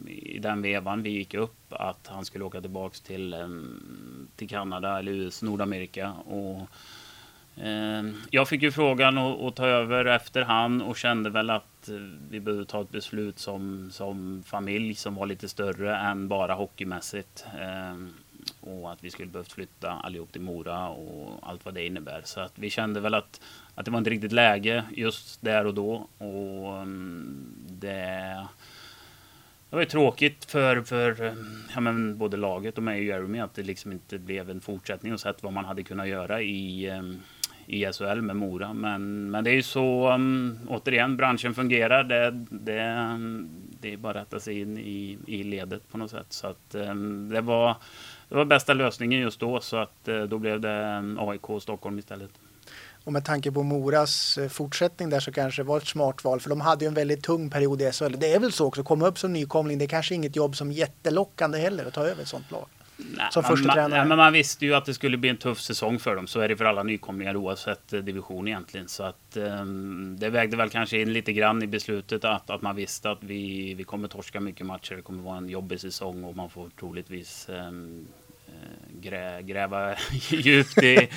i 0.07 0.39
den 0.39 0.61
vevan 0.61 1.03
vi 1.03 1.09
gick 1.09 1.33
upp 1.33 1.73
att 1.73 2.07
han 2.07 2.25
skulle 2.25 2.45
åka 2.45 2.61
tillbaks 2.61 3.01
till, 3.01 3.33
um, 3.33 4.27
till 4.35 4.49
Kanada 4.49 4.99
eller 4.99 5.11
US, 5.11 5.41
Nordamerika. 5.41 6.11
Och, 6.11 6.69
jag 8.29 8.47
fick 8.47 8.61
ju 8.61 8.71
frågan 8.71 9.17
att 9.17 9.55
ta 9.55 9.67
över 9.67 10.05
efter 10.05 10.41
han 10.41 10.81
och 10.81 10.97
kände 10.97 11.29
väl 11.29 11.49
att 11.49 11.89
eh, 11.89 11.95
vi 12.29 12.39
behövde 12.39 12.65
ta 12.65 12.81
ett 12.81 12.91
beslut 12.91 13.39
som, 13.39 13.89
som 13.91 14.43
familj 14.45 14.95
som 14.95 15.15
var 15.15 15.25
lite 15.25 15.49
större 15.49 15.97
än 15.97 16.27
bara 16.27 16.53
hockeymässigt 16.53 17.45
och 18.61 18.91
att 18.91 19.03
vi 19.03 19.09
skulle 19.09 19.31
behövt 19.31 19.51
flytta 19.51 19.91
allihop 19.91 20.31
till 20.31 20.41
Mora 20.41 20.87
och 20.87 21.39
allt 21.41 21.65
vad 21.65 21.73
det 21.73 21.85
innebär. 21.85 22.21
Så 22.25 22.39
att 22.39 22.53
vi 22.55 22.69
kände 22.69 22.99
väl 22.99 23.13
att 23.13 23.41
att 23.75 23.85
det 23.85 23.91
var 23.91 23.97
inte 23.97 24.09
riktigt 24.09 24.31
läge 24.31 24.83
just 24.91 25.41
där 25.41 25.65
och 25.65 25.73
då. 25.73 26.07
Och 26.17 26.77
mm, 26.77 27.53
det, 27.69 28.47
det 29.69 29.75
var 29.75 29.79
ju 29.79 29.85
tråkigt 29.85 30.45
för, 30.45 30.81
för 30.81 31.35
ja, 31.73 31.79
men 31.79 32.17
både 32.17 32.37
laget 32.37 32.77
och 32.77 32.83
mig 32.83 32.99
och 32.99 33.05
Jeremy 33.05 33.39
att 33.39 33.53
det 33.53 33.63
liksom 33.63 33.91
inte 33.91 34.19
blev 34.19 34.49
en 34.49 34.61
fortsättning 34.61 35.13
och 35.13 35.19
sett 35.19 35.43
vad 35.43 35.53
man 35.53 35.65
hade 35.65 35.83
kunnat 35.83 36.07
göra 36.07 36.41
i, 36.41 36.89
mm, 36.89 37.19
i 37.65 37.85
SHL 37.85 38.21
med 38.21 38.35
Mora. 38.35 38.73
Men, 38.73 39.31
men 39.31 39.43
det 39.43 39.49
är 39.49 39.55
ju 39.55 39.63
så, 39.63 40.13
um, 40.13 40.59
återigen, 40.67 41.17
branschen 41.17 41.53
fungerar. 41.53 42.03
Det, 42.03 42.31
det, 42.49 43.19
det 43.79 43.93
är 43.93 43.97
bara 43.97 44.09
att 44.09 44.15
rätta 44.15 44.39
sig 44.39 44.59
in 44.59 44.77
i, 44.77 45.17
i 45.27 45.43
ledet 45.43 45.91
på 45.91 45.97
något 45.97 46.11
sätt. 46.11 46.33
Så 46.33 46.47
att 46.47 46.75
um, 46.75 47.29
det 47.29 47.41
var 47.41 47.75
det 48.31 48.37
var 48.37 48.45
bästa 48.45 48.73
lösningen 48.73 49.21
just 49.21 49.39
då 49.39 49.59
så 49.59 49.77
att 49.77 50.07
uh, 50.07 50.23
då 50.23 50.37
blev 50.37 50.61
det 50.61 51.03
AIK 51.17 51.61
Stockholm 51.61 51.99
istället. 51.99 52.31
Och 53.03 53.13
med 53.13 53.25
tanke 53.25 53.51
på 53.51 53.63
Moras 53.63 54.37
eh, 54.37 54.49
fortsättning 54.49 55.09
där 55.09 55.19
så 55.19 55.31
kanske 55.31 55.61
det 55.61 55.67
var 55.67 55.77
ett 55.77 55.87
smart 55.87 56.23
val 56.23 56.39
för 56.39 56.49
de 56.49 56.61
hade 56.61 56.85
ju 56.85 56.87
en 56.87 56.93
väldigt 56.93 57.23
tung 57.23 57.49
period 57.49 57.81
i 57.81 57.91
SHL. 57.91 58.15
Det 58.17 58.33
är 58.33 58.39
väl 58.39 58.51
så 58.51 58.65
också, 58.65 58.83
komma 58.83 59.07
upp 59.07 59.19
som 59.19 59.33
nykomling, 59.33 59.77
det 59.77 59.85
är 59.85 59.87
kanske 59.87 60.15
inget 60.15 60.35
jobb 60.35 60.55
som 60.55 60.71
jättelockande 60.71 61.59
heller 61.59 61.85
att 61.85 61.93
ta 61.93 62.05
över 62.05 62.21
ett 62.21 62.27
sånt 62.27 62.51
lag. 62.51 62.65
Nej, 63.17 63.27
som 63.31 63.43
första 63.43 63.67
man, 63.67 63.75
tränare. 63.75 64.05
men 64.05 64.17
man 64.17 64.33
visste 64.33 64.65
ju 64.65 64.75
att 64.75 64.85
det 64.85 64.93
skulle 64.93 65.17
bli 65.17 65.29
en 65.29 65.37
tuff 65.37 65.61
säsong 65.61 65.99
för 65.99 66.15
dem. 66.15 66.27
Så 66.27 66.39
är 66.39 66.49
det 66.49 66.57
för 66.57 66.65
alla 66.65 66.83
nykomlingar 66.83 67.35
oavsett 67.35 67.93
eh, 67.93 67.99
division 67.99 68.47
egentligen. 68.47 68.87
Så 68.87 69.03
att 69.03 69.37
um, 69.37 70.17
det 70.19 70.29
vägde 70.29 70.57
väl 70.57 70.69
kanske 70.69 71.01
in 71.01 71.13
lite 71.13 71.33
grann 71.33 71.63
i 71.63 71.67
beslutet 71.67 72.25
att, 72.25 72.49
att 72.49 72.61
man 72.61 72.75
visste 72.75 73.11
att 73.11 73.23
vi, 73.23 73.73
vi 73.73 73.83
kommer 73.83 74.07
torska 74.07 74.39
mycket 74.39 74.65
matcher. 74.65 74.95
Det 74.95 75.01
kommer 75.01 75.23
vara 75.23 75.37
en 75.37 75.49
jobbig 75.49 75.79
säsong 75.79 76.23
och 76.23 76.35
man 76.35 76.49
får 76.49 76.69
troligtvis 76.79 77.47
um, 77.49 78.07
grä, 79.01 79.41
gräva 79.41 79.95
djupt 80.29 80.83
i 80.83 81.09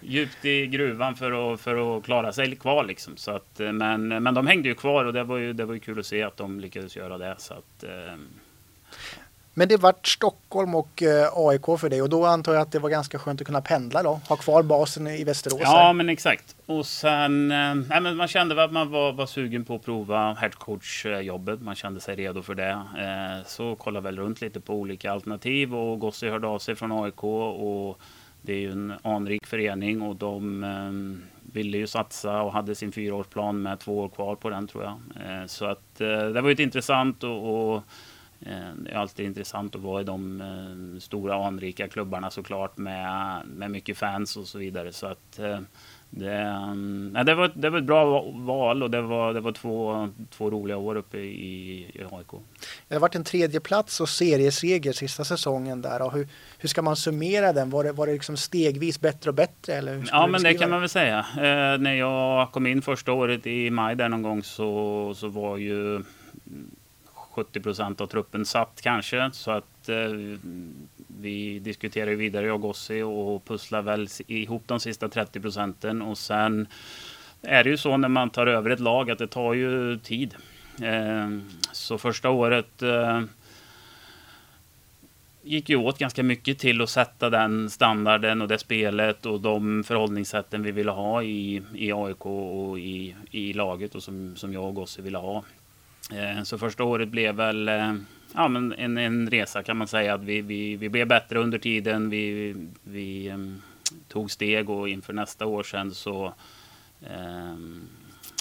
djupt 0.00 0.44
i 0.44 0.66
gruvan 0.66 1.16
för 1.16 1.52
att, 1.52 1.60
för 1.60 1.98
att 1.98 2.04
klara 2.04 2.32
sig 2.32 2.56
kvar 2.56 2.84
liksom. 2.84 3.16
Så 3.16 3.30
att, 3.30 3.60
eh, 3.60 3.72
men, 3.72 4.08
men 4.08 4.34
de 4.34 4.46
hängde 4.46 4.68
ju 4.68 4.74
kvar 4.74 5.04
och 5.04 5.12
det 5.12 5.24
var 5.24 5.36
ju, 5.36 5.52
det 5.52 5.64
var 5.64 5.74
ju 5.74 5.80
kul 5.80 5.98
att 5.98 6.06
se 6.06 6.22
att 6.22 6.36
de 6.36 6.60
lyckades 6.60 6.96
göra 6.96 7.18
det. 7.18 7.34
Så 7.38 7.54
att, 7.54 7.84
eh. 7.84 8.14
Men 9.58 9.68
det 9.68 9.76
vart 9.76 10.06
Stockholm 10.06 10.74
och 10.74 11.02
eh, 11.02 11.28
AIK 11.34 11.64
för 11.80 11.88
dig 11.88 12.02
och 12.02 12.08
då 12.08 12.26
antar 12.26 12.52
jag 12.52 12.62
att 12.62 12.72
det 12.72 12.78
var 12.78 12.90
ganska 12.90 13.18
skönt 13.18 13.40
att 13.40 13.46
kunna 13.46 13.60
pendla 13.60 14.02
då, 14.02 14.20
ha 14.28 14.36
kvar 14.36 14.62
basen 14.62 15.06
i 15.06 15.24
Västerås. 15.24 15.60
Ja, 15.62 15.68
här. 15.68 15.92
men 15.92 16.08
exakt. 16.08 16.56
Och 16.66 16.86
sen, 16.86 17.50
eh, 17.50 17.74
men 18.00 18.16
man 18.16 18.28
kände 18.28 18.64
att 18.64 18.72
man 18.72 18.90
var, 18.90 19.12
var 19.12 19.26
sugen 19.26 19.64
på 19.64 19.74
att 19.74 19.84
prova 19.84 20.34
headcoach-jobbet. 20.34 21.60
Man 21.60 21.74
kände 21.74 22.00
sig 22.00 22.16
redo 22.16 22.42
för 22.42 22.54
det. 22.54 22.70
Eh, 22.70 23.46
så 23.46 23.76
kollade 23.76 24.04
väl 24.04 24.16
runt 24.16 24.40
lite 24.40 24.60
på 24.60 24.74
olika 24.74 25.12
alternativ 25.12 25.74
och 25.74 26.00
Gossi 26.00 26.28
hörde 26.28 26.46
av 26.46 26.58
sig 26.58 26.74
från 26.74 27.04
AIK 27.04 27.24
och 27.24 28.00
det 28.42 28.52
är 28.52 28.60
ju 28.60 28.72
en 28.72 28.92
anrik 29.02 29.46
förening 29.46 30.02
och 30.02 30.16
de 30.16 31.20
ville 31.52 31.78
ju 31.78 31.86
satsa 31.86 32.42
och 32.42 32.52
hade 32.52 32.74
sin 32.74 32.92
fyraårsplan 32.92 33.62
med 33.62 33.78
två 33.78 33.98
år 33.98 34.08
kvar 34.08 34.34
på 34.34 34.50
den 34.50 34.66
tror 34.66 34.84
jag. 34.84 35.50
Så 35.50 35.66
att 35.66 35.98
det 35.98 36.40
var 36.40 36.50
ju 36.50 36.62
intressant 36.62 37.24
och, 37.24 37.74
och 37.74 37.82
det 38.76 38.90
är 38.90 38.94
alltid 38.94 39.26
intressant 39.26 39.74
att 39.74 39.80
vara 39.80 40.00
i 40.00 40.04
de 40.04 40.98
stora 41.00 41.46
anrika 41.46 41.88
klubbarna 41.88 42.30
såklart 42.30 42.76
med, 42.76 43.42
med 43.46 43.70
mycket 43.70 43.98
fans 43.98 44.36
och 44.36 44.46
så 44.46 44.58
vidare. 44.58 44.92
Så 44.92 45.06
att 45.06 45.40
det, 46.10 46.34
mm, 46.34 47.16
det, 47.26 47.34
var, 47.34 47.52
det 47.54 47.70
var 47.70 47.78
ett 47.78 47.84
bra 47.84 48.24
val 48.30 48.82
och 48.82 48.90
det 48.90 49.02
var, 49.02 49.34
det 49.34 49.40
var 49.40 49.52
två, 49.52 50.08
två 50.30 50.50
roliga 50.50 50.76
år 50.76 50.96
uppe 50.96 51.18
i, 51.18 51.78
i 51.78 52.04
AIK. 52.10 52.30
Det 52.88 52.94
har 52.94 53.00
varit 53.00 53.14
en 53.14 53.24
tredje 53.24 53.60
plats 53.60 54.00
och 54.00 54.08
serieseger 54.08 54.92
sista 54.92 55.24
säsongen 55.24 55.82
där. 55.82 56.02
Och 56.02 56.12
hur, 56.12 56.28
hur 56.58 56.68
ska 56.68 56.82
man 56.82 56.96
summera 56.96 57.52
den? 57.52 57.70
Var 57.70 57.84
det, 57.84 57.92
var 57.92 58.06
det 58.06 58.12
liksom 58.12 58.36
stegvis 58.36 59.00
bättre 59.00 59.30
och 59.30 59.34
bättre? 59.34 59.74
Eller 59.74 60.04
ja, 60.10 60.26
men 60.26 60.42
det 60.42 60.54
kan 60.54 60.70
man 60.70 60.80
väl 60.80 60.88
säga. 60.88 61.18
Eh, 61.18 61.78
när 61.80 61.94
jag 61.94 62.52
kom 62.52 62.66
in 62.66 62.82
första 62.82 63.12
året 63.12 63.46
i 63.46 63.70
maj 63.70 63.96
där 63.96 64.08
någon 64.08 64.22
gång 64.22 64.42
så, 64.42 65.12
så 65.16 65.28
var 65.28 65.56
ju 65.56 66.02
70 67.38 67.60
procent 67.60 68.00
av 68.00 68.06
truppen 68.06 68.44
satt 68.44 68.80
kanske. 68.82 69.30
Så 69.32 69.50
att 69.50 69.88
eh, 69.88 70.38
vi 71.20 71.58
diskuterar 71.58 72.12
vidare, 72.12 72.46
jag 72.46 72.54
och 72.54 72.60
Gossi, 72.60 73.02
och 73.02 73.44
pusslar 73.44 73.82
väl 73.82 74.08
ihop 74.26 74.62
de 74.66 74.80
sista 74.80 75.08
30 75.08 75.40
procenten. 75.40 76.02
Och 76.02 76.18
sen 76.18 76.66
är 77.42 77.64
det 77.64 77.70
ju 77.70 77.76
så 77.76 77.96
när 77.96 78.08
man 78.08 78.30
tar 78.30 78.46
över 78.46 78.70
ett 78.70 78.80
lag 78.80 79.10
att 79.10 79.18
det 79.18 79.26
tar 79.26 79.54
ju 79.54 79.98
tid. 79.98 80.34
Eh, 80.82 81.28
så 81.72 81.98
första 81.98 82.30
året 82.30 82.82
eh, 82.82 83.20
gick 85.42 85.68
ju 85.68 85.76
åt 85.76 85.98
ganska 85.98 86.22
mycket 86.22 86.58
till 86.58 86.82
att 86.82 86.90
sätta 86.90 87.30
den 87.30 87.70
standarden 87.70 88.42
och 88.42 88.48
det 88.48 88.58
spelet 88.58 89.26
och 89.26 89.40
de 89.40 89.84
förhållningssätten 89.84 90.62
vi 90.62 90.70
ville 90.70 90.90
ha 90.90 91.22
i, 91.22 91.62
i 91.74 91.92
AIK 91.92 92.26
och 92.26 92.78
i, 92.78 93.14
i 93.30 93.52
laget 93.52 93.94
och 93.94 94.02
som, 94.02 94.36
som 94.36 94.52
jag 94.52 94.64
och 94.64 94.74
Gossi 94.74 95.02
ville 95.02 95.18
ha. 95.18 95.44
Eh, 96.12 96.42
så 96.42 96.58
första 96.58 96.84
året 96.84 97.08
blev 97.08 97.34
väl 97.34 97.68
eh, 97.68 97.94
ja, 98.34 98.48
men 98.48 98.72
en, 98.72 98.98
en 98.98 99.30
resa 99.30 99.62
kan 99.62 99.76
man 99.76 99.88
säga. 99.88 100.14
Att 100.14 100.24
vi, 100.24 100.40
vi, 100.40 100.76
vi 100.76 100.88
blev 100.88 101.08
bättre 101.08 101.38
under 101.38 101.58
tiden. 101.58 102.10
Vi, 102.10 102.56
vi 102.82 103.30
um, 103.30 103.62
tog 104.08 104.30
steg 104.30 104.70
och 104.70 104.88
inför 104.88 105.12
nästa 105.12 105.46
år 105.46 105.62
sen 105.62 105.94
så, 105.94 106.34
um, 107.10 107.88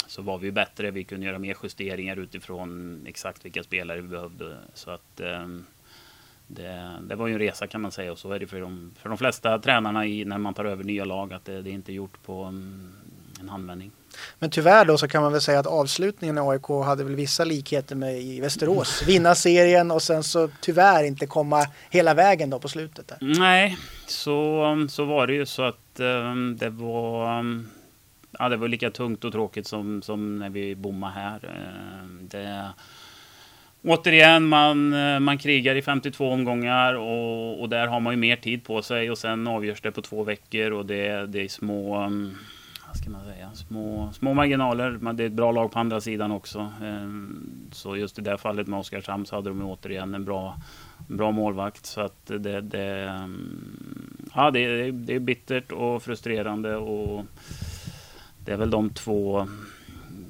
så 0.08 0.22
var 0.22 0.38
vi 0.38 0.52
bättre. 0.52 0.92
Vi 0.92 1.04
kunde 1.04 1.26
göra 1.26 1.40
mer 1.40 1.58
justeringar 1.64 2.18
utifrån 2.18 3.02
exakt 3.08 3.46
vilka 3.46 3.64
spelare 3.64 4.02
vi 4.02 4.08
behövde. 4.08 4.58
Så 4.74 4.92
att 4.92 5.22
um, 5.22 5.66
det, 6.48 7.00
det, 7.02 7.16
var 7.16 7.28
ju 7.28 7.34
en 7.34 7.40
resa 7.40 7.68
kan 7.68 7.82
man 7.82 7.92
säga 7.92 8.12
och 8.12 8.20
så 8.20 8.32
är 8.32 8.40
det 8.40 8.48
för 8.48 8.62
de, 8.62 8.92
för 8.96 9.10
de 9.10 9.18
flesta 9.18 9.60
tränarna 9.60 10.06
i, 10.06 10.26
när 10.26 10.38
man 10.38 10.54
tar 10.54 10.66
över 10.66 10.84
nya 10.84 11.06
lag 11.06 11.34
att 11.34 11.46
det, 11.46 11.62
det 11.62 11.70
är 11.70 11.74
inte 11.74 11.94
gjort 11.94 12.24
på 12.24 12.44
mm, 12.44 12.92
en 13.40 13.50
handvändning. 13.50 13.92
Men 14.40 14.50
tyvärr 14.50 14.86
då 14.86 14.98
så 14.98 15.08
kan 15.08 15.22
man 15.24 15.32
väl 15.32 15.42
säga 15.42 15.60
att 15.60 15.68
avslutningen 15.68 16.38
i 16.38 16.42
AIK 16.42 16.86
hade 16.86 17.04
väl 17.04 17.16
vissa 17.16 17.44
likheter 17.44 17.96
med 17.96 18.22
i 18.22 18.40
Västerås. 18.40 19.04
Vinna 19.08 19.36
serien 19.36 19.92
och 19.92 20.02
sen 20.02 20.24
så 20.24 20.50
tyvärr 20.62 21.04
inte 21.04 21.28
komma 21.28 21.68
hela 21.90 22.14
vägen 22.14 22.50
då 22.50 22.60
på 22.60 22.68
slutet. 22.68 23.08
Där. 23.08 23.18
Nej, 23.22 23.78
så, 24.08 24.88
så 24.90 25.06
var 25.06 25.28
det 25.28 25.34
ju 25.34 25.46
så 25.46 25.64
att 25.64 26.00
um, 26.00 26.58
det 26.58 26.70
var 26.70 27.40
um, 27.40 27.70
ja, 28.40 28.50
det 28.50 28.58
var 28.58 28.68
lika 28.68 28.92
tungt 28.92 29.24
och 29.24 29.32
tråkigt 29.32 29.68
som, 29.68 30.02
som 30.02 30.40
när 30.40 30.50
vi 30.50 30.76
bommade 30.76 31.14
här. 31.14 31.46
Uh, 31.46 32.22
det, 32.22 32.70
återigen, 33.84 34.48
man, 34.48 34.94
eh, 34.94 35.20
man 35.20 35.38
krigar 35.38 35.76
i 35.76 35.82
52 35.82 36.30
omgångar 36.30 36.94
och, 36.94 37.62
och, 37.62 37.70
där 37.70 37.88
har 37.88 38.00
man 38.00 38.14
ju 38.14 38.18
mer 38.18 38.36
tid 38.36 38.64
på 38.64 38.82
sig 38.82 39.12
och 39.12 39.18
sen 39.18 39.48
avgörs 39.48 39.82
det 39.82 39.92
på 39.92 40.02
två 40.02 40.24
veckor 40.24 40.72
och 40.72 40.86
det, 40.86 41.28
det 41.28 41.44
är 41.44 41.48
små 41.48 42.06
um, 42.06 42.38
ska 42.94 43.10
man 43.10 43.26
säga, 43.26 43.52
små, 43.54 44.12
små 44.14 44.34
marginaler. 44.34 44.92
Men 45.02 45.18
det 45.18 45.24
är 45.24 45.28
ett 45.28 45.34
bra 45.34 45.52
lag 45.52 45.72
på 45.72 45.80
andra 45.80 46.02
sidan 46.02 46.32
också. 46.32 46.72
Ehm, 46.84 47.70
så 47.72 47.98
just 47.98 48.20
i 48.20 48.22
det 48.22 48.38
fallet 48.38 48.68
med 48.68 48.80
Oskarshamn 48.80 49.26
så 49.26 49.36
hade 49.36 49.50
de 49.50 49.62
återigen 49.62 50.16
en 50.16 50.26
bra, 50.26 50.58
bra 51.08 51.32
målvakt. 51.32 51.86
Så 51.86 52.02
att 52.02 52.26
det, 52.26 52.62
det, 52.62 53.10
ehm, 53.10 54.30
ja, 54.36 54.52
det, 54.52 54.60
är, 54.60 54.92
det 54.92 55.16
är 55.16 55.20
bittert 55.20 55.72
och 55.72 56.04
frustrerande. 56.04 56.76
Och 56.76 57.26
det 58.46 58.52
är 58.52 58.58
väl 58.58 58.70
de 58.70 58.90
två 58.90 59.48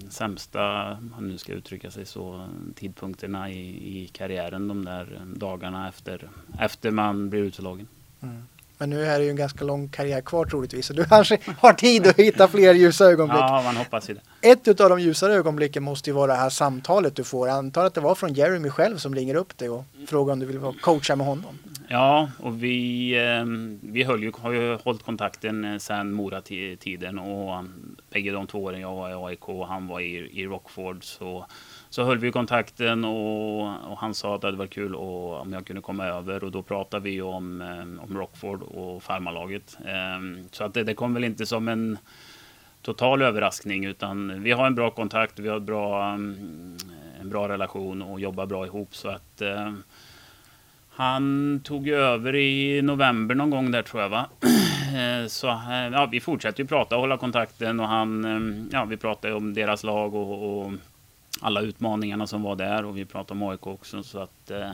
sämsta, 0.09 0.91
om 1.17 1.27
nu 1.27 1.37
ska 1.37 1.53
uttrycka 1.53 1.91
sig 1.91 2.05
så, 2.05 2.47
tidpunkterna 2.75 3.51
i, 3.51 3.97
i 4.03 4.07
karriären 4.07 4.67
de 4.67 4.85
där 4.85 5.21
dagarna 5.35 5.89
efter, 5.89 6.29
efter 6.59 6.91
man 6.91 7.29
blir 7.29 7.41
utslagen. 7.41 7.87
Mm. 8.21 8.43
Men 8.77 8.89
nu 8.89 9.05
är 9.05 9.19
det 9.19 9.25
ju 9.25 9.29
en 9.29 9.35
ganska 9.35 9.65
lång 9.65 9.89
karriär 9.89 10.21
kvar 10.21 10.45
troligtvis. 10.45 10.85
Så 10.85 10.93
du 10.93 11.05
kanske 11.05 11.37
har 11.59 11.73
tid 11.73 12.07
att 12.07 12.19
hitta 12.19 12.47
fler 12.47 12.73
ljusa 12.73 13.05
ögonblick. 13.05 13.39
Ja, 13.39 13.61
man 13.65 13.75
hoppas 13.75 14.07
det. 14.07 14.49
Ett 14.51 14.81
av 14.81 14.89
de 14.89 14.99
ljusare 14.99 15.33
ögonblicken 15.33 15.83
måste 15.83 16.09
ju 16.09 16.13
vara 16.13 16.31
det 16.31 16.39
här 16.39 16.49
samtalet 16.49 17.15
du 17.15 17.23
får. 17.23 17.47
Jag 17.47 17.57
antar 17.57 17.85
att 17.85 17.93
det 17.93 18.01
var 18.01 18.15
från 18.15 18.33
Jeremy 18.33 18.69
själv 18.69 18.97
som 18.97 19.15
ringer 19.15 19.35
upp 19.35 19.57
dig 19.57 19.69
och 19.69 19.83
frågar 20.07 20.33
om 20.33 20.39
du 20.39 20.45
vill 20.45 20.59
coacha 20.81 21.15
med 21.15 21.27
honom. 21.27 21.57
Ja, 21.87 22.29
och 22.39 22.63
vi, 22.63 23.11
ehm, 23.19 23.79
vi 23.83 24.03
höll 24.03 24.23
ju, 24.23 24.31
har 24.39 24.51
ju 24.51 24.75
hållit 24.75 25.03
kontakten 25.03 25.65
eh, 25.65 25.77
sedan 25.77 26.11
Mora-tiden 26.11 27.19
och 27.19 27.59
um, 27.59 27.95
bägge 28.09 28.31
de 28.31 28.47
två 28.47 28.63
åren 28.63 28.81
jag 28.81 28.95
var 28.95 29.09
i 29.09 29.13
AIK 29.13 29.49
och 29.49 29.67
han 29.67 29.87
var 29.87 29.99
i, 29.99 30.41
i 30.41 30.45
Rockford 30.45 31.03
så 31.03 31.45
så 31.89 32.03
höll 32.03 32.17
vi 32.17 32.31
kontakten 32.31 33.05
och, 33.05 33.61
och, 33.91 33.97
han 33.97 34.13
sa 34.13 34.35
att 34.35 34.41
det 34.41 34.47
hade 34.47 34.57
varit 34.57 34.73
kul 34.73 34.95
och, 34.95 35.41
om 35.41 35.53
jag 35.53 35.65
kunde 35.65 35.81
komma 35.81 36.05
över 36.05 36.43
och 36.43 36.51
då 36.51 36.61
pratade 36.61 37.03
vi 37.03 37.21
om, 37.21 37.61
eh, 37.61 38.03
om 38.03 38.17
Rockford 38.17 38.61
och 38.61 39.03
farmarlaget. 39.03 39.77
Ehm, 39.85 40.49
så 40.51 40.63
att 40.63 40.73
det, 40.73 40.83
det 40.83 40.93
kom 40.93 41.13
väl 41.13 41.23
inte 41.23 41.45
som 41.45 41.67
en 41.67 41.97
total 42.81 43.21
överraskning 43.21 43.85
utan 43.85 44.43
vi 44.43 44.51
har 44.51 44.67
en 44.67 44.75
bra 44.75 44.89
kontakt, 44.89 45.39
vi 45.39 45.49
har 45.49 45.59
bra, 45.59 46.09
mm, 46.09 46.77
en 47.21 47.29
bra 47.29 47.49
relation 47.49 48.01
och 48.01 48.19
jobbar 48.19 48.45
bra 48.45 48.65
ihop 48.65 48.95
så 48.95 49.09
att 49.09 49.41
eh, 49.41 49.73
han 50.89 51.59
tog 51.63 51.87
över 51.87 52.35
i 52.35 52.81
november 52.81 53.35
någon 53.35 53.49
gång 53.49 53.71
där 53.71 53.81
tror 53.81 54.01
jag 54.01 54.09
va. 54.09 54.25
Eh, 54.87 55.27
så 55.27 55.47
eh, 55.47 55.87
ja, 55.91 56.05
vi 56.11 56.19
fortsätter 56.19 56.63
ju 56.63 56.67
prata 56.67 56.95
och 56.95 57.01
hålla 57.01 57.17
kontakten 57.17 57.79
och 57.79 57.87
han, 57.87 58.69
ja 58.71 58.85
vi 58.85 58.97
pratar 58.97 59.31
om 59.31 59.53
deras 59.53 59.83
lag 59.83 60.15
och, 60.15 60.65
och 60.65 60.71
alla 61.41 61.61
utmaningarna 61.61 62.27
som 62.27 62.43
var 62.43 62.55
där 62.55 62.85
och 62.85 62.97
vi 62.97 63.05
pratade 63.05 63.39
om 63.39 63.49
AIK 63.49 63.67
också. 63.67 64.03
Så 64.03 64.19
att, 64.19 64.51
eh, 64.51 64.71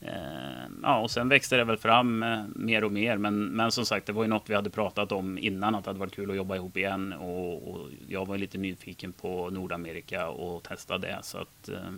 eh, 0.00 0.64
ja, 0.82 1.00
och 1.00 1.10
sen 1.10 1.28
växte 1.28 1.56
det 1.56 1.64
väl 1.64 1.76
fram 1.76 2.22
eh, 2.22 2.42
mer 2.56 2.84
och 2.84 2.92
mer. 2.92 3.16
Men, 3.16 3.44
men 3.44 3.72
som 3.72 3.86
sagt, 3.86 4.06
det 4.06 4.12
var 4.12 4.22
ju 4.22 4.28
något 4.28 4.50
vi 4.50 4.54
hade 4.54 4.70
pratat 4.70 5.12
om 5.12 5.38
innan 5.38 5.74
att 5.74 5.84
det 5.84 5.90
hade 5.90 6.00
varit 6.00 6.14
kul 6.14 6.30
att 6.30 6.36
jobba 6.36 6.56
ihop 6.56 6.76
igen. 6.76 7.12
Och, 7.12 7.70
och 7.70 7.88
jag 8.08 8.26
var 8.26 8.38
lite 8.38 8.58
nyfiken 8.58 9.12
på 9.12 9.50
Nordamerika 9.50 10.28
och 10.28 10.62
testa 10.62 10.98
det. 10.98 11.18
Så 11.22 11.38
att, 11.38 11.68
eh, 11.68 11.92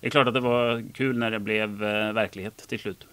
det 0.00 0.06
är 0.06 0.10
klart 0.10 0.28
att 0.28 0.34
det 0.34 0.40
var 0.40 0.92
kul 0.94 1.18
när 1.18 1.30
det 1.30 1.40
blev 1.40 1.84
eh, 1.84 2.12
verklighet 2.12 2.56
till 2.68 2.78
slut. 2.78 3.06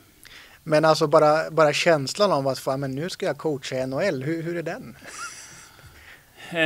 Men 0.63 0.85
alltså 0.85 1.07
bara, 1.07 1.51
bara 1.51 1.73
känslan 1.73 2.31
av 2.31 2.47
att 2.47 2.59
fan, 2.59 2.79
men 2.79 2.95
nu 2.95 3.09
ska 3.09 3.25
jag 3.25 3.37
coacha 3.37 3.75
i 3.75 3.87
NHL, 3.87 4.23
hur, 4.23 4.43
hur 4.43 4.57
är 4.57 4.63
den? 4.63 4.95
Eh, 6.49 6.57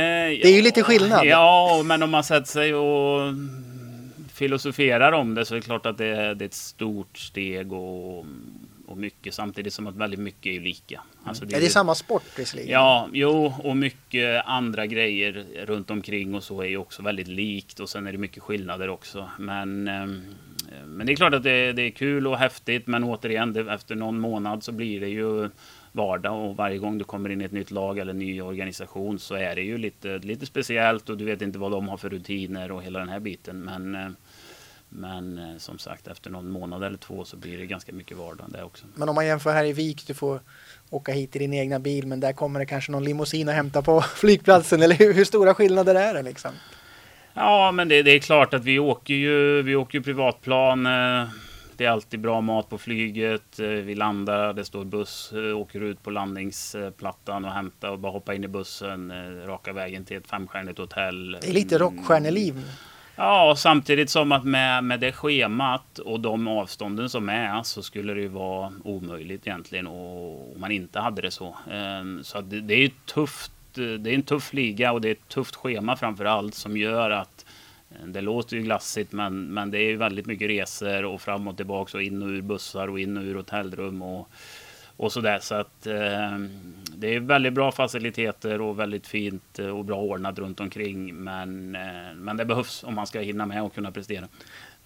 det 0.42 0.44
är 0.48 0.56
ju 0.56 0.62
lite 0.62 0.82
skillnad. 0.82 1.26
Ja, 1.26 1.82
men 1.84 2.02
om 2.02 2.10
man 2.10 2.24
sätter 2.24 2.48
sig 2.48 2.74
och 2.74 3.34
filosoferar 4.32 5.12
om 5.12 5.34
det 5.34 5.44
så 5.44 5.54
är 5.54 5.56
det 5.56 5.64
klart 5.64 5.86
att 5.86 5.98
det 5.98 6.06
är, 6.06 6.34
det 6.34 6.44
är 6.44 6.46
ett 6.46 6.54
stort 6.54 7.18
steg 7.18 7.72
och, 7.72 8.26
och 8.86 8.96
mycket 8.96 9.34
samtidigt 9.34 9.74
som 9.74 9.86
att 9.86 9.96
väldigt 9.96 10.20
mycket 10.20 10.46
är 10.46 10.60
lika. 10.60 11.02
Alltså 11.24 11.44
det 11.44 11.54
är, 11.54 11.58
är 11.58 11.62
det 11.62 11.70
samma 11.70 11.94
sport 11.94 12.38
visserligen? 12.38 12.72
Ja, 12.72 13.08
jo, 13.12 13.54
och 13.64 13.76
mycket 13.76 14.46
andra 14.46 14.86
grejer 14.86 15.46
runt 15.66 15.90
omkring 15.90 16.34
och 16.34 16.42
så 16.42 16.62
är 16.62 16.66
ju 16.66 16.76
också 16.76 17.02
väldigt 17.02 17.28
likt 17.28 17.80
och 17.80 17.88
sen 17.88 18.06
är 18.06 18.12
det 18.12 18.18
mycket 18.18 18.42
skillnader 18.42 18.88
också. 18.88 19.30
Men, 19.38 19.88
ehm, 19.88 20.34
men 20.86 21.06
det 21.06 21.12
är 21.12 21.16
klart 21.16 21.34
att 21.34 21.42
det, 21.42 21.72
det 21.72 21.82
är 21.82 21.90
kul 21.90 22.26
och 22.26 22.38
häftigt 22.38 22.86
men 22.86 23.04
återigen, 23.04 23.52
det, 23.52 23.72
efter 23.72 23.94
någon 23.94 24.18
månad 24.20 24.62
så 24.62 24.72
blir 24.72 25.00
det 25.00 25.08
ju 25.08 25.48
vardag 25.92 26.50
och 26.50 26.56
varje 26.56 26.78
gång 26.78 26.98
du 26.98 27.04
kommer 27.04 27.30
in 27.30 27.40
i 27.40 27.44
ett 27.44 27.52
nytt 27.52 27.70
lag 27.70 27.98
eller 27.98 28.12
ny 28.12 28.42
organisation 28.42 29.18
så 29.18 29.34
är 29.34 29.54
det 29.54 29.62
ju 29.62 29.78
lite, 29.78 30.18
lite 30.18 30.46
speciellt 30.46 31.08
och 31.08 31.16
du 31.16 31.24
vet 31.24 31.42
inte 31.42 31.58
vad 31.58 31.70
de 31.70 31.88
har 31.88 31.96
för 31.96 32.10
rutiner 32.10 32.72
och 32.72 32.82
hela 32.82 32.98
den 32.98 33.08
här 33.08 33.20
biten. 33.20 33.58
Men, 33.58 33.94
eh, 33.94 34.10
men 34.88 35.38
eh, 35.38 35.58
som 35.58 35.78
sagt, 35.78 36.06
efter 36.06 36.30
någon 36.30 36.50
månad 36.50 36.84
eller 36.84 36.98
två 36.98 37.24
så 37.24 37.36
blir 37.36 37.58
det 37.58 37.66
ganska 37.66 37.92
mycket 37.92 38.16
vardag 38.16 38.46
där 38.48 38.64
också. 38.64 38.86
Men 38.94 39.08
om 39.08 39.14
man 39.14 39.26
jämför 39.26 39.52
här 39.52 39.64
i 39.64 39.72
Vik, 39.72 40.06
du 40.06 40.14
får 40.14 40.40
åka 40.90 41.12
hit 41.12 41.36
i 41.36 41.38
din 41.38 41.54
egna 41.54 41.78
bil, 41.78 42.06
men 42.06 42.20
där 42.20 42.32
kommer 42.32 42.60
det 42.60 42.66
kanske 42.66 42.92
någon 42.92 43.04
limousin 43.04 43.48
och 43.48 43.54
hämta 43.54 43.82
på 43.82 44.00
flygplatsen, 44.16 44.82
eller 44.82 44.96
hur, 44.96 45.14
hur 45.14 45.24
stora 45.24 45.54
skillnader 45.54 45.94
är 45.94 46.14
det 46.14 46.22
liksom? 46.22 46.50
Ja, 47.34 47.72
men 47.72 47.88
det, 47.88 48.02
det, 48.02 48.10
är 48.10 48.18
klart 48.18 48.54
att 48.54 48.64
vi 48.64 48.78
åker 48.78 49.14
ju, 49.14 49.62
vi 49.62 49.76
åker 49.76 49.98
ju 49.98 50.04
privatplan. 50.04 50.86
Det 51.76 51.84
är 51.84 51.90
alltid 51.90 52.20
bra 52.20 52.40
mat 52.40 52.68
på 52.68 52.78
flyget. 52.78 53.58
Eh, 53.58 53.66
vi 53.68 53.94
landar, 53.94 54.52
det 54.52 54.64
står 54.64 54.84
buss, 54.84 55.32
eh, 55.32 55.58
åker 55.58 55.80
ut 55.80 56.02
på 56.02 56.10
landningsplattan 56.10 57.44
och 57.44 57.52
hämtar 57.52 57.88
och 57.88 57.98
bara 57.98 58.12
hoppa 58.12 58.34
in 58.34 58.44
i 58.44 58.48
bussen 58.48 59.10
eh, 59.10 59.46
raka 59.46 59.72
vägen 59.72 60.04
till 60.04 60.16
ett 60.16 60.26
femstjärnigt 60.26 60.78
hotell. 60.78 61.38
Det 61.40 61.48
är 61.48 61.52
lite 61.52 61.78
rockstjärneliv. 61.78 62.64
Ja, 63.16 63.50
och 63.50 63.58
samtidigt 63.58 64.10
som 64.10 64.32
att 64.32 64.44
med, 64.44 64.84
med 64.84 65.00
det 65.00 65.12
schemat 65.12 65.98
och 65.98 66.20
de 66.20 66.48
avstånden 66.48 67.08
som 67.08 67.28
är 67.28 67.62
så 67.62 67.82
skulle 67.82 68.14
det 68.14 68.20
ju 68.20 68.28
vara 68.28 68.72
omöjligt 68.84 69.46
egentligen 69.46 69.86
om 69.86 70.60
man 70.60 70.70
inte 70.70 71.00
hade 71.00 71.22
det 71.22 71.30
så. 71.30 71.56
Ehm, 71.70 72.24
så 72.24 72.40
det, 72.40 72.60
det 72.60 72.74
är 72.74 72.90
tufft. 73.06 73.52
Det 73.74 73.82
är 73.82 74.14
en 74.14 74.22
tuff 74.22 74.52
liga 74.52 74.92
och 74.92 75.00
det 75.00 75.08
är 75.08 75.12
ett 75.12 75.28
tufft 75.28 75.56
schema 75.56 75.96
framför 75.96 76.24
allt 76.24 76.54
som 76.54 76.76
gör 76.76 77.10
att 77.10 77.44
Eh, 78.00 78.06
det 78.06 78.20
låter 78.20 78.56
ju 78.56 78.62
glassigt 78.62 79.12
men, 79.12 79.54
men 79.54 79.70
det 79.70 79.78
är 79.78 79.88
ju 79.88 79.96
väldigt 79.96 80.26
mycket 80.26 80.50
resor 80.50 81.04
och 81.04 81.20
fram 81.20 81.48
och 81.48 81.56
tillbaka 81.56 81.96
och 81.96 82.02
in 82.02 82.22
och 82.22 82.28
ur 82.28 82.42
bussar 82.42 82.88
och 82.88 83.00
in 83.00 83.16
och 83.16 83.22
ur 83.22 83.34
hotellrum 83.34 84.02
och, 84.02 84.28
och 84.96 85.12
sådär. 85.12 85.38
Så 85.42 85.54
att 85.54 85.86
eh, 85.86 86.38
det 86.96 87.14
är 87.14 87.20
väldigt 87.20 87.52
bra 87.52 87.72
faciliteter 87.72 88.60
och 88.60 88.78
väldigt 88.78 89.06
fint 89.06 89.58
och 89.58 89.84
bra 89.84 89.96
ordnat 89.96 90.38
runt 90.38 90.60
omkring. 90.60 91.14
Men, 91.14 91.74
eh, 91.74 92.14
men 92.14 92.36
det 92.36 92.44
behövs 92.44 92.84
om 92.84 92.94
man 92.94 93.06
ska 93.06 93.20
hinna 93.20 93.46
med 93.46 93.62
och 93.62 93.74
kunna 93.74 93.92
prestera. 93.92 94.28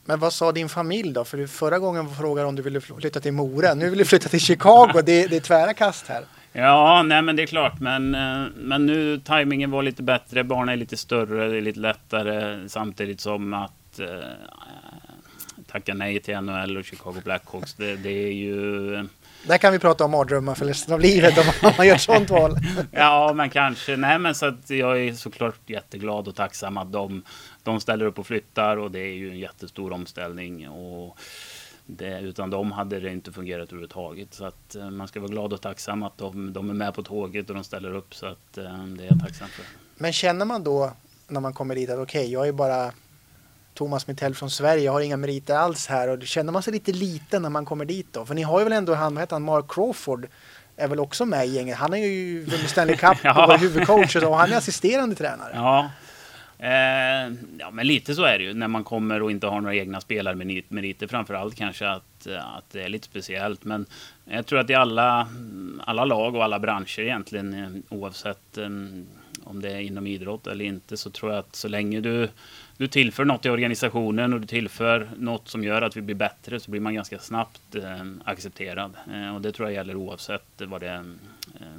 Men 0.05 0.21
vad 0.21 0.33
sa 0.33 0.53
din 0.53 0.69
familj 0.69 1.12
då? 1.12 1.25
För 1.25 1.47
förra 1.47 1.79
gången 1.79 2.14
frågade 2.14 2.49
om 2.49 2.57
du 2.57 2.62
ville 2.62 2.81
flytta 2.81 3.21
till 3.21 3.33
Mora. 3.33 3.75
Nu 3.75 3.90
vill 3.90 3.99
du 3.99 4.05
flytta 4.05 4.29
till 4.29 4.40
Chicago. 4.40 4.92
Det, 4.95 5.27
det 5.27 5.37
är 5.37 5.40
tvära 5.40 5.75
kast 5.75 6.07
här. 6.07 6.25
Ja, 6.59 7.03
nej 7.03 7.23
men 7.23 7.37
det 7.37 7.42
är 7.42 7.47
klart. 7.47 7.81
Men, 7.81 8.14
eh, 8.14 8.47
men 8.57 8.87
nu 8.87 9.21
tajmingen 9.25 9.71
var 9.71 9.83
lite 9.83 10.03
bättre. 10.03 10.45
Barnen 10.45 10.69
är 10.69 10.77
lite 10.77 10.97
större, 10.97 11.49
det 11.49 11.57
är 11.57 11.61
lite 11.61 11.81
lättare. 11.81 12.69
Samtidigt 12.69 13.21
som 13.21 13.55
att 13.55 13.99
eh, 13.99 14.07
tacka 15.66 15.95
nej 15.95 16.21
till 16.21 16.40
NHL 16.40 16.77
och 16.77 16.85
Chicago 16.85 17.21
Blackhawks. 17.25 17.75
Det, 17.75 17.97
det 17.97 18.11
är 18.29 18.33
ju... 18.33 18.90
Där 19.47 19.59
kan 19.59 19.73
vi 19.73 19.79
prata 19.79 20.05
om 20.05 20.11
mardrömmar 20.11 20.55
för 20.55 20.64
resten 20.64 20.95
av 20.95 21.01
livet 21.01 21.38
om 21.38 21.73
man 21.79 21.87
gör 21.87 21.97
sånt 21.97 22.31
val. 22.31 22.57
ja, 22.90 23.33
men 23.33 23.51
kanske. 23.51 23.97
Nej, 23.97 24.19
men 24.19 24.35
så 24.35 24.47
att 24.47 24.71
jag 24.71 25.01
är 25.01 25.12
såklart 25.12 25.71
jätteglad 25.71 26.29
och 26.29 26.35
tacksam 26.35 26.79
att 26.79 26.92
de, 26.92 27.23
de 27.62 27.81
ställer 27.81 28.05
upp 28.05 28.19
och 28.19 28.27
flyttar 28.27 28.77
och 28.77 28.90
det 28.90 29.01
är 29.01 29.14
ju 29.14 29.31
en 29.31 29.38
jättestor 29.38 29.92
omställning. 29.92 30.69
Och 30.69 31.19
det, 31.87 32.20
utan 32.20 32.51
de 32.51 32.72
hade 32.72 33.01
det 33.01 33.12
inte 33.12 33.33
fungerat 33.33 33.68
överhuvudtaget. 33.68 34.35
Så 34.35 34.44
att 34.44 34.75
eh, 34.75 34.90
man 34.90 35.09
ska 35.09 35.20
vara 35.20 35.31
glad 35.31 35.53
och 35.53 35.61
tacksam 35.61 36.03
att 36.03 36.18
de, 36.18 36.53
de 36.53 36.70
är 36.70 36.75
med 36.75 36.94
på 36.94 37.03
tåget 37.03 37.49
och 37.49 37.55
de 37.55 37.64
ställer 37.64 37.94
upp. 37.94 38.14
Så 38.14 38.27
att 38.27 38.59
eh, 38.59 38.85
det 38.87 39.05
är 39.05 39.09
jag 39.09 39.20
tacksam 39.20 39.49
för. 39.49 39.64
Men 39.96 40.12
känner 40.12 40.44
man 40.44 40.64
då 40.64 40.92
när 41.29 41.40
man 41.40 41.55
kommer 41.55 41.75
dit 41.75 41.90
att 41.90 41.99
okej, 41.99 42.20
okay, 42.20 42.33
jag 42.33 42.49
är 42.49 42.53
bara 42.53 42.92
Thomas 43.75 44.07
Mittell 44.07 44.35
från 44.35 44.51
Sverige, 44.51 44.83
jag 44.83 44.92
har 44.92 45.01
inga 45.01 45.16
meriter 45.16 45.57
alls 45.57 45.87
här. 45.87 46.09
Och 46.09 46.22
känner 46.22 46.53
man 46.53 46.62
sig 46.62 46.72
lite 46.72 46.92
liten 46.92 47.42
när 47.42 47.51
man 47.51 47.64
kommer 47.64 47.85
dit 47.85 48.07
då? 48.12 48.27
För 48.27 48.35
ni 48.35 48.42
har 48.42 48.59
ju 48.59 48.64
väl 48.64 48.72
ändå 48.72 48.94
han, 48.94 49.14
vad 49.14 49.22
heter 49.22 49.35
han, 49.35 49.42
Mark 49.42 49.64
Crawford 49.68 50.29
är 50.77 50.88
väl 50.88 51.01
också 51.01 51.25
med 51.25 51.46
i 51.46 51.51
gänget. 51.51 51.77
Han 51.77 51.94
är 51.94 51.99
ju 51.99 52.44
vunnit 52.44 52.70
Stanley 52.70 52.96
Cup 52.96 53.18
ja. 53.22 53.42
och 53.42 53.49
var 53.49 53.59
huvudcoach 53.59 54.16
och 54.16 54.37
han 54.37 54.53
är 54.53 54.57
assisterande 54.57 55.14
tränare. 55.14 55.51
Ja, 55.55 55.90
Eh, 56.59 57.33
ja, 57.59 57.71
men 57.73 57.87
lite 57.87 58.14
så 58.14 58.25
är 58.25 58.38
det 58.38 58.45
ju 58.45 58.55
när 58.55 58.69
man 58.69 58.85
kommer 58.85 59.23
och 59.23 59.31
inte 59.31 59.47
har 59.47 59.61
några 59.61 59.75
egna 59.75 60.01
spelarmeriter. 60.01 61.07
Framförallt 61.07 61.57
kanske 61.57 61.88
att, 61.88 62.27
eh, 62.27 62.57
att 62.57 62.71
det 62.71 62.83
är 62.83 62.88
lite 62.88 63.07
speciellt. 63.07 63.64
Men 63.64 63.87
jag 64.25 64.47
tror 64.47 64.59
att 64.59 64.71
i 64.71 64.75
alla, 64.75 65.29
alla 65.81 66.05
lag 66.05 66.35
och 66.35 66.45
alla 66.45 66.59
branscher 66.59 67.01
egentligen, 67.01 67.55
eh, 67.55 67.99
oavsett 67.99 68.59
eh, 68.59 68.69
om 69.45 69.62
det 69.62 69.71
är 69.71 69.81
inom 69.81 70.07
idrott 70.07 70.47
eller 70.47 70.64
inte, 70.64 70.97
så 70.97 71.11
tror 71.11 71.33
jag 71.33 71.38
att 71.38 71.57
så 71.57 71.69
länge 71.69 72.01
du 72.01 72.29
du 72.79 72.87
tillför 72.88 73.25
något 73.25 73.47
i 73.47 73.51
organisationen 73.51 74.33
och 74.33 74.40
du 74.40 74.47
tillför 74.47 75.09
något 75.16 75.49
som 75.49 75.64
gör 75.64 75.83
att 75.83 75.97
vi 75.97 76.03
blir 76.03 76.14
bättre 76.14 76.61
så 76.61 76.71
blir 76.71 76.81
man 76.81 76.95
ganska 76.95 77.19
snabbt 77.19 77.75
eh, 77.75 78.07
accepterad. 78.25 78.92
Eh, 79.12 79.35
och 79.35 79.40
det 79.40 79.53
tror 79.53 79.69
jag 79.69 79.75
gäller 79.75 79.97
oavsett 79.97 80.45
vad 80.59 80.81
det, 80.81 80.88
är 80.88 81.05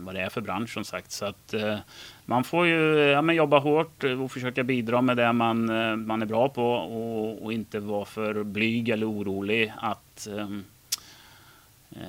vad 0.07 0.15
det 0.15 0.21
är 0.21 0.29
för 0.29 0.41
bransch 0.41 0.73
som 0.73 0.83
sagt. 0.83 1.11
Så 1.11 1.25
att 1.25 1.53
eh, 1.53 1.77
man 2.25 2.43
får 2.43 2.67
ju 2.67 2.97
ja, 2.97 3.33
jobba 3.33 3.59
hårt 3.59 4.03
och 4.03 4.31
försöka 4.31 4.63
bidra 4.63 5.01
med 5.01 5.17
det 5.17 5.33
man, 5.33 5.69
eh, 5.69 5.95
man 5.95 6.21
är 6.21 6.25
bra 6.25 6.49
på 6.49 6.71
och, 6.71 7.43
och 7.43 7.53
inte 7.53 7.79
vara 7.79 8.05
för 8.05 8.43
blyg 8.43 8.89
eller 8.89 9.11
orolig 9.11 9.73
att 9.77 10.27
eh, 10.27 10.47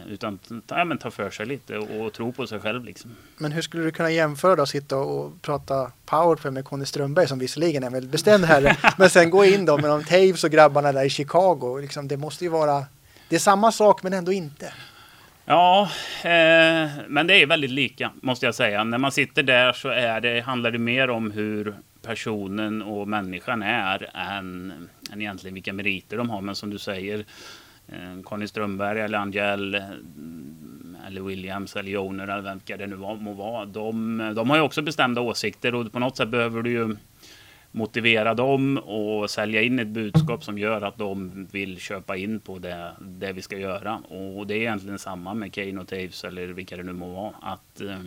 utan 0.08 0.38
ja, 0.68 0.84
men 0.84 0.98
ta 0.98 1.10
för 1.10 1.30
sig 1.30 1.46
lite 1.46 1.78
och, 1.78 2.06
och, 2.06 2.12
tro 2.12 2.32
på 2.32 2.46
sig 2.46 2.60
själv. 2.60 2.84
Liksom. 2.84 3.10
Men 3.36 3.52
hur 3.52 3.62
skulle 3.62 3.82
du 3.82 3.90
kunna 3.90 4.10
jämföra 4.10 4.56
då, 4.56 4.66
sitta 4.66 4.96
och 4.96 5.42
prata 5.42 5.92
powerplay 6.06 6.52
med 6.52 6.64
Conny 6.64 6.84
Strömberg 6.84 7.28
som 7.28 7.38
visserligen 7.38 7.82
är 7.82 7.86
en 7.86 7.92
väldigt 7.92 8.12
bestämd 8.12 8.44
herre, 8.44 8.76
men 8.98 9.10
sen 9.10 9.30
gå 9.30 9.44
in 9.44 9.64
då 9.64 9.78
med 9.78 9.90
de 9.90 10.04
Taves 10.04 10.44
och 10.44 10.50
grabbarna 10.50 10.92
där 10.92 11.04
i 11.04 11.10
Chicago. 11.10 11.78
Liksom, 11.80 12.08
det 12.08 12.16
måste 12.16 12.44
ju 12.44 12.50
vara, 12.50 12.84
det 13.28 13.36
är 13.36 13.40
samma 13.40 13.72
sak 13.72 14.02
men 14.02 14.12
ändå 14.12 14.32
inte. 14.32 14.72
Ja, 15.48 15.90
eh, 16.22 16.90
men 17.08 17.26
det 17.26 17.42
är 17.42 17.46
väldigt 17.46 17.70
lika 17.70 18.10
måste 18.22 18.46
jag 18.46 18.54
säga. 18.54 18.84
När 18.84 18.98
man 18.98 19.12
sitter 19.12 19.42
där 19.42 19.72
så 19.72 19.88
är 19.88 20.20
det, 20.20 20.40
handlar 20.40 20.70
det 20.70 20.78
mer 20.78 21.10
om 21.10 21.30
hur 21.30 21.74
personen 22.02 22.82
och 22.82 23.08
människan 23.08 23.62
är 23.62 24.10
än, 24.14 24.72
än 25.12 25.20
egentligen 25.20 25.54
vilka 25.54 25.72
meriter 25.72 26.16
de 26.16 26.30
har. 26.30 26.40
Men 26.40 26.54
som 26.54 26.70
du 26.70 26.78
säger, 26.78 27.24
Eh, 27.92 28.22
Conny 28.22 28.46
Strömberg 28.46 29.00
eller 29.00 29.18
Angel 29.18 29.74
mm, 29.74 30.96
eller 31.06 31.20
Williams 31.20 31.76
eller 31.76 31.90
Joner 31.90 32.28
eller 32.28 32.52
vilka 32.52 32.76
det 32.76 32.86
nu 32.86 32.96
må 32.96 33.32
vara. 33.32 33.64
De, 33.64 34.18
de 34.36 34.50
har 34.50 34.56
ju 34.56 34.62
också 34.62 34.82
bestämda 34.82 35.20
åsikter 35.20 35.74
och 35.74 35.92
på 35.92 35.98
något 35.98 36.16
sätt 36.16 36.28
behöver 36.28 36.62
du 36.62 36.70
ju 36.70 36.96
motivera 37.72 38.34
dem 38.34 38.78
och 38.78 39.30
sälja 39.30 39.62
in 39.62 39.78
ett 39.78 39.88
budskap 39.88 40.44
som 40.44 40.58
gör 40.58 40.82
att 40.82 40.98
de 40.98 41.46
vill 41.52 41.80
köpa 41.80 42.16
in 42.16 42.40
på 42.40 42.58
det, 42.58 42.92
det 43.00 43.32
vi 43.32 43.42
ska 43.42 43.58
göra. 43.58 43.96
Och 43.96 44.46
det 44.46 44.54
är 44.54 44.58
egentligen 44.58 44.98
samma 44.98 45.34
med 45.34 45.52
Kane 45.52 45.80
och 45.80 45.88
Taves 45.88 46.24
eller 46.24 46.46
vilka 46.46 46.76
det 46.76 46.82
nu 46.82 46.92
må 46.92 47.08
vara. 47.14 47.32
Att, 47.40 47.80
eh, 47.80 48.00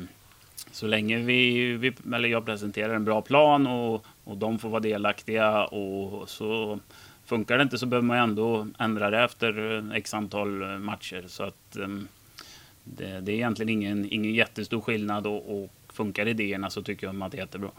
så 0.72 0.88
länge 0.88 1.18
vi, 1.18 1.72
vi, 1.78 1.94
eller 2.14 2.30
jag 2.30 2.46
presenterar 2.46 2.94
en 2.94 3.06
bra 3.06 3.22
plan 3.22 3.68
och, 3.68 4.06
och 4.24 4.38
de 4.38 4.60
får 4.60 4.70
vara 4.70 4.80
delaktiga 4.80 5.66
och 5.66 6.30
så 6.30 6.80
funkar 7.26 7.58
det 7.58 7.64
inte 7.64 7.78
så 7.78 7.86
behöver 7.86 8.08
man 8.08 8.18
ändå 8.18 8.68
ändra 8.80 9.10
det 9.10 9.24
efter 9.24 9.78
eh, 9.78 9.98
x 9.98 10.14
antal 10.14 10.62
eh, 10.62 10.68
matcher. 10.68 11.24
Så 11.28 11.44
att 11.44 11.78
det, 12.84 13.22
det, 13.22 13.32
är 13.32 13.36
egentligen 13.36 13.70
ingen, 13.70 14.14
ingen 14.14 14.34
jättestor 14.34 14.82
skillnad 14.82 15.28
och, 15.28 15.64
och 15.64 15.72
funkar 15.94 16.28
idéerna 16.28 16.70
så 16.70 16.82
tycker 16.82 17.08
jag 17.08 17.24
att 17.24 17.32
det 17.32 17.38
är 17.38 17.42
jättebra. 17.42 17.70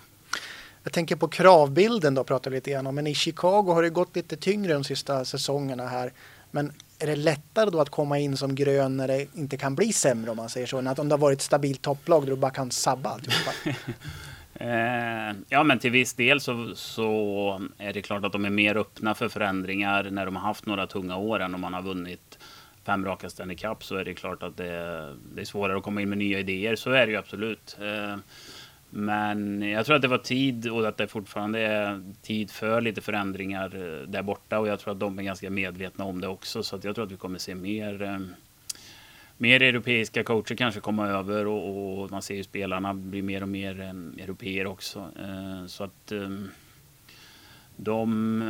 Jag 0.82 0.92
tänker 0.92 1.16
på 1.16 1.28
kravbilden 1.28 2.14
då, 2.14 2.24
pratar 2.24 2.50
vi 2.50 2.56
lite 2.56 2.70
grann 2.70 2.86
om. 2.86 2.94
Men 2.94 3.06
i 3.06 3.14
Chicago 3.14 3.72
har 3.72 3.82
det 3.82 3.90
gått 3.90 4.16
lite 4.16 4.36
tyngre 4.36 4.72
de 4.72 4.84
sista 4.84 5.24
säsongerna 5.24 5.86
här. 5.86 6.12
Men 6.50 6.72
är 6.98 7.06
det 7.06 7.16
lättare 7.16 7.70
då 7.70 7.80
att 7.80 7.90
komma 7.90 8.18
in 8.18 8.36
som 8.36 8.54
grön 8.54 8.96
när 8.96 9.08
det 9.08 9.26
inte 9.34 9.56
kan 9.56 9.74
bli 9.74 9.92
sämre 9.92 10.30
om 10.30 10.36
man 10.36 10.48
säger 10.48 10.66
så? 10.66 10.78
Än 10.78 10.86
att 10.86 10.98
om 10.98 11.08
det 11.08 11.12
har 11.12 11.20
varit 11.20 11.38
ett 11.38 11.42
stabilt 11.42 11.82
topplag 11.82 12.22
där 12.22 12.30
du 12.30 12.36
bara 12.36 12.50
kan 12.50 12.70
sabba 12.70 13.10
alltihopa? 13.10 13.50
Eh, 14.54 15.36
ja, 15.48 15.62
men 15.62 15.78
till 15.78 15.90
viss 15.90 16.14
del 16.14 16.40
så, 16.40 16.74
så 16.74 17.60
är 17.78 17.92
det 17.92 18.02
klart 18.02 18.24
att 18.24 18.32
de 18.32 18.44
är 18.44 18.50
mer 18.50 18.76
öppna 18.76 19.14
för 19.14 19.28
förändringar 19.28 20.10
när 20.10 20.24
de 20.24 20.36
har 20.36 20.42
haft 20.42 20.66
några 20.66 20.86
tunga 20.86 21.16
år 21.16 21.40
än 21.40 21.54
om 21.54 21.60
man 21.60 21.74
har 21.74 21.82
vunnit 21.82 22.38
fem 22.84 23.04
raka 23.04 23.30
Stanley 23.30 23.56
Cup 23.56 23.84
så 23.84 23.96
är 23.96 24.04
det 24.04 24.14
klart 24.14 24.42
att 24.42 24.56
det, 24.56 24.66
det, 25.34 25.40
är 25.40 25.44
svårare 25.44 25.76
att 25.76 25.82
komma 25.82 26.00
in 26.00 26.08
med 26.08 26.18
nya 26.18 26.38
idéer. 26.38 26.76
Så 26.76 26.90
är 26.90 27.06
det 27.06 27.12
ju 27.12 27.18
absolut. 27.18 27.76
Eh, 27.80 28.16
men 28.94 29.62
jag 29.62 29.86
tror 29.86 29.96
att 29.96 30.02
det 30.02 30.08
var 30.08 30.18
tid 30.18 30.68
och 30.68 30.88
att 30.88 30.96
det 30.96 31.06
fortfarande 31.06 31.58
är 31.60 32.02
tid 32.22 32.50
för 32.50 32.80
lite 32.80 33.00
förändringar 33.00 33.74
eh, 33.74 34.08
där 34.08 34.22
borta 34.22 34.58
och 34.58 34.68
jag 34.68 34.80
tror 34.80 34.92
att 34.92 35.00
de 35.00 35.18
är 35.18 35.22
ganska 35.22 35.50
medvetna 35.50 36.04
om 36.04 36.20
det 36.20 36.28
också. 36.28 36.62
Så 36.62 36.76
att 36.76 36.84
jag 36.84 36.94
tror 36.94 37.04
att 37.04 37.12
vi 37.12 37.16
kommer 37.16 37.38
se 37.38 37.54
mer 37.54 38.02
eh, 38.02 38.18
mer 39.36 39.62
europeiska 39.62 40.24
coacher 40.24 40.54
kanske 40.54 40.80
komma 40.80 41.08
över 41.08 41.46
och, 41.46 42.02
och 42.02 42.10
man 42.10 42.22
ser 42.22 42.34
ju 42.34 42.44
spelarna 42.44 42.94
bli 42.94 43.22
mer 43.22 43.42
och 43.42 43.48
mer 43.48 43.80
eh, 43.80 44.24
europeer 44.24 44.66
också. 44.66 45.10
Så 45.66 45.84
att 45.84 46.12
de, 47.76 48.42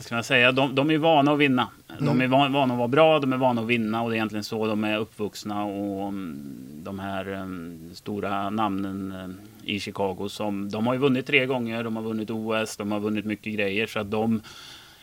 ska 0.00 0.14
man 0.14 0.24
säga, 0.24 0.52
de, 0.52 0.74
de 0.74 0.90
är 0.90 0.98
vana 0.98 1.32
att 1.32 1.38
vinna. 1.38 1.68
De 1.98 2.08
är 2.08 2.24
Mm. 2.24 2.30
van, 2.30 2.52
vana 2.52 2.74
att 2.74 2.78
vara 2.78 2.88
bra, 2.88 3.18
de 3.18 3.32
är 3.32 3.36
vana 3.36 3.60
att 3.60 3.66
vinna 3.66 4.02
och 4.02 4.10
det 4.10 4.14
är 4.14 4.16
egentligen 4.16 4.44
så 4.44 4.66
de 4.66 4.84
är 4.84 4.98
uppvuxna. 4.98 5.64
Och 5.64 6.08
mm, 6.08 6.38
de 6.82 6.98
här 6.98 7.26
mm, 7.26 7.90
stora 7.94 8.50
namnen 8.50 9.14
i 9.64 9.80
Chicago, 9.80 10.28
som, 10.28 10.70
de 10.70 10.86
har 10.86 10.94
ju 10.94 11.00
vunnit 11.00 11.26
tre 11.26 11.46
gånger, 11.46 11.84
de 11.84 11.96
har 11.96 12.02
vunnit 12.02 12.30
OS, 12.30 12.76
de 12.76 12.92
har 12.92 13.00
vunnit 13.00 13.24
mycket 13.24 13.54
grejer. 13.54 13.86
Så 13.86 13.98
att 14.00 14.10
de, 14.10 14.42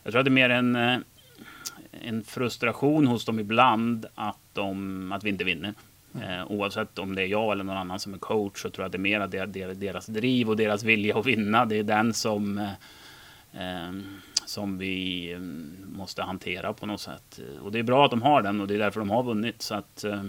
jag 0.03 0.11
tror 0.11 0.19
att 0.19 0.25
det 0.25 0.29
är 0.29 0.31
mer 0.31 0.49
en, 0.49 0.75
eh, 0.75 0.97
en 1.91 2.23
frustration 2.23 3.07
hos 3.07 3.25
dem 3.25 3.39
ibland 3.39 4.05
att, 4.15 4.37
de, 4.53 5.11
att 5.11 5.23
vi 5.23 5.29
inte 5.29 5.43
vinner. 5.43 5.73
Eh, 6.21 6.51
oavsett 6.51 6.99
om 6.99 7.15
det 7.15 7.21
är 7.21 7.27
jag 7.27 7.51
eller 7.51 7.63
någon 7.63 7.77
annan 7.77 7.99
som 7.99 8.13
är 8.13 8.17
coach 8.17 8.61
så 8.61 8.69
tror 8.69 8.83
jag 8.83 8.85
att 8.85 8.91
det 8.91 8.97
är 8.97 8.99
mer 8.99 9.19
att 9.19 9.31
det 9.31 9.37
är 9.37 9.73
deras 9.73 10.05
driv 10.05 10.49
och 10.49 10.57
deras 10.57 10.83
vilja 10.83 11.17
att 11.17 11.25
vinna. 11.25 11.65
Det 11.65 11.77
är 11.79 11.83
den 11.83 12.13
som, 12.13 12.57
eh, 12.57 13.85
eh, 13.87 13.91
som 14.47 14.77
vi 14.77 15.31
mm, 15.31 15.77
måste 15.87 16.21
hantera 16.21 16.73
på 16.73 16.85
något 16.85 17.01
sätt. 17.01 17.39
Och 17.61 17.71
det 17.71 17.79
är 17.79 17.83
bra 17.83 18.05
att 18.05 18.11
de 18.11 18.21
har 18.21 18.41
den 18.41 18.61
och 18.61 18.67
det 18.67 18.75
är 18.75 18.79
därför 18.79 18.99
de 18.99 19.09
har 19.09 19.23
vunnit. 19.23 19.61
Så 19.61 19.75
att 19.75 20.03
eh, 20.03 20.23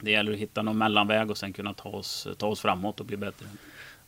det 0.00 0.10
gäller 0.10 0.32
att 0.32 0.38
hitta 0.38 0.62
någon 0.62 0.78
mellanväg 0.78 1.30
och 1.30 1.38
sen 1.38 1.52
kunna 1.52 1.74
ta 1.74 1.88
oss, 1.88 2.28
ta 2.38 2.46
oss 2.46 2.60
framåt 2.60 3.00
och 3.00 3.06
bli 3.06 3.16
bättre. 3.16 3.46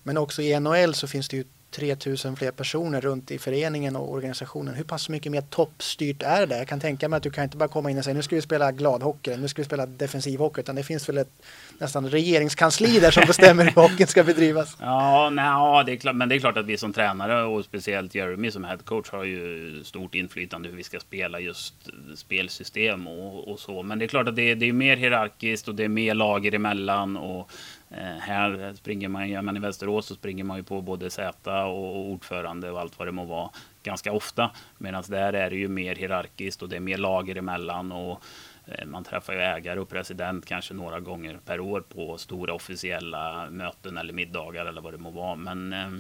Men 0.03 0.19
också 0.19 0.43
i 0.43 0.61
NHL 0.61 0.95
så 0.95 1.07
finns 1.07 1.29
det 1.29 1.37
ju 1.37 1.45
3000 1.73 2.37
fler 2.37 2.51
personer 2.51 3.01
runt 3.01 3.31
i 3.31 3.39
föreningen 3.39 3.97
och 3.97 4.13
organisationen. 4.13 4.75
Hur 4.75 4.85
pass 4.85 5.09
mycket 5.09 5.33
mer 5.33 5.41
toppstyrt 5.41 6.23
är 6.23 6.47
det? 6.47 6.59
Jag 6.59 6.69
kan 6.69 6.81
tänka 6.81 7.09
mig 7.09 7.17
att 7.17 7.23
du 7.23 7.31
kan 7.31 7.45
inte 7.45 7.57
bara 7.57 7.69
komma 7.69 7.91
in 7.91 7.99
och 7.99 8.05
säga 8.05 8.15
nu 8.15 8.23
ska 8.23 8.35
vi 8.37 8.43
spela 8.43 8.73
gladhockey, 8.73 9.37
nu 9.37 9.49
ska 9.49 9.63
vi 9.63 9.67
spela 9.67 9.87
defensiv 9.87 10.39
hockey, 10.39 10.61
utan 10.61 10.77
det 10.77 10.83
finns 10.83 11.09
väl 11.09 11.19
ett 11.19 11.43
nästan 11.79 12.09
regeringskansli 12.11 13.01
där 13.01 13.11
som 13.11 13.23
bestämmer 13.27 13.65
hur 13.65 13.73
hockeyn 13.83 14.07
ska 14.07 14.25
bedrivas. 14.25 14.77
Ja, 14.81 15.31
nej, 15.31 15.85
det 15.87 15.93
är 15.93 15.97
klart, 15.97 16.17
men 16.17 16.29
det 16.29 16.35
är 16.35 16.39
klart 16.39 16.57
att 16.57 16.67
vi 16.67 16.77
som 16.77 16.93
tränare 16.93 17.43
och 17.45 17.65
speciellt 17.65 18.15
Jeremy 18.15 18.51
som 18.51 18.65
headcoach 18.65 19.11
har 19.11 19.25
ju 19.25 19.81
stort 19.85 20.15
inflytande 20.15 20.69
hur 20.69 20.77
vi 20.77 20.83
ska 20.83 21.01
spela 21.01 21.41
just 21.41 21.75
spelsystem 22.17 23.07
och, 23.07 23.49
och 23.53 23.59
så. 23.61 23.83
Men 23.83 23.99
det 23.99 24.05
är 24.05 24.07
klart 24.07 24.29
att 24.29 24.37
det, 24.37 24.51
är- 24.51 24.55
det 24.57 24.69
är 24.69 24.73
mer 24.73 24.97
hierarkiskt 24.97 25.69
och 25.69 25.75
det 25.75 25.85
är 25.85 25.89
mer 25.89 26.15
lager 26.15 26.55
emellan 26.55 27.17
och 27.17 27.51
Eh, 27.97 28.19
här 28.21 28.75
springer 28.75 29.09
man, 29.09 29.31
ja, 29.31 29.43
men 29.43 29.57
i 29.57 29.61
Västerås 29.61 30.07
så 30.07 30.15
springer 30.15 30.45
man 30.45 30.57
ju 30.57 30.63
på 30.63 30.81
både 30.81 31.11
Z 31.11 31.65
och, 31.65 31.97
ordförande 32.11 32.71
och 32.71 32.81
allt 32.81 32.99
vad 32.99 33.09
det 33.09 33.13
må 33.13 33.25
vara 33.25 33.51
ganska 33.83 34.13
ofta. 34.13 34.51
Medan 34.79 35.05
där 35.09 35.33
är 35.33 35.51
det 35.51 35.57
ju 35.57 35.69
mer 35.69 35.95
hierarkiskt 35.95 36.63
och 36.63 36.69
det 36.69 36.77
är 36.77 36.81
mer 36.81 36.99
lager 36.99 37.37
emellan 37.37 37.93
och 37.93 38.23
eh, 38.67 38.87
man 38.87 39.05
träffar 39.05 39.33
ju 39.33 39.39
ägare 39.41 39.81
och 39.81 39.89
president 39.89 40.47
kanske 40.47 40.75
några 40.75 41.01
gånger 41.01 41.39
per 41.47 41.61
år 41.61 41.81
på 41.81 42.19
stora 42.19 42.55
officiella 42.55 43.47
möten 43.51 43.97
eller 43.97 44.13
middagar 44.13 44.67
eller 44.67 44.81
vad 44.81 44.95
det 44.95 44.99
må 44.99 45.11
vara. 45.11 45.37
Men, 45.37 45.73
eh, 45.73 45.91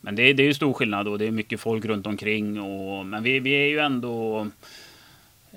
men 0.00 0.16
det, 0.16 0.22
är- 0.22 0.34
det 0.34 0.42
är 0.42 0.46
ju 0.46 0.54
stor 0.54 0.72
skillnad 0.72 1.08
och 1.08 1.18
det 1.18 1.26
är 1.26 1.30
mycket 1.30 1.60
folk 1.60 1.84
runt 1.84 2.06
omkring. 2.06 2.60
Och, 2.60 3.06
men 3.06 3.22
vi, 3.22 3.40
vi 3.40 3.50
är 3.52 3.68
ju 3.68 3.78
ändå 3.78 4.46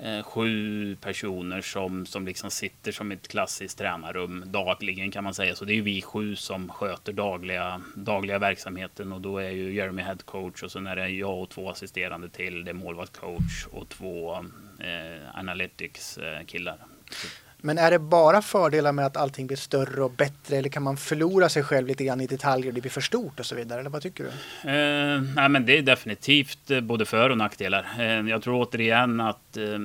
eh, 0.02 0.22
sju 0.22 0.96
personer 0.96 1.60
som, 1.60 2.06
som 2.06 2.26
liksom 2.26 2.50
sitter 2.50 2.92
som 2.92 3.12
ett 3.12 3.28
klassiskt 3.28 3.78
tränarrum 3.78 4.44
dagligen 4.46 5.10
kan 5.10 5.24
man 5.24 5.34
säga. 5.34 5.54
Så 5.54 5.64
det 5.64 5.72
är 5.72 5.74
ju 5.74 5.82
vi 5.82 6.02
sju 6.02 6.36
som 6.36 6.68
sköter 6.68 7.12
dagliga, 7.12 7.80
dagliga 7.94 8.38
verksamheten 8.38 9.12
och 9.12 9.20
då 9.20 9.38
är 9.38 9.50
ju 9.50 9.74
Jeremy 9.74 10.02
head 10.02 10.18
coach 10.24 10.62
och 10.62 10.72
sen 10.72 10.86
är 10.86 10.96
det 10.96 11.08
jag 11.08 11.42
och 11.42 11.48
två 11.48 11.70
assisterande 11.70 12.28
till. 12.28 12.64
Det 12.64 12.70
är 12.70 12.74
målvaktscoach 12.74 13.66
och 13.70 13.88
två 13.88 14.34
eh, 14.78 15.38
analytics-killar. 15.38 16.74
Eh, 16.74 17.45
men 17.58 17.78
är 17.78 17.90
det 17.90 17.98
bara 17.98 18.42
fördelar 18.42 18.92
med 18.92 19.06
att 19.06 19.16
allting 19.16 19.46
blir 19.46 19.56
större 19.56 20.02
och 20.02 20.10
bättre 20.10 20.56
eller 20.56 20.68
kan 20.68 20.82
man 20.82 20.96
förlora 20.96 21.48
sig 21.48 21.62
själv 21.62 21.86
lite 21.86 22.04
grann 22.04 22.20
i 22.20 22.26
detaljer 22.26 22.68
och 22.68 22.74
det 22.74 22.80
blir 22.80 22.90
för 22.90 23.00
stort 23.00 23.40
och 23.40 23.46
så 23.46 23.54
vidare? 23.54 23.80
Eller 23.80 23.90
vad 23.90 24.02
tycker 24.02 24.24
du? 24.24 24.30
Eh, 24.70 25.20
nej, 25.36 25.48
men 25.48 25.66
det 25.66 25.78
är 25.78 25.82
definitivt 25.82 26.70
eh, 26.70 26.80
både 26.80 27.04
för 27.04 27.30
och 27.30 27.38
nackdelar. 27.38 27.86
Eh, 27.98 28.06
jag 28.06 28.42
tror 28.42 28.62
återigen 28.62 29.20
att 29.20 29.56
eh, 29.56 29.78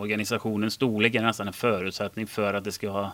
organisationens 0.00 0.74
storlek 0.74 1.14
är 1.14 1.22
nästan 1.22 1.46
en 1.46 1.52
förutsättning 1.52 2.26
för 2.26 2.54
att 2.54 2.64
det 2.64 2.72
ska 2.72 2.90
ha 2.90 3.12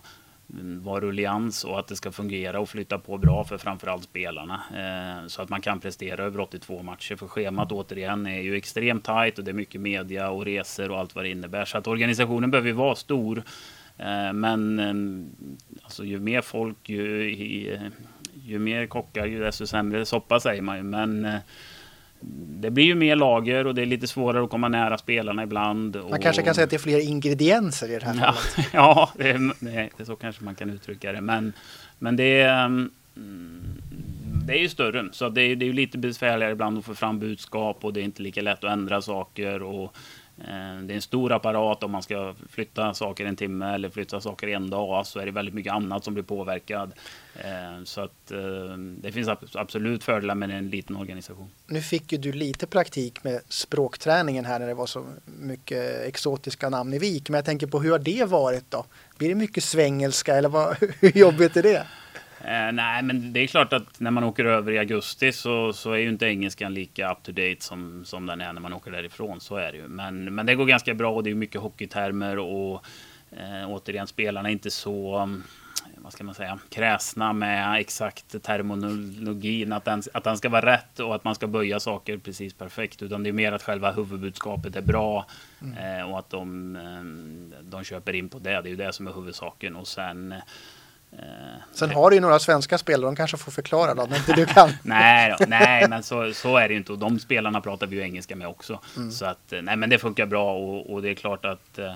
mm, 0.52 0.84
vara 0.84 1.00
rullians 1.00 1.64
och 1.64 1.78
att 1.78 1.86
det 1.86 1.96
ska 1.96 2.12
fungera 2.12 2.60
och 2.60 2.68
flytta 2.68 2.98
på 2.98 3.18
bra 3.18 3.44
för 3.44 3.58
framförallt 3.58 4.04
spelarna. 4.04 4.62
Eh, 4.74 5.26
så 5.28 5.42
att 5.42 5.48
man 5.48 5.60
kan 5.60 5.80
prestera 5.80 6.24
över 6.24 6.40
82 6.40 6.82
matcher. 6.82 7.16
För 7.16 7.26
schemat 7.26 7.72
återigen 7.72 8.26
är 8.26 8.40
ju 8.40 8.56
extremt 8.56 9.04
tajt 9.04 9.38
och 9.38 9.44
det 9.44 9.50
är 9.50 9.52
mycket 9.52 9.80
media 9.80 10.30
och 10.30 10.44
resor 10.44 10.90
och 10.90 10.98
allt 10.98 11.14
vad 11.14 11.24
det 11.24 11.28
innebär. 11.28 11.64
Så 11.64 11.78
att 11.78 11.86
organisationen 11.86 12.50
behöver 12.50 12.68
ju 12.68 12.74
vara 12.74 12.94
stor. 12.94 13.42
Eh, 13.98 14.32
men 14.32 14.78
eh, 14.78 15.84
alltså, 15.84 16.04
ju 16.04 16.20
mer 16.20 16.40
folk, 16.40 16.88
ju, 16.88 17.30
ju 18.44 18.58
mer 18.58 18.86
kockar, 18.86 19.26
ju 19.26 19.40
desto 19.40 19.66
sämre 19.66 20.06
soppa 20.06 20.40
säger 20.40 20.62
man 20.62 20.76
ju. 20.76 20.82
Men 20.82 21.24
eh, 21.24 21.38
det 22.60 22.70
blir 22.70 22.84
ju 22.84 22.94
mer 22.94 23.16
lager 23.16 23.66
och 23.66 23.74
det 23.74 23.82
är 23.82 23.86
lite 23.86 24.06
svårare 24.06 24.44
att 24.44 24.50
komma 24.50 24.68
nära 24.68 24.98
spelarna 24.98 25.42
ibland. 25.42 25.96
Man 26.10 26.20
kanske 26.20 26.42
kan 26.42 26.54
säga 26.54 26.64
att 26.64 26.70
det 26.70 26.76
är 26.76 26.78
fler 26.78 27.08
ingredienser 27.08 27.88
i 27.90 27.98
det 27.98 28.06
här 28.06 28.14
Ja, 28.14 28.32
fallet. 28.32 28.68
ja 28.72 29.10
det, 29.16 29.30
är, 29.30 29.52
det 29.96 30.00
är 30.00 30.04
så 30.04 30.16
kanske 30.16 30.44
man 30.44 30.54
kan 30.54 30.70
uttrycka 30.70 31.12
det. 31.12 31.20
Men, 31.20 31.52
men 31.98 32.16
det, 32.16 32.40
är, 32.40 32.64
mm, 32.64 32.90
det 34.46 34.52
är 34.52 34.58
ju 34.58 34.68
större. 34.68 35.08
Så 35.12 35.28
det 35.28 35.42
är, 35.42 35.56
det 35.56 35.68
är 35.68 35.72
lite 35.72 35.98
besvärligare 35.98 36.52
ibland 36.52 36.78
att 36.78 36.84
få 36.84 36.94
fram 36.94 37.18
budskap 37.18 37.84
och 37.84 37.92
det 37.92 38.00
är 38.00 38.04
inte 38.04 38.22
lika 38.22 38.42
lätt 38.42 38.64
att 38.64 38.72
ändra 38.72 39.02
saker. 39.02 39.62
Och, 39.62 39.96
Eh, 40.38 40.82
det 40.82 40.92
är 40.92 40.94
en 40.94 41.02
stor 41.02 41.32
apparat 41.32 41.82
om 41.82 41.90
man 41.90 42.02
ska 42.02 42.34
flytta 42.50 42.94
saker 42.94 43.26
en 43.26 43.36
timme 43.36 43.74
eller 43.74 43.90
flytta 43.90 44.20
saker 44.20 44.48
en 44.48 44.70
dag 44.70 45.06
så 45.06 45.18
är 45.18 45.26
det 45.26 45.32
väldigt 45.32 45.54
mycket 45.54 45.72
annat 45.72 46.04
som 46.04 46.14
blir 46.14 46.24
påverkad. 46.24 46.92
Eh, 47.34 47.84
så 47.84 48.00
att 48.00 48.30
eh, 48.30 48.76
det 48.76 49.12
finns 49.12 49.28
absolut 49.54 50.04
fördelar 50.04 50.34
med 50.34 50.50
en 50.50 50.70
liten 50.70 50.96
organisation. 50.96 51.50
Nu 51.66 51.80
fick 51.80 52.12
ju 52.12 52.18
du 52.18 52.32
lite 52.32 52.66
praktik 52.66 53.24
med 53.24 53.40
språkträningen 53.48 54.44
här 54.44 54.58
när 54.58 54.66
det 54.66 54.74
var 54.74 54.86
så 54.86 55.06
mycket 55.24 56.00
exotiska 56.00 56.68
namn 56.68 56.92
i 56.92 56.98
Vik. 56.98 57.30
Men 57.30 57.38
jag 57.38 57.44
tänker 57.44 57.66
på 57.66 57.80
hur 57.80 57.90
har 57.90 57.98
det 57.98 58.24
varit 58.24 58.70
då? 58.70 58.84
Blir 59.18 59.28
det 59.28 59.34
mycket 59.34 59.64
svengelska 59.64 60.34
eller 60.34 60.48
vad, 60.48 60.76
hur 61.00 61.18
jobbigt 61.18 61.56
är 61.56 61.62
det? 61.62 61.86
Eh, 62.46 62.72
nej, 62.72 63.02
men 63.02 63.32
det 63.32 63.40
är 63.40 63.46
klart 63.46 63.72
att 63.72 64.00
när 64.00 64.10
man 64.10 64.24
åker 64.24 64.44
över 64.44 64.72
i 64.72 64.78
augusti 64.78 65.32
så, 65.32 65.72
så 65.72 65.92
är 65.92 65.98
ju 65.98 66.08
inte 66.08 66.26
engelskan 66.26 66.74
lika 66.74 67.12
up 67.12 67.22
to 67.22 67.32
date 67.32 67.56
som, 67.58 68.04
som 68.04 68.26
den 68.26 68.40
är 68.40 68.52
när 68.52 68.60
man 68.60 68.72
åker 68.72 68.90
därifrån. 68.90 69.40
Så 69.40 69.56
är 69.56 69.72
det 69.72 69.78
ju. 69.78 69.88
Men, 69.88 70.34
men 70.34 70.46
det 70.46 70.54
går 70.54 70.66
ganska 70.66 70.94
bra 70.94 71.12
och 71.12 71.22
det 71.22 71.30
är 71.30 71.34
mycket 71.34 71.60
hockeytermer 71.60 72.38
och 72.38 72.84
eh, 73.30 73.70
återigen 73.70 74.06
spelarna 74.06 74.48
är 74.48 74.52
inte 74.52 74.70
så 74.70 75.22
um, 75.22 75.42
vad 75.96 76.12
ska 76.12 76.24
man 76.24 76.34
säga, 76.34 76.58
kräsna 76.68 77.32
med 77.32 77.80
exakt 77.80 78.42
terminologin, 78.42 79.72
att 79.72 79.84
den, 79.84 80.02
att 80.12 80.24
den 80.24 80.36
ska 80.36 80.48
vara 80.48 80.72
rätt 80.72 81.00
och 81.00 81.14
att 81.14 81.24
man 81.24 81.34
ska 81.34 81.46
böja 81.46 81.80
saker 81.80 82.18
precis 82.18 82.54
perfekt. 82.54 83.02
Utan 83.02 83.22
det 83.22 83.30
är 83.30 83.32
mer 83.32 83.52
att 83.52 83.62
själva 83.62 83.92
huvudbudskapet 83.92 84.76
är 84.76 84.82
bra 84.82 85.26
eh, 85.60 86.10
och 86.10 86.18
att 86.18 86.30
de, 86.30 86.76
eh, 86.76 87.62
de 87.62 87.84
köper 87.84 88.12
in 88.12 88.28
på 88.28 88.38
det. 88.38 88.50
Det 88.50 88.68
är 88.68 88.70
ju 88.70 88.76
det 88.76 88.92
som 88.92 89.06
är 89.06 89.12
huvudsaken. 89.12 89.76
Och 89.76 89.88
sen 89.88 90.32
eh, 90.32 90.38
Sen 91.72 91.90
har 91.90 92.10
du 92.10 92.16
ju 92.16 92.20
några 92.20 92.38
svenska 92.38 92.78
spelare, 92.78 93.06
de 93.06 93.16
kanske 93.16 93.36
får 93.36 93.52
förklara 93.52 93.94
då, 93.94 94.02
om 94.02 94.14
inte 94.14 94.32
du 94.32 94.46
kan. 94.46 94.70
nej, 94.82 95.34
då, 95.38 95.44
nej, 95.48 95.88
men 95.88 96.02
så, 96.02 96.32
så 96.32 96.56
är 96.56 96.68
det 96.68 96.74
ju 96.74 96.78
inte. 96.78 96.92
Och 96.92 96.98
de 96.98 97.18
spelarna 97.18 97.60
pratar 97.60 97.86
vi 97.86 97.96
ju 97.96 98.02
engelska 98.02 98.36
med 98.36 98.48
också. 98.48 98.80
Så 99.10 99.26
att, 99.26 99.52
eh, 99.52 99.62
nej, 99.62 99.76
men 99.76 99.90
det 99.90 99.98
funkar 99.98 100.26
bra 100.26 100.52
och, 100.54 100.92
och 100.92 101.02
det 101.02 101.10
är 101.10 101.14
klart 101.14 101.44
att 101.44 101.78
eh, 101.78 101.92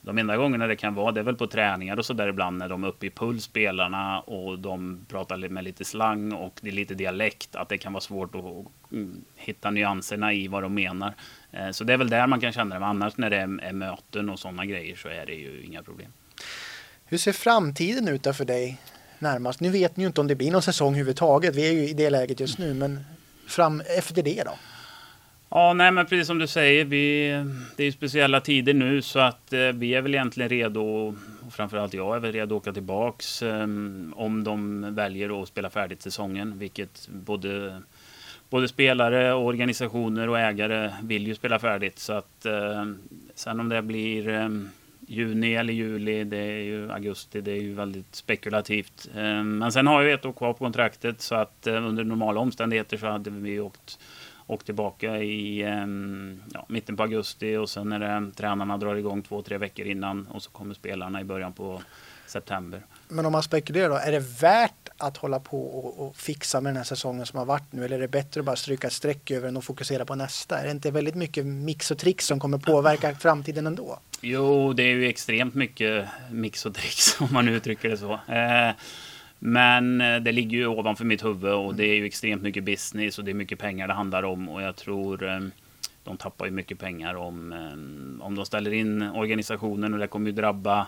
de 0.00 0.18
enda 0.18 0.36
gångerna 0.36 0.66
det 0.66 0.76
kan 0.76 0.94
vara, 0.94 1.12
det 1.12 1.20
är 1.20 1.24
väl 1.24 1.36
på 1.36 1.46
träningar 1.46 1.96
och 1.98 2.06
så 2.06 2.12
där 2.12 2.28
ibland 2.28 2.58
när 2.58 2.68
de 2.68 2.84
är 2.84 2.88
uppe 2.88 3.06
i 3.06 3.10
puls, 3.10 3.44
spelarna, 3.44 4.20
och 4.20 4.58
de 4.58 5.06
pratar 5.08 5.48
med 5.48 5.64
lite 5.64 5.84
slang 5.84 6.32
och 6.32 6.58
det 6.62 6.68
är 6.68 6.72
lite 6.72 6.94
dialekt, 6.94 7.56
att 7.56 7.68
det 7.68 7.78
kan 7.78 7.92
vara 7.92 8.00
svårt 8.00 8.34
att 8.34 8.92
mm, 8.92 9.24
hitta 9.34 9.70
nyanserna 9.70 10.32
i 10.32 10.48
vad 10.48 10.62
de 10.62 10.74
menar. 10.74 11.14
Eh, 11.52 11.70
Så 11.70 11.84
det 11.84 11.92
är 11.92 11.96
väl 11.96 12.10
där 12.10 12.26
man 12.26 12.40
kan 12.40 12.52
känna 12.52 12.74
det, 12.74 12.80
men 12.80 12.88
annars 12.88 13.16
när 13.16 13.30
det 13.30 13.36
är 13.36 13.72
möten 13.72 14.30
och 14.30 14.38
sådana 14.38 14.64
grejer 14.66 14.96
så 14.96 15.08
är 15.08 15.26
det 15.26 15.34
ju 15.34 15.62
inga 15.64 15.82
problem. 15.82 16.12
Hur 17.08 17.18
ser 17.18 17.32
framtiden 17.32 18.08
ut 18.08 18.22
där 18.22 18.32
för 18.32 18.44
dig 18.44 18.80
närmast? 19.18 19.60
Nu 19.60 19.70
vet 19.70 19.96
ni 19.96 20.02
ju 20.02 20.06
inte 20.06 20.20
om 20.20 20.26
det 20.26 20.34
blir 20.34 20.50
någon 20.50 20.62
säsong 20.62 20.88
överhuvudtaget. 20.88 21.56
Vi 21.56 21.68
är 21.68 21.72
ju 21.72 21.88
i 21.88 21.92
det 21.92 22.10
läget 22.10 22.40
just 22.40 22.58
nu, 22.58 22.74
men 22.74 23.04
fram 23.46 23.82
efter 23.98 24.22
det 24.22 24.42
då? 24.44 24.52
Ja, 25.48 25.72
nej, 25.72 25.90
men 25.90 26.06
precis 26.06 26.26
som 26.26 26.38
du 26.38 26.46
säger, 26.46 26.84
vi, 26.84 27.28
det 27.76 27.82
är 27.82 27.84
ju 27.84 27.92
speciella 27.92 28.40
tider 28.40 28.74
nu 28.74 29.02
så 29.02 29.18
att 29.18 29.52
eh, 29.52 29.60
vi 29.60 29.94
är 29.94 30.00
väl 30.02 30.14
egentligen 30.14 30.48
redo, 30.48 30.80
och 31.46 31.52
framförallt 31.52 31.94
jag 31.94 32.16
är 32.16 32.20
väl 32.20 32.32
redo 32.32 32.56
att 32.56 32.62
åka 32.62 32.72
tillbaks 32.72 33.42
eh, 33.42 33.62
om 34.14 34.44
de 34.44 34.86
väljer 34.94 35.42
att 35.42 35.48
spela 35.48 35.70
färdigt 35.70 36.02
säsongen, 36.02 36.58
vilket 36.58 37.08
både, 37.08 37.82
både 38.50 38.68
spelare, 38.68 39.32
och 39.32 39.44
organisationer 39.44 40.28
och 40.28 40.38
ägare 40.38 40.92
vill 41.02 41.26
ju 41.26 41.34
spela 41.34 41.58
färdigt. 41.58 41.98
Så 41.98 42.12
att 42.12 42.46
eh, 42.46 42.84
sen 43.34 43.60
om 43.60 43.68
det 43.68 43.82
blir 43.82 44.28
eh, 44.28 44.48
juni 45.06 45.54
eller 45.54 45.72
juli, 45.72 46.24
det 46.24 46.36
är 46.36 46.62
ju 46.62 46.92
augusti, 46.92 47.40
det 47.40 47.50
är 47.50 47.62
ju 47.62 47.74
väldigt 47.74 48.14
spekulativt. 48.14 49.08
Ehm, 49.16 49.58
men 49.58 49.72
sen 49.72 49.86
har 49.86 50.02
vi 50.02 50.12
ett 50.12 50.24
år 50.24 50.32
kvar 50.32 50.52
på 50.52 50.58
kontraktet 50.58 51.20
så 51.20 51.34
att 51.34 51.66
eh, 51.66 51.86
under 51.86 52.04
normala 52.04 52.40
omständigheter 52.40 52.96
så 52.96 53.06
hade 53.06 53.30
vi 53.30 53.60
åkt 53.60 53.98
åkt 54.46 54.66
tillbaka 54.66 55.18
i 55.18 55.62
ehm, 55.62 56.42
ja, 56.52 56.66
mitten 56.68 56.96
på 56.96 57.02
augusti 57.02 57.56
och 57.56 57.70
sen 57.70 57.92
är 57.92 57.98
det 57.98 58.06
eh, 58.06 58.20
tränarna 58.36 58.76
drar 58.78 58.94
igång 58.94 59.22
två, 59.22 59.42
tre 59.42 59.58
veckor 59.58 59.86
innan 59.86 60.26
och 60.26 60.42
så 60.42 60.50
kommer 60.50 60.74
spelarna 60.74 61.20
i 61.20 61.24
början 61.24 61.52
på 61.52 61.82
september. 62.26 62.82
Men 63.08 63.26
om 63.26 63.32
man 63.32 63.42
spekulerar 63.42 63.88
då, 63.88 63.96
är 63.96 64.12
det 64.12 64.40
värt 64.40 64.88
att 64.98 65.16
hålla 65.16 65.40
på 65.40 65.66
och, 65.66 66.06
och, 66.06 66.16
fixa 66.16 66.60
med 66.60 66.70
den 66.70 66.76
här 66.76 66.84
säsongen 66.84 67.26
som 67.26 67.38
har 67.38 67.46
varit 67.46 67.72
nu? 67.72 67.84
Eller 67.84 67.96
är 67.96 68.00
det 68.00 68.08
bättre 68.08 68.40
att 68.40 68.46
bara 68.46 68.56
stryka 68.56 68.86
ett 68.86 68.92
streck 68.92 69.30
över 69.30 69.46
den 69.46 69.56
och 69.56 69.64
fokusera 69.64 70.04
på 70.04 70.14
nästa? 70.14 70.58
Är 70.58 70.64
det 70.64 70.70
inte 70.70 70.90
väldigt 70.90 71.14
mycket 71.14 71.46
mix 71.46 71.90
och 71.90 71.98
tricks 71.98 72.26
som 72.26 72.40
kommer 72.40 72.58
påverka 72.58 73.14
framtiden 73.14 73.66
ändå? 73.66 73.98
Jo, 74.28 74.72
det 74.72 74.82
är 74.82 74.94
ju 74.94 75.06
extremt 75.06 75.54
mycket 75.54 76.08
mix 76.30 76.66
och 76.66 76.74
tricks 76.74 77.16
om 77.20 77.28
man 77.30 77.48
uttrycker 77.48 77.88
det 77.88 77.96
så. 77.96 78.12
Eh, 78.12 78.74
men 79.38 80.00
eh, 80.00 80.16
det 80.16 80.32
ligger 80.32 80.58
ju 80.58 80.66
ovanför 80.66 81.04
mitt 81.04 81.24
huvud 81.24 81.52
och 81.52 81.74
det 81.74 81.84
är 81.84 81.94
ju 81.94 82.06
extremt 82.06 82.42
mycket 82.42 82.64
business 82.64 83.18
och 83.18 83.24
det 83.24 83.30
är 83.30 83.34
mycket 83.34 83.58
pengar 83.58 83.88
det 83.88 83.94
handlar 83.94 84.22
om 84.22 84.48
och 84.48 84.62
jag 84.62 84.76
tror 84.76 85.28
eh, 85.28 85.40
de 86.04 86.16
tappar 86.16 86.46
ju 86.46 86.50
mycket 86.50 86.78
pengar 86.78 87.14
om, 87.14 87.54
om 88.20 88.34
de 88.34 88.46
ställer 88.46 88.72
in 88.72 89.02
organisationen 89.02 89.94
och 89.94 89.98
det 89.98 90.06
kommer 90.06 90.26
ju 90.26 90.32
drabba 90.32 90.86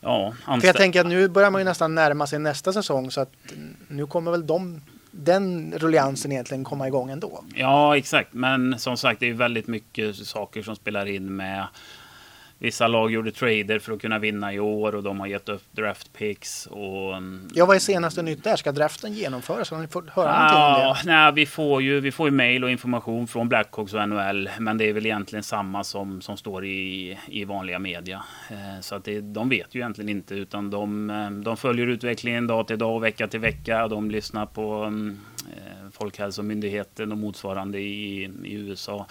Ja, 0.00 0.34
För 0.44 0.66
jag 0.66 0.76
tänker 0.76 1.00
att 1.00 1.06
nu 1.06 1.28
börjar 1.28 1.50
man 1.50 1.60
ju 1.60 1.64
nästan 1.64 1.94
närma 1.94 2.26
sig 2.26 2.38
nästa 2.38 2.72
säsong 2.72 3.10
så 3.10 3.20
att 3.20 3.32
nu 3.88 4.06
kommer 4.06 4.30
väl 4.30 4.46
de, 4.46 4.80
den 5.10 5.74
rulliansen 5.76 6.32
egentligen 6.32 6.64
komma 6.64 6.88
igång 6.88 7.10
ändå. 7.10 7.44
Ja, 7.54 7.96
exakt. 7.96 8.32
Men 8.32 8.78
som 8.78 8.96
sagt, 8.96 9.20
det 9.20 9.26
är 9.26 9.34
väldigt 9.34 9.66
mycket 9.66 10.16
saker 10.16 10.62
som 10.62 10.76
spelar 10.76 11.06
in 11.06 11.36
med 11.36 11.66
Vissa 12.64 12.88
lag 12.88 13.10
gjorde 13.10 13.32
trader 13.32 13.78
för 13.78 13.92
att 13.92 14.00
kunna 14.00 14.18
vinna 14.18 14.52
i 14.52 14.60
år 14.60 14.94
och 14.94 15.02
de 15.02 15.20
har 15.20 15.26
gett 15.26 15.48
upp 15.48 15.62
draft 15.72 16.12
picks. 16.12 16.66
Och, 16.66 17.16
mm, 17.16 17.48
ja, 17.54 17.66
vad 17.66 17.76
är 17.76 17.80
senaste 17.80 18.22
nytt 18.22 18.44
där? 18.44 18.56
Ska 18.56 18.72
draften 18.72 19.12
genomföras? 19.12 19.70
Har 19.70 19.78
ni 19.78 19.86
fått 19.86 20.10
höra 20.10 20.28
ja, 20.28 20.52
någonting 20.52 20.86
om 20.88 20.96
det? 21.04 21.12
Nej, 21.12 21.32
vi 21.32 21.46
får 21.46 21.82
ju, 21.82 22.00
vi 22.00 22.12
får 22.12 22.28
ju 22.28 22.30
mail 22.30 22.64
och 22.64 22.70
information 22.70 23.26
från 23.26 23.48
Blackhawks 23.48 23.94
och 23.94 24.08
NHL. 24.08 24.50
Men 24.58 24.78
det 24.78 24.88
är 24.88 24.92
väl 24.92 25.06
egentligen 25.06 25.42
samma 25.42 25.84
som, 25.84 26.20
som 26.20 26.36
står 26.36 26.64
i, 26.64 27.18
i 27.26 27.44
vanliga 27.44 27.78
media. 27.78 28.24
Eh, 28.50 28.80
så 28.80 28.94
att 28.94 29.04
det, 29.04 29.20
de 29.20 29.48
vet 29.48 29.74
ju 29.74 29.80
egentligen 29.80 30.08
inte 30.08 30.34
utan 30.34 30.70
de, 30.70 31.10
eh, 31.10 31.30
de 31.30 31.56
följer 31.56 31.86
utvecklingen 31.86 32.46
dag 32.46 32.66
till 32.66 32.78
dag 32.78 32.96
och 32.96 33.04
vecka 33.04 33.28
till 33.28 33.40
vecka. 33.40 33.88
De 33.88 34.10
lyssnar 34.10 34.46
på 34.46 34.74
mm, 34.74 35.20
eh, 35.56 35.90
Folkhälsomyndigheten 35.92 37.12
och 37.12 37.18
motsvarande 37.18 37.78
i, 37.78 38.30
i 38.44 38.52
USA. 38.54 39.06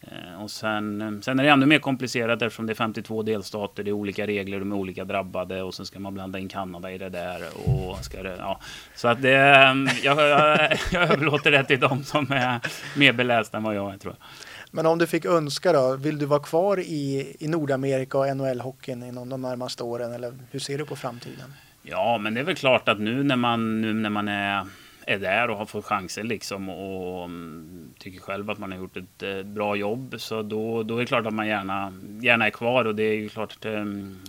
Eh, 0.00 0.42
och 0.42 0.50
sen, 0.50 1.02
eh, 1.02 1.20
sen 1.20 1.38
är 1.38 1.44
det 1.44 1.50
ännu 1.50 1.66
mer 1.66 1.78
komplicerat 1.78 2.42
eftersom 2.42 2.66
det 2.66 2.72
är 2.72 2.74
52 2.74 3.22
delstater, 3.22 3.84
det 3.84 3.90
är 3.90 3.92
olika 3.92 4.26
regler, 4.26 4.58
de 4.58 4.72
är 4.72 4.76
olika 4.76 5.04
drabbade 5.04 5.62
och 5.62 5.74
sen 5.74 5.86
ska 5.86 5.98
man 5.98 6.14
blanda 6.14 6.38
in 6.38 6.48
Kanada 6.48 6.92
i 6.92 6.98
det 6.98 7.08
där. 7.08 7.42
Och 7.64 8.04
ska 8.04 8.22
det, 8.22 8.36
ja. 8.38 8.60
Så 8.94 9.08
att 9.08 9.22
det, 9.22 9.34
eh, 9.34 9.74
jag, 10.02 10.18
jag, 10.28 10.72
jag 10.92 11.02
överlåter 11.02 11.50
det 11.50 11.64
till 11.64 11.80
de 11.80 12.04
som 12.04 12.32
är 12.32 12.60
mer 12.98 13.12
belästa 13.12 13.56
än 13.56 13.62
vad 13.62 13.74
jag 13.74 13.94
är 13.94 13.98
tror 13.98 14.14
jag. 14.18 14.26
Men 14.70 14.86
om 14.86 14.98
du 14.98 15.06
fick 15.06 15.24
önska 15.24 15.72
då, 15.72 15.96
vill 15.96 16.18
du 16.18 16.26
vara 16.26 16.40
kvar 16.40 16.78
i, 16.78 17.36
i 17.40 17.48
Nordamerika 17.48 18.18
och 18.18 18.26
NHL-hockeyn 18.26 19.08
inom 19.08 19.28
de 19.28 19.42
närmaste 19.42 19.82
åren 19.82 20.12
eller 20.12 20.32
hur 20.50 20.60
ser 20.60 20.78
du 20.78 20.86
på 20.86 20.96
framtiden? 20.96 21.54
Ja, 21.82 22.18
men 22.18 22.34
det 22.34 22.40
är 22.40 22.44
väl 22.44 22.56
klart 22.56 22.88
att 22.88 23.00
nu 23.00 23.22
när 23.22 23.36
man, 23.36 23.80
nu 23.80 23.94
när 23.94 24.10
man 24.10 24.28
är 24.28 24.66
är 25.08 25.18
där 25.18 25.50
och 25.50 25.56
har 25.56 25.66
fått 25.66 25.84
chansen 25.84 26.28
liksom 26.28 26.68
och 26.68 27.24
mm, 27.24 27.90
tycker 27.98 28.20
själv 28.20 28.50
att 28.50 28.58
man 28.58 28.72
har 28.72 28.78
gjort 28.78 28.96
ett 28.96 29.22
eh, 29.22 29.42
bra 29.42 29.76
jobb 29.76 30.14
så 30.18 30.42
då, 30.42 30.82
då 30.82 30.96
är 30.96 31.00
det 31.00 31.06
klart 31.06 31.26
att 31.26 31.34
man 31.34 31.48
gärna, 31.48 31.92
gärna 32.20 32.46
är 32.46 32.50
kvar 32.50 32.84
och 32.84 32.94
det 32.94 33.02
är 33.02 33.14
ju 33.14 33.28
klart 33.28 33.64
eh, 33.64 33.84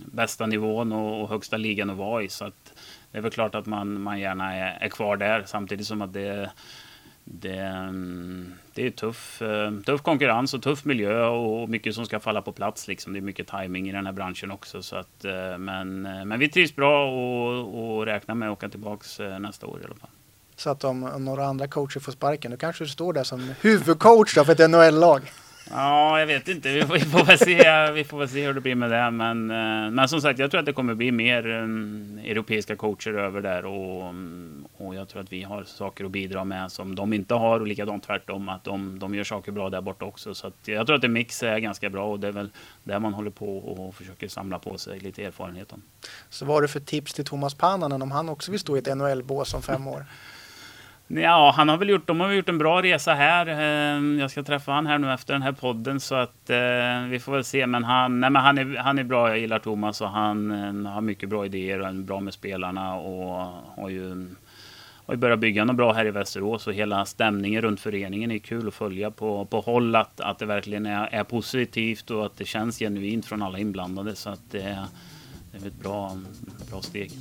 bästa 0.06 0.46
nivån 0.46 0.92
och, 0.92 1.22
och, 1.22 1.30
högsta 1.30 1.58
ligan 1.58 1.90
att 1.90 1.98
vara 1.98 2.24
i 2.24 2.30
så 2.30 2.46
att 2.46 2.74
det 3.12 3.18
är 3.18 3.22
väl 3.22 3.32
klart 3.32 3.56
att 3.56 3.66
man, 3.66 4.02
man 4.02 4.20
gärna 4.20 4.56
är, 4.56 4.78
är 4.82 4.90
kvar 4.90 5.18
där 5.18 5.44
samtidigt 5.46 5.88
som 5.88 6.02
att 6.02 6.14
det 6.14 6.52
det, 7.24 7.60
mm, 7.60 8.54
det 8.74 8.86
är 8.86 8.92
tuff, 8.92 9.42
eh, 9.42 9.72
tuff 9.86 10.02
konkurrens 10.02 10.54
och 10.54 10.62
tuff 10.64 10.86
miljö 10.86 11.26
och 11.26 11.70
mycket 11.70 11.96
som 11.96 12.06
ska 12.06 12.20
falla 12.20 12.42
på 12.42 12.52
plats. 12.52 12.88
Liksom. 12.88 13.14
Det 13.14 13.20
är 13.20 13.22
mycket 13.22 13.48
timing 13.48 13.90
i 13.90 13.92
den 13.92 14.06
här 14.06 14.14
branschen 14.14 14.52
också. 14.52 14.82
Så 14.82 14.96
att, 14.96 15.26
men, 15.58 16.02
men 16.02 16.40
vi 16.40 16.50
trivs 16.50 16.76
bra 16.76 17.12
och, 17.12 17.98
och 17.98 18.06
räknar 18.06 18.36
med 18.36 18.50
att 18.50 18.58
åka 18.58 18.70
tillbaka 18.70 19.40
nästa 19.40 19.68
år 19.68 19.82
i 19.82 19.86
alla 19.86 19.96
fall. 19.96 20.10
Så 20.60 20.70
att 20.70 20.84
om, 20.84 21.04
om 21.04 21.26
några 21.26 21.46
andra 21.46 21.68
coacher 21.68 22.00
får 22.00 22.12
sparken, 22.12 22.52
då 22.52 22.58
kanske 22.58 22.84
du 22.84 22.88
står 22.88 23.14
där 23.14 23.24
som 23.24 23.54
huvudcoach 23.62 24.34
för 24.34 24.52
ett 24.52 24.70
NHL-lag. 24.70 25.22
Ja, 25.72 26.20
jag 26.20 26.28
vet 26.28 26.48
inte. 26.48 26.74
Vi 26.74 26.82
får, 26.82 26.94
vi 26.94 27.00
får, 27.00 27.26
väl 27.26 27.38
se, 27.38 27.92
vi 27.92 28.04
får 28.04 28.20
väl 28.20 28.30
se 28.30 28.46
hur 28.46 28.54
det 28.54 28.62
blir 28.62 28.76
med 28.76 28.92
det. 28.92 29.12
Men, 29.12 29.52
eh, 29.52 29.92
men 29.92 30.10
som 30.10 30.22
sagt, 30.22 30.40
jag 30.40 30.52
tror 30.52 30.60
att 30.60 30.66
det 30.66 30.74
kommer 30.74 30.94
bli 30.94 31.12
mer 31.12 31.48
um, 31.48 32.20
europeiska 32.26 32.76
coacher 32.76 33.14
över 33.14 33.42
där. 33.42 33.66
Och, 33.66 34.14
och 34.78 34.96
jag 34.96 35.10
tror 35.10 35.22
att 35.22 35.34
vi 35.34 35.44
har 35.44 35.64
saker 35.64 36.06
att 36.06 36.12
bidra 36.12 36.44
med 36.44 36.72
som 36.72 36.96
de 36.96 37.14
inte 37.14 37.34
har. 37.34 37.60
Och 37.60 37.68
likadant 37.68 38.04
tvärtom, 38.04 38.50
att 38.50 38.64
de, 38.64 39.00
de 39.00 39.16
gör 39.16 39.24
saker 39.24 39.52
bra 39.52 39.70
där 39.70 39.82
borta 39.82 40.06
också. 40.06 40.36
Så 40.36 40.52
jag 40.66 40.88
tror 40.88 40.98
att 40.98 41.04
en 41.04 41.14
mix 41.14 41.44
är 41.44 41.60
ganska 41.60 41.90
bra 41.90 42.06
och 42.06 42.20
det 42.20 42.28
är 42.28 42.32
väl 42.32 42.50
där 42.84 43.00
man 43.00 43.14
håller 43.14 43.32
på 43.32 43.58
och 43.58 43.96
försöker 43.96 44.28
samla 44.28 44.60
på 44.60 44.78
sig 44.78 45.00
lite 45.00 45.24
erfarenhet 45.24 45.74
om. 45.74 45.82
Så 46.30 46.46
vad 46.46 46.56
har 46.56 46.62
du 46.62 46.68
för 46.68 46.80
tips 46.80 47.14
till 47.14 47.26
Thomas 47.26 47.54
Pannanen 47.54 48.02
om 48.02 48.12
han 48.12 48.30
också 48.30 48.52
vill 48.52 48.60
stå 48.60 48.76
i 48.76 48.80
ett 48.80 48.98
NHL-bås 48.98 49.54
om 49.54 49.62
fem 49.62 49.88
år? 49.88 50.06
Ja, 51.12 51.54
han 51.56 51.70
har 51.70 51.78
väl 51.78 51.90
gjort, 51.90 52.08
de 52.08 52.20
har 52.20 52.32
gjort 52.32 52.50
en 52.50 52.58
bra 52.58 52.82
resa 52.82 53.14
här. 53.14 53.46
Ehm, 53.48 54.20
jag 54.20 54.32
ska 54.32 54.44
träffa 54.44 54.72
han 54.72 54.88
här 54.88 54.98
nu 54.98 55.14
efter 55.14 55.34
den 55.34 55.42
här 55.42 55.52
podden 55.52 56.00
så 56.00 56.16
att 56.16 56.50
eh, 56.50 57.04
vi 57.10 57.20
får 57.20 57.32
väl 57.32 57.44
se. 57.44 57.68
Men 57.68 57.84
han, 57.84 58.20
nej, 58.20 58.30
men 58.30 58.42
han, 58.42 58.58
är, 58.58 58.78
han 58.78 59.00
är 59.00 59.04
bra, 59.04 59.30
jag 59.30 59.40
gillar 59.40 59.60
Thomas 59.60 60.02
och 60.02 60.10
han 60.10 60.52
eh, 60.86 60.92
har 60.92 61.02
mycket 61.02 61.30
bra 61.30 61.46
idéer 61.46 61.80
och 61.80 61.88
är 61.88 61.94
bra 61.94 62.20
med 62.20 62.34
spelarna 62.34 62.94
och 62.96 63.54
har 63.76 63.90
ju, 63.90 64.28
har 65.06 65.14
ju 65.14 65.18
börjat 65.18 65.40
bygga 65.40 65.66
något 65.66 65.76
bra 65.76 65.94
här 65.94 66.06
i 66.06 66.12
Västerås 66.12 66.68
och 66.68 66.74
hela 66.74 67.06
stämningen 67.06 67.62
runt 67.62 67.80
föreningen 67.80 68.32
är 68.32 68.38
kul 68.38 68.68
att 68.68 68.74
följa 68.74 69.12
på, 69.12 69.46
på 69.46 69.62
håll 69.62 69.96
att, 69.96 70.22
att 70.22 70.40
det 70.40 70.46
verkligen 70.46 70.86
är, 70.86 71.08
är 71.12 71.24
positivt 71.24 72.12
och 72.12 72.26
att 72.26 72.38
det 72.38 72.46
känns 72.46 72.80
genuint 72.80 73.26
från 73.26 73.42
alla 73.42 73.60
inblandade 73.60 74.16
så 74.16 74.30
att 74.30 74.52
det, 74.52 74.88
det 75.52 75.64
är 75.64 75.68
ett 75.68 75.80
bra, 75.84 76.18
bra 76.70 76.82
steg. 76.82 77.12